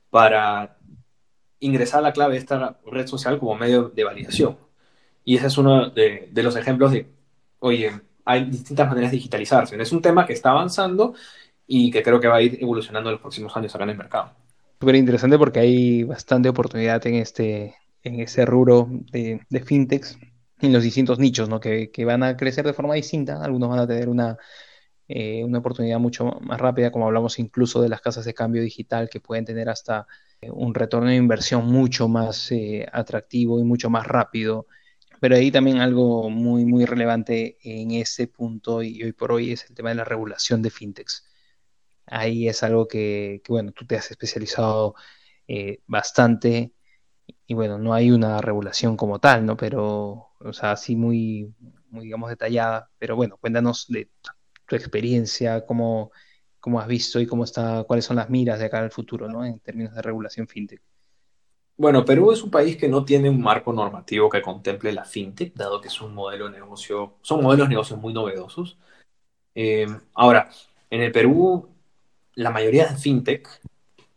para 0.10 0.78
ingresar 1.60 2.02
la 2.04 2.14
clave 2.14 2.34
de 2.34 2.40
esta 2.40 2.80
red 2.86 3.08
social 3.08 3.40
como 3.40 3.56
medio 3.56 3.90
de 3.90 4.04
validación. 4.04 4.58
Y 5.26 5.38
ese 5.38 5.48
es 5.48 5.58
uno 5.58 5.90
de, 5.90 6.30
los 6.34 6.56
ejemplos 6.56 6.92
de, 6.92 7.08
oye, 7.60 7.92
hay 8.26 8.46
distintas 8.46 8.88
maneras 8.90 9.12
de 9.12 9.18
digitalizarse. 9.18 9.82
Es 9.82 9.92
un 9.92 10.02
tema 10.02 10.26
que 10.26 10.34
está 10.34 10.52
avanzando 10.52 11.14
y 11.68 11.92
que 11.92 12.04
creo 12.04 12.20
que 12.20 12.28
va 12.28 12.38
a 12.38 12.42
ir 12.42 12.58
evolucionando 12.62 13.10
en 13.10 13.14
los 13.14 13.22
próximos 13.22 13.56
años 13.56 13.74
acá 13.74 13.84
en 13.86 13.90
el 13.92 13.98
mercado. 13.98 14.32
Súper 14.80 14.96
interesante 14.96 15.38
porque 15.38 15.60
hay 15.60 16.04
bastante 16.04 16.50
oportunidad 16.50 17.06
en 17.08 17.16
este, 17.16 17.76
en 18.04 18.20
ese 18.20 18.46
rubro 18.46 18.88
de, 19.12 19.42
de 19.50 19.60
fintechs 19.62 20.18
en 20.60 20.74
los 20.74 20.84
distintos 20.84 21.20
nichos, 21.20 21.50
¿no? 21.50 21.60
Que, 21.60 21.92
que, 21.92 22.06
van 22.06 22.24
a 22.24 22.38
crecer 22.38 22.66
de 22.66 22.74
forma 22.74 22.96
distinta. 22.96 23.44
Algunos 23.44 23.70
van 23.70 23.80
a 23.80 23.88
tener 23.88 24.10
una, 24.10 24.38
eh, 25.08 25.44
una 25.44 25.60
oportunidad 25.60 26.00
mucho 26.00 26.26
más 26.42 26.60
rápida, 26.60 26.92
como 26.92 27.06
hablamos 27.06 27.38
incluso 27.40 27.82
de 27.82 27.90
las 27.90 28.02
casas 28.02 28.26
de 28.26 28.34
cambio 28.34 28.62
digital, 28.62 29.10
que 29.10 29.20
pueden 29.20 29.46
tener 29.46 29.70
hasta 29.70 30.08
eh, 30.42 30.50
un 30.52 30.74
retorno 30.74 31.10
de 31.10 31.16
inversión 31.16 31.66
mucho 31.66 32.08
más 32.08 32.52
eh, 32.52 32.86
atractivo 32.92 33.60
y 33.60 33.64
mucho 33.64 33.90
más 33.90 34.08
rápido. 34.08 34.68
Pero 35.24 35.38
ahí 35.38 35.52
también 35.52 35.80
algo 35.80 36.30
muy, 36.30 36.66
muy 36.66 36.86
relevante 36.86 37.58
en 37.64 37.92
ese 37.92 38.28
punto 38.28 38.84
y 38.84 39.02
hoy 39.04 39.14
por 39.14 39.32
hoy 39.32 39.54
es 39.54 39.70
el 39.70 39.76
tema 39.76 39.90
de 39.90 39.96
la 39.96 40.04
regulación 40.04 40.62
de 40.62 40.70
fintechs 40.70 41.26
ahí 42.06 42.48
es 42.48 42.64
algo 42.64 42.88
que, 42.88 43.42
bueno, 43.48 43.72
tú 43.72 43.86
te 43.86 43.96
has 43.98 44.12
especializado 44.12 44.96
eh, 45.48 45.82
bastante 45.88 46.74
y 47.48 47.54
bueno, 47.56 47.78
no 47.80 47.94
hay 47.94 48.12
una 48.12 48.42
regulación 48.42 48.98
como 48.98 49.20
tal, 49.20 49.46
¿no? 49.46 49.58
Pero, 49.58 50.32
o 50.40 50.54
sea, 50.54 50.74
así 50.74 50.96
muy, 50.96 51.54
muy 51.90 52.06
digamos, 52.06 52.30
detallada, 52.30 52.92
pero 53.00 53.16
bueno, 53.16 53.38
cuéntanos 53.38 53.88
de 53.90 54.10
tu 54.68 54.76
experiencia, 54.76 55.66
cómo, 55.66 56.12
cómo 56.60 56.80
has 56.82 56.88
visto 56.88 57.20
y 57.20 57.28
cómo 57.28 57.44
está, 57.46 57.84
cuáles 57.86 58.06
son 58.06 58.18
las 58.18 58.30
miras 58.30 58.60
de 58.60 58.66
acá 58.66 58.80
al 58.80 58.92
futuro, 58.92 59.30
¿no? 59.30 59.46
En 59.46 59.60
términos 59.60 59.96
de 59.96 60.02
regulación 60.02 60.48
fintech. 60.48 60.82
Bueno, 61.76 62.06
Perú 62.06 62.32
es 62.32 62.44
un 62.44 62.52
país 62.52 62.78
que 62.78 62.88
no 62.88 63.04
tiene 63.04 63.30
un 63.30 63.42
marco 63.42 63.74
normativo 63.74 64.30
que 64.30 64.42
contemple 64.42 64.94
la 64.94 65.06
fintech, 65.06 65.54
dado 65.56 65.82
que 65.82 65.88
es 65.88 66.02
un 66.02 66.14
modelo 66.14 66.46
de 66.46 66.60
negocio, 66.60 67.16
son 67.22 67.42
modelos 67.44 67.68
de 67.68 67.72
negocios 67.72 68.00
muy 68.00 68.14
novedosos. 68.14 68.78
Eh, 69.56 69.88
ahora, 70.14 70.50
en 70.90 71.02
el 71.02 71.12
Perú 71.12 71.74
la 72.36 72.52
mayoría 72.52 72.88
de 72.88 72.96
fintech, 72.98 73.48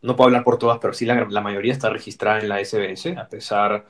no 0.01 0.15
puedo 0.15 0.27
hablar 0.27 0.43
por 0.43 0.57
todas, 0.57 0.79
pero 0.79 0.93
sí 0.93 1.05
la, 1.05 1.41
mayoría 1.41 1.73
está 1.73 1.89
registrada 1.89 2.39
en 2.39 2.49
la 2.49 2.63
SBS, 2.63 3.17
a 3.17 3.27
pesar 3.27 3.87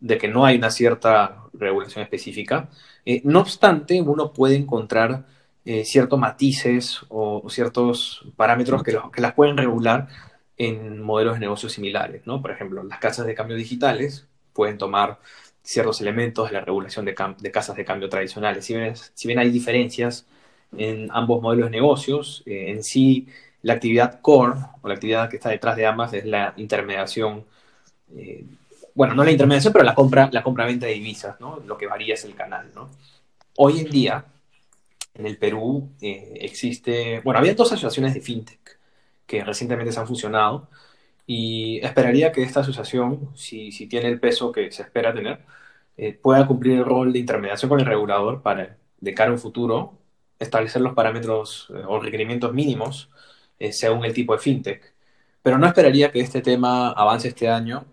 de 0.00 0.18
que 0.18 0.28
no 0.28 0.44
hay 0.44 0.56
una 0.56 0.70
cierta 0.70 1.44
regulación 1.52 2.02
específica. 2.02 2.70
Eh, 3.04 3.20
no 3.24 3.40
obstante, 3.40 4.00
uno 4.00 4.32
puede 4.32 4.56
encontrar 4.56 5.26
eh, 5.64 5.84
ciertos 5.84 6.18
matices 6.18 7.00
o, 7.08 7.48
ciertos 7.50 8.26
parámetros 8.36 8.82
que, 8.82 8.98
que, 9.12 9.20
las 9.20 9.34
pueden 9.34 9.56
regular 9.56 10.08
en 10.60 11.00
modelos 11.00 11.34
de 11.34 11.40
negocios 11.40 11.72
similares. 11.72 12.26
¿no? 12.26 12.42
Por 12.42 12.50
ejemplo, 12.50 12.82
las 12.82 12.98
casas 12.98 13.24
de 13.26 13.34
cambio 13.34 13.56
digitales 13.56 14.26
pueden 14.52 14.76
tomar 14.76 15.18
ciertos 15.62 16.02
elementos 16.02 16.48
de 16.48 16.54
la 16.54 16.60
regulación 16.60 17.06
de, 17.06 17.14
casas 17.14 17.76
de 17.76 17.84
cambio 17.84 18.10
tradicionales. 18.10 18.66
Si 19.14 19.26
bien, 19.26 19.38
hay 19.38 19.50
diferencias 19.50 20.26
en 20.76 21.08
ambos 21.12 21.40
modelos 21.40 21.70
de 21.70 21.70
negocios, 21.70 22.42
eh, 22.44 22.72
en 22.72 22.84
sí 22.84 23.26
la 23.62 23.72
actividad 23.72 24.20
core, 24.20 24.60
o 24.82 24.88
la 24.88 24.94
actividad 24.94 25.30
que 25.30 25.36
está 25.36 25.48
detrás 25.48 25.76
de 25.76 25.86
ambas, 25.86 26.12
es 26.12 26.26
la 26.26 26.52
intermediación. 26.58 27.46
Eh, 28.14 28.44
bueno, 28.94 29.14
no 29.14 29.24
la 29.24 29.30
intermediación, 29.30 29.72
pero 29.72 29.84
la 29.86 29.94
compra, 29.94 30.28
la 30.30 30.42
compra-venta 30.42 30.84
de 30.84 30.92
divisas, 30.92 31.40
¿no? 31.40 31.60
Lo 31.60 31.78
que 31.78 31.86
varía 31.86 32.12
es 32.12 32.24
el 32.26 32.34
canal. 32.34 32.70
Hoy 33.56 33.80
en 33.80 33.90
día, 33.90 34.26
en 35.14 35.24
el 35.24 35.38
Perú, 35.38 35.88
eh, 36.02 36.34
existe, 36.42 37.20
bueno, 37.24 37.38
había 37.38 37.54
dos 37.54 37.72
asociaciones 37.72 38.12
de 38.12 38.20
fintech 38.20 38.79
que 39.30 39.44
recientemente 39.44 39.92
se 39.92 40.00
han 40.00 40.08
fusionado 40.08 40.68
y 41.26 41.78
esperaría 41.84 42.32
que 42.32 42.42
esta 42.42 42.60
asociación, 42.60 43.30
si, 43.36 43.70
si 43.72 43.86
tiene 43.86 44.08
el 44.08 44.20
peso 44.20 44.50
que 44.52 44.72
se 44.72 44.82
espera 44.82 45.14
tener, 45.14 45.40
eh, 45.96 46.14
pueda 46.14 46.46
cumplir 46.46 46.78
el 46.78 46.84
rol 46.84 47.12
de 47.12 47.20
intermediación 47.20 47.68
con 47.68 47.80
el 47.80 47.86
regulador 47.86 48.42
para, 48.42 48.76
de 49.00 49.14
cara 49.14 49.30
a 49.30 49.34
un 49.34 49.38
futuro, 49.38 49.98
establecer 50.40 50.82
los 50.82 50.94
parámetros 50.94 51.70
o 51.88 52.00
requerimientos 52.00 52.52
mínimos 52.52 53.10
eh, 53.58 53.72
según 53.72 54.04
el 54.04 54.14
tipo 54.14 54.32
de 54.34 54.40
fintech. 54.40 54.94
Pero 55.42 55.58
no 55.58 55.66
esperaría 55.66 56.10
que 56.12 56.20
este 56.20 56.42
tema 56.42 56.90
avance 56.92 57.28
este 57.28 57.48
año 57.48 57.86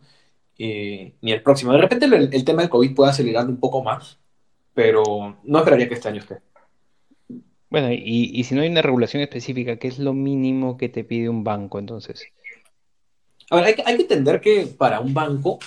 eh, 0.57 1.13
ni 1.21 1.31
el 1.31 1.43
próximo. 1.43 1.73
De 1.73 1.79
repente 1.79 2.05
el, 2.07 2.45
tema 2.45 2.61
del 2.61 2.69
COVID 2.71 2.95
puede 2.95 3.11
acelerar 3.11 3.47
un 3.47 3.59
poco 3.59 3.83
más, 3.83 4.19
pero 4.73 5.37
no 5.43 5.59
esperaría 5.59 5.87
que 5.87 5.95
este 5.95 6.09
año 6.09 6.21
esté. 6.21 6.41
Bueno, 7.69 7.89
y, 7.91 8.43
si 8.43 8.55
no 8.55 8.61
hay 8.61 8.69
una 8.69 8.81
regulación 8.81 9.21
específica, 9.21 9.77
¿qué 9.77 9.87
es 9.87 9.99
lo 9.99 10.13
mínimo 10.13 10.77
que 10.77 10.89
te 10.89 11.03
pide 11.03 11.27
un 11.27 11.43
banco 11.43 11.79
entonces? 11.79 12.27
A 13.49 13.57
ver, 13.57 13.65
hay, 13.65 13.75
hay 13.85 13.95
que 13.97 14.03
entender 14.03 14.39
que 14.39 14.67
para 14.67 14.99
un 14.99 15.13
banco 15.13 15.59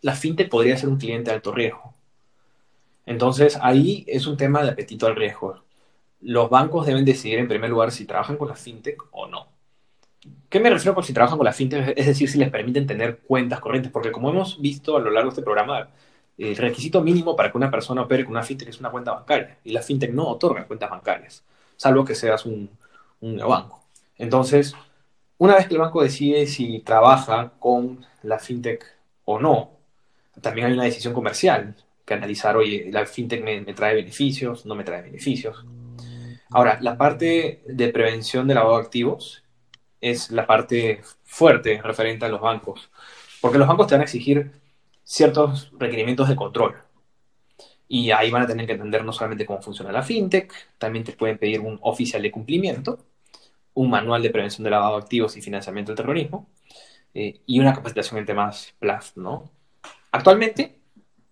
la 0.00 0.14
fintech 0.14 0.48
podría 0.48 0.76
ser 0.76 0.88
un 0.88 0.98
cliente 0.98 1.30
de 1.30 1.36
alto 1.36 1.52
riesgo. 1.52 1.94
Entonces 3.04 3.58
ahí 3.60 4.04
es 4.08 4.26
un 4.26 4.36
tema 4.36 4.62
de 4.62 4.70
apetito 4.70 5.06
al 5.06 5.16
riesgo 5.16 5.62
los 6.22 6.48
bancos 6.48 6.86
deben 6.86 7.04
decidir 7.04 7.38
en 7.38 7.48
primer 7.48 7.68
lugar 7.68 7.90
si 7.90 8.06
trabajan 8.06 8.36
con 8.36 8.48
la 8.48 8.54
fintech 8.54 9.02
o 9.10 9.26
no. 9.26 9.48
¿Qué 10.48 10.60
me 10.60 10.70
refiero 10.70 10.94
con 10.94 11.02
si 11.02 11.12
trabajan 11.12 11.36
con 11.36 11.44
la 11.44 11.52
fintech? 11.52 11.94
Es 11.96 12.06
decir, 12.06 12.28
si 12.28 12.38
les 12.38 12.50
permiten 12.50 12.86
tener 12.86 13.18
cuentas 13.18 13.60
corrientes, 13.60 13.90
porque 13.90 14.12
como 14.12 14.30
hemos 14.30 14.60
visto 14.60 14.96
a 14.96 15.00
lo 15.00 15.10
largo 15.10 15.30
de 15.30 15.34
este 15.34 15.42
programa, 15.42 15.88
el 16.38 16.56
requisito 16.56 17.02
mínimo 17.02 17.36
para 17.36 17.50
que 17.50 17.58
una 17.58 17.70
persona 17.70 18.02
opere 18.02 18.24
con 18.24 18.32
una 18.32 18.42
fintech 18.42 18.68
es 18.68 18.80
una 18.80 18.90
cuenta 18.90 19.12
bancaria, 19.12 19.58
y 19.64 19.72
la 19.72 19.82
fintech 19.82 20.12
no 20.12 20.28
otorga 20.28 20.66
cuentas 20.66 20.90
bancarias, 20.90 21.44
salvo 21.76 22.04
que 22.04 22.14
seas 22.14 22.46
un, 22.46 22.70
banco. 23.20 23.84
Entonces, 24.18 24.74
una 25.38 25.54
vez 25.56 25.66
que 25.66 25.74
el 25.74 25.80
banco 25.80 26.02
decide 26.02 26.46
si 26.46 26.80
trabaja 26.80 27.52
con 27.58 28.04
la 28.22 28.38
fintech 28.38 28.84
o 29.24 29.38
no, 29.38 29.70
también 30.40 30.66
hay 30.66 30.72
una 30.72 30.84
decisión 30.84 31.14
comercial 31.14 31.76
que 32.04 32.14
analizar, 32.14 32.56
oye, 32.56 32.88
la 32.90 33.06
fintech 33.06 33.44
me, 33.44 33.60
trae 33.74 33.94
beneficios, 33.94 34.66
no 34.66 34.74
me 34.74 34.84
trae 34.84 35.02
beneficios 35.02 35.64
Ahora, 36.52 36.78
la 36.82 36.98
parte 36.98 37.62
de 37.66 37.88
prevención 37.88 38.46
de 38.46 38.54
lavado 38.54 38.76
de 38.76 38.82
activos 38.82 39.42
es 40.02 40.30
la 40.30 40.46
parte 40.46 41.00
fuerte 41.24 41.80
referente 41.80 42.26
a 42.26 42.28
los 42.28 42.42
bancos, 42.42 42.90
porque 43.40 43.58
los 43.58 43.66
bancos 43.66 43.86
te 43.86 43.94
van 43.94 44.02
a 44.02 44.04
exigir 44.04 44.52
ciertos 45.04 45.72
requerimientos 45.78 46.28
de 46.28 46.36
control. 46.36 46.76
Y 47.88 48.10
ahí 48.10 48.30
van 48.30 48.42
a 48.42 48.46
tener 48.46 48.66
que 48.66 48.72
entender 48.72 49.04
no 49.04 49.12
solamente 49.12 49.44
cómo 49.44 49.60
funciona 49.60 49.92
la 49.92 50.02
fintech, 50.02 50.52
también 50.78 51.04
te 51.04 51.12
pueden 51.12 51.38
pedir 51.38 51.60
un 51.60 51.78
oficial 51.82 52.22
de 52.22 52.30
cumplimiento, 52.30 52.98
un 53.74 53.90
manual 53.90 54.22
de 54.22 54.30
prevención 54.30 54.64
de 54.64 54.70
lavado 54.70 54.96
de 54.96 55.02
activos 55.02 55.36
y 55.36 55.42
financiamiento 55.42 55.92
del 55.92 55.96
terrorismo, 55.96 56.48
eh, 57.14 57.40
y 57.46 57.60
una 57.60 57.74
capacitación 57.74 58.18
en 58.18 58.26
temas 58.26 58.74
PLAF, 58.78 59.16
¿no? 59.16 59.50
Actualmente, 60.12 60.78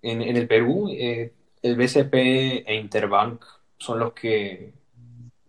en, 0.02 0.22
el 0.22 0.46
Perú, 0.46 0.88
eh, 0.90 1.32
el 1.62 1.76
BCP 1.76 2.14
e 2.66 2.74
Interbank 2.74 3.44
son 3.78 3.98
los 3.98 4.12
que 4.12 4.72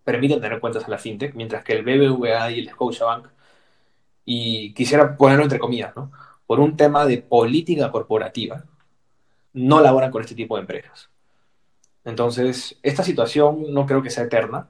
permiten 0.04 0.40
tener 0.40 0.60
cuentas 0.60 0.84
a 0.84 0.90
la 0.90 0.98
fintech, 0.98 1.34
mientras 1.34 1.64
que 1.64 1.74
el 1.74 1.84
BBVA 1.84 2.50
y 2.50 2.60
el 2.60 2.70
Scotiabank, 2.70 3.28
y 4.24 4.72
quisiera 4.74 5.16
ponerlo 5.16 5.44
entre 5.44 5.58
comillas, 5.58 5.94
¿no? 5.96 6.10
Por 6.52 6.60
un 6.60 6.76
tema 6.76 7.06
de 7.06 7.16
política 7.16 7.90
corporativa, 7.90 8.66
no 9.54 9.80
laboran 9.80 10.10
con 10.10 10.20
este 10.20 10.34
tipo 10.34 10.54
de 10.54 10.60
empresas. 10.60 11.08
Entonces, 12.04 12.78
esta 12.82 13.02
situación 13.02 13.72
no 13.72 13.86
creo 13.86 14.02
que 14.02 14.10
sea 14.10 14.24
eterna, 14.24 14.68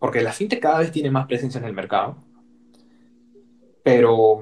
porque 0.00 0.20
la 0.20 0.32
fintech 0.32 0.58
cada 0.60 0.80
vez 0.80 0.90
tiene 0.90 1.12
más 1.12 1.28
presencia 1.28 1.58
en 1.58 1.66
el 1.66 1.74
mercado, 1.74 2.16
pero 3.84 4.40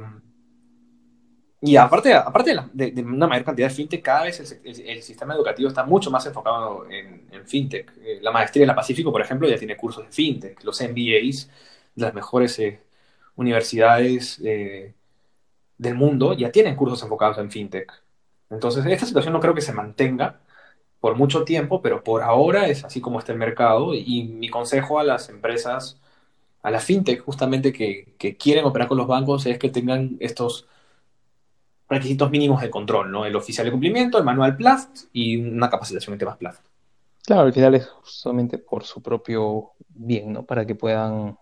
y 1.60 1.76
aparte, 1.76 2.14
aparte 2.14 2.56
de, 2.72 3.02
una 3.02 3.26
mayor 3.26 3.44
cantidad 3.44 3.68
de 3.68 3.74
fintech, 3.74 4.00
cada 4.00 4.22
vez 4.22 4.58
el, 4.64 5.02
sistema 5.02 5.34
educativo 5.34 5.68
está 5.68 5.84
mucho 5.84 6.10
más 6.10 6.24
enfocado 6.24 6.86
en, 6.88 7.46
fintech. 7.46 7.92
Eh, 8.02 8.20
la 8.22 8.30
maestría 8.30 8.62
en 8.62 8.68
la 8.68 8.74
Pacífico, 8.74 9.12
por 9.12 9.20
ejemplo, 9.20 9.46
ya 9.50 9.58
tiene 9.58 9.76
cursos 9.76 10.06
de 10.06 10.10
fintech. 10.10 10.64
Los 10.64 10.80
MBAs 10.80 11.50
de 11.94 12.02
las 12.06 12.14
mejores 12.14 12.58
eh, 12.58 12.80
universidades 13.36 14.40
eh, 14.42 14.94
del 15.82 15.96
mundo 15.96 16.32
ya 16.32 16.52
tienen 16.52 16.76
cursos 16.76 17.02
enfocados 17.02 17.38
en 17.38 17.50
fintech. 17.50 17.92
Entonces, 18.50 18.86
esta 18.86 19.06
situación 19.06 19.32
no 19.32 19.40
creo 19.40 19.54
que 19.54 19.60
se 19.60 19.72
mantenga 19.72 20.40
por 21.00 21.16
mucho 21.16 21.44
tiempo, 21.44 21.82
pero 21.82 22.04
por 22.04 22.22
ahora 22.22 22.68
es 22.68 22.84
así 22.84 23.00
como 23.00 23.18
está 23.18 23.32
el 23.32 23.38
mercado. 23.38 23.94
Y 23.94 24.24
mi 24.24 24.48
consejo 24.48 25.00
a 25.00 25.04
las 25.04 25.28
empresas, 25.28 26.00
a 26.62 26.70
la 26.70 26.78
fintech 26.78 27.24
justamente 27.24 27.72
que, 27.72 28.14
quieren 28.38 28.64
operar 28.64 28.88
con 28.88 28.98
los 28.98 29.08
bancos, 29.08 29.44
es 29.46 29.58
que 29.58 29.70
tengan 29.70 30.16
estos 30.20 30.68
requisitos 31.88 32.30
mínimos 32.30 32.62
de 32.62 32.70
control, 32.70 33.10
¿no? 33.10 33.26
El 33.26 33.36
oficial 33.36 33.66
de 33.66 33.72
cumplimiento, 33.72 34.18
el 34.18 34.24
manual 34.24 34.56
PLAFT 34.56 35.08
y 35.12 35.36
una 35.36 35.68
capacitación 35.68 36.14
en 36.14 36.18
temas 36.20 36.36
PLAFT. 36.36 36.64
Claro, 37.26 37.42
al 37.42 37.52
final 37.52 37.74
es 37.74 37.86
justamente 37.88 38.58
por 38.58 38.84
su 38.84 39.02
propio 39.02 39.72
bien, 39.88 40.32
¿no? 40.32 40.44
Para 40.44 40.64
que 40.64 40.74
puedan 40.74 41.36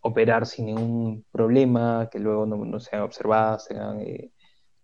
operar 0.00 0.46
sin 0.46 0.66
ningún 0.66 1.24
problema, 1.30 2.08
que 2.10 2.18
luego 2.18 2.46
no, 2.46 2.80
sean 2.80 3.02
observadas, 3.02 3.68
tengan 3.68 4.00
eh, 4.00 4.32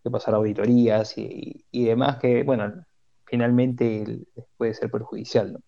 que 0.02 0.10
pasar 0.10 0.34
auditorías 0.34 1.14
y, 1.16 1.64
demás, 1.72 2.18
que, 2.18 2.42
bueno, 2.42 2.84
finalmente 3.24 4.26
puede 4.56 4.74
ser 4.74 4.90
perjudicial, 4.90 5.54
¿no? 5.54 5.60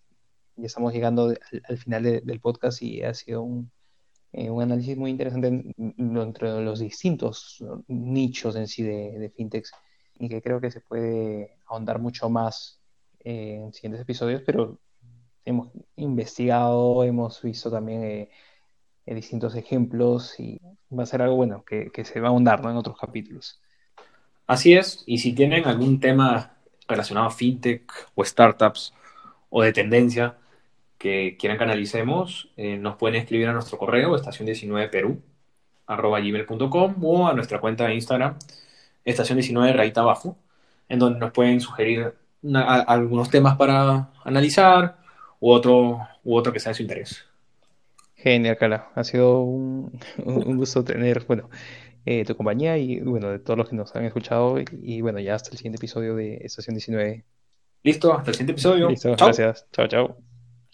Ya 0.55 0.65
estamos 0.65 0.93
llegando 0.93 1.33
al, 1.69 1.77
final 1.77 2.03
del 2.03 2.39
podcast 2.41 2.81
y 2.81 3.01
ha 3.01 3.13
sido 3.13 3.43
un, 3.43 3.71
eh, 4.33 4.49
un 4.49 4.61
análisis 4.61 4.97
muy 4.97 5.09
interesante 5.09 5.73
entre 5.77 6.61
los 6.61 6.79
distintos 6.79 7.63
nichos 7.87 8.55
en 8.57 8.67
sí 8.67 8.83
de, 8.83 9.17
de 9.19 9.29
fintechs 9.29 9.71
y 10.19 10.27
que 10.27 10.41
creo 10.41 10.59
que 10.59 10.69
se 10.69 10.81
puede 10.81 11.57
ahondar 11.65 11.99
mucho 11.99 12.29
más 12.29 12.81
en 13.21 13.73
siguientes 13.73 14.01
episodios, 14.01 14.41
pero 14.45 14.79
hemos 15.45 15.69
investigado, 15.95 17.03
hemos 17.03 17.41
visto 17.41 17.71
también 17.71 18.03
eh, 18.03 18.21
eh, 18.21 18.29
distintos 19.15 19.55
ejemplos 19.55 20.39
y 20.39 20.61
va 20.91 21.03
a 21.03 21.05
ser 21.05 21.21
algo 21.21 21.35
bueno 21.35 21.63
que, 21.63 21.91
se 22.03 22.19
va 22.19 22.27
a 22.27 22.31
ahondar 22.31 22.59
en 22.61 22.77
otros 22.77 22.97
capítulos. 22.97 23.61
Así 24.47 24.73
es, 24.73 25.03
y 25.05 25.19
si 25.19 25.33
tienen 25.33 25.65
algún 25.67 25.99
tema 25.99 26.53
relacionado 26.87 27.27
a 27.27 27.31
fintech 27.31 27.91
o 28.15 28.25
startups 28.25 28.93
o 29.49 29.61
de 29.61 29.73
tendencia 29.73 30.37
que 30.97 31.37
quieran 31.39 31.57
que 31.57 31.63
analicemos, 31.63 32.51
eh, 32.57 32.77
nos 32.77 32.97
pueden 32.97 33.21
escribir 33.21 33.47
a 33.47 33.53
nuestro 33.53 33.77
correo 33.77 34.15
estación19perú 34.15 35.19
gmail.com 35.87 36.95
o 37.03 37.27
a 37.27 37.33
nuestra 37.33 37.59
cuenta 37.59 37.87
de 37.87 37.95
Instagram 37.95 38.35
estación19 39.05 39.73
rayita 39.73 40.01
abajo, 40.01 40.37
en 40.87 40.99
donde 40.99 41.19
nos 41.19 41.31
pueden 41.31 41.61
sugerir 41.61 42.13
algunos 42.53 43.29
temas 43.29 43.55
para 43.57 44.09
analizar 44.23 44.97
u 45.39 45.51
otro, 45.51 45.99
u 46.23 46.35
otro 46.35 46.53
que 46.53 46.59
sea 46.59 46.71
de 46.71 46.75
su 46.75 46.81
interés. 46.83 47.28
Genial, 48.21 48.57
Cala. 48.57 48.91
Ha 48.95 49.03
sido 49.03 49.41
un, 49.43 49.91
gusto 50.57 50.83
tener, 50.83 51.23
bueno, 51.25 51.49
eh, 52.05 52.25
tu 52.25 52.35
compañía 52.35 52.77
y, 52.77 52.99
bueno, 52.99 53.29
de 53.29 53.39
todos 53.39 53.57
los 53.57 53.69
que 53.69 53.75
nos 53.75 53.95
han 53.95 54.05
escuchado. 54.05 54.57
Y, 54.59 55.01
bueno, 55.01 55.19
ya 55.19 55.35
hasta 55.35 55.51
el 55.51 55.57
siguiente 55.57 55.77
episodio 55.77 56.15
de 56.15 56.37
Estación 56.41 56.75
19. 56.75 57.25
Listo, 57.83 58.13
hasta 58.13 58.31
el 58.31 58.35
siguiente 58.35 58.51
episodio. 58.53 58.89
Listo, 58.89 59.15
gracias. 59.17 59.67
Chao, 59.71 59.87
chao. 59.87 60.28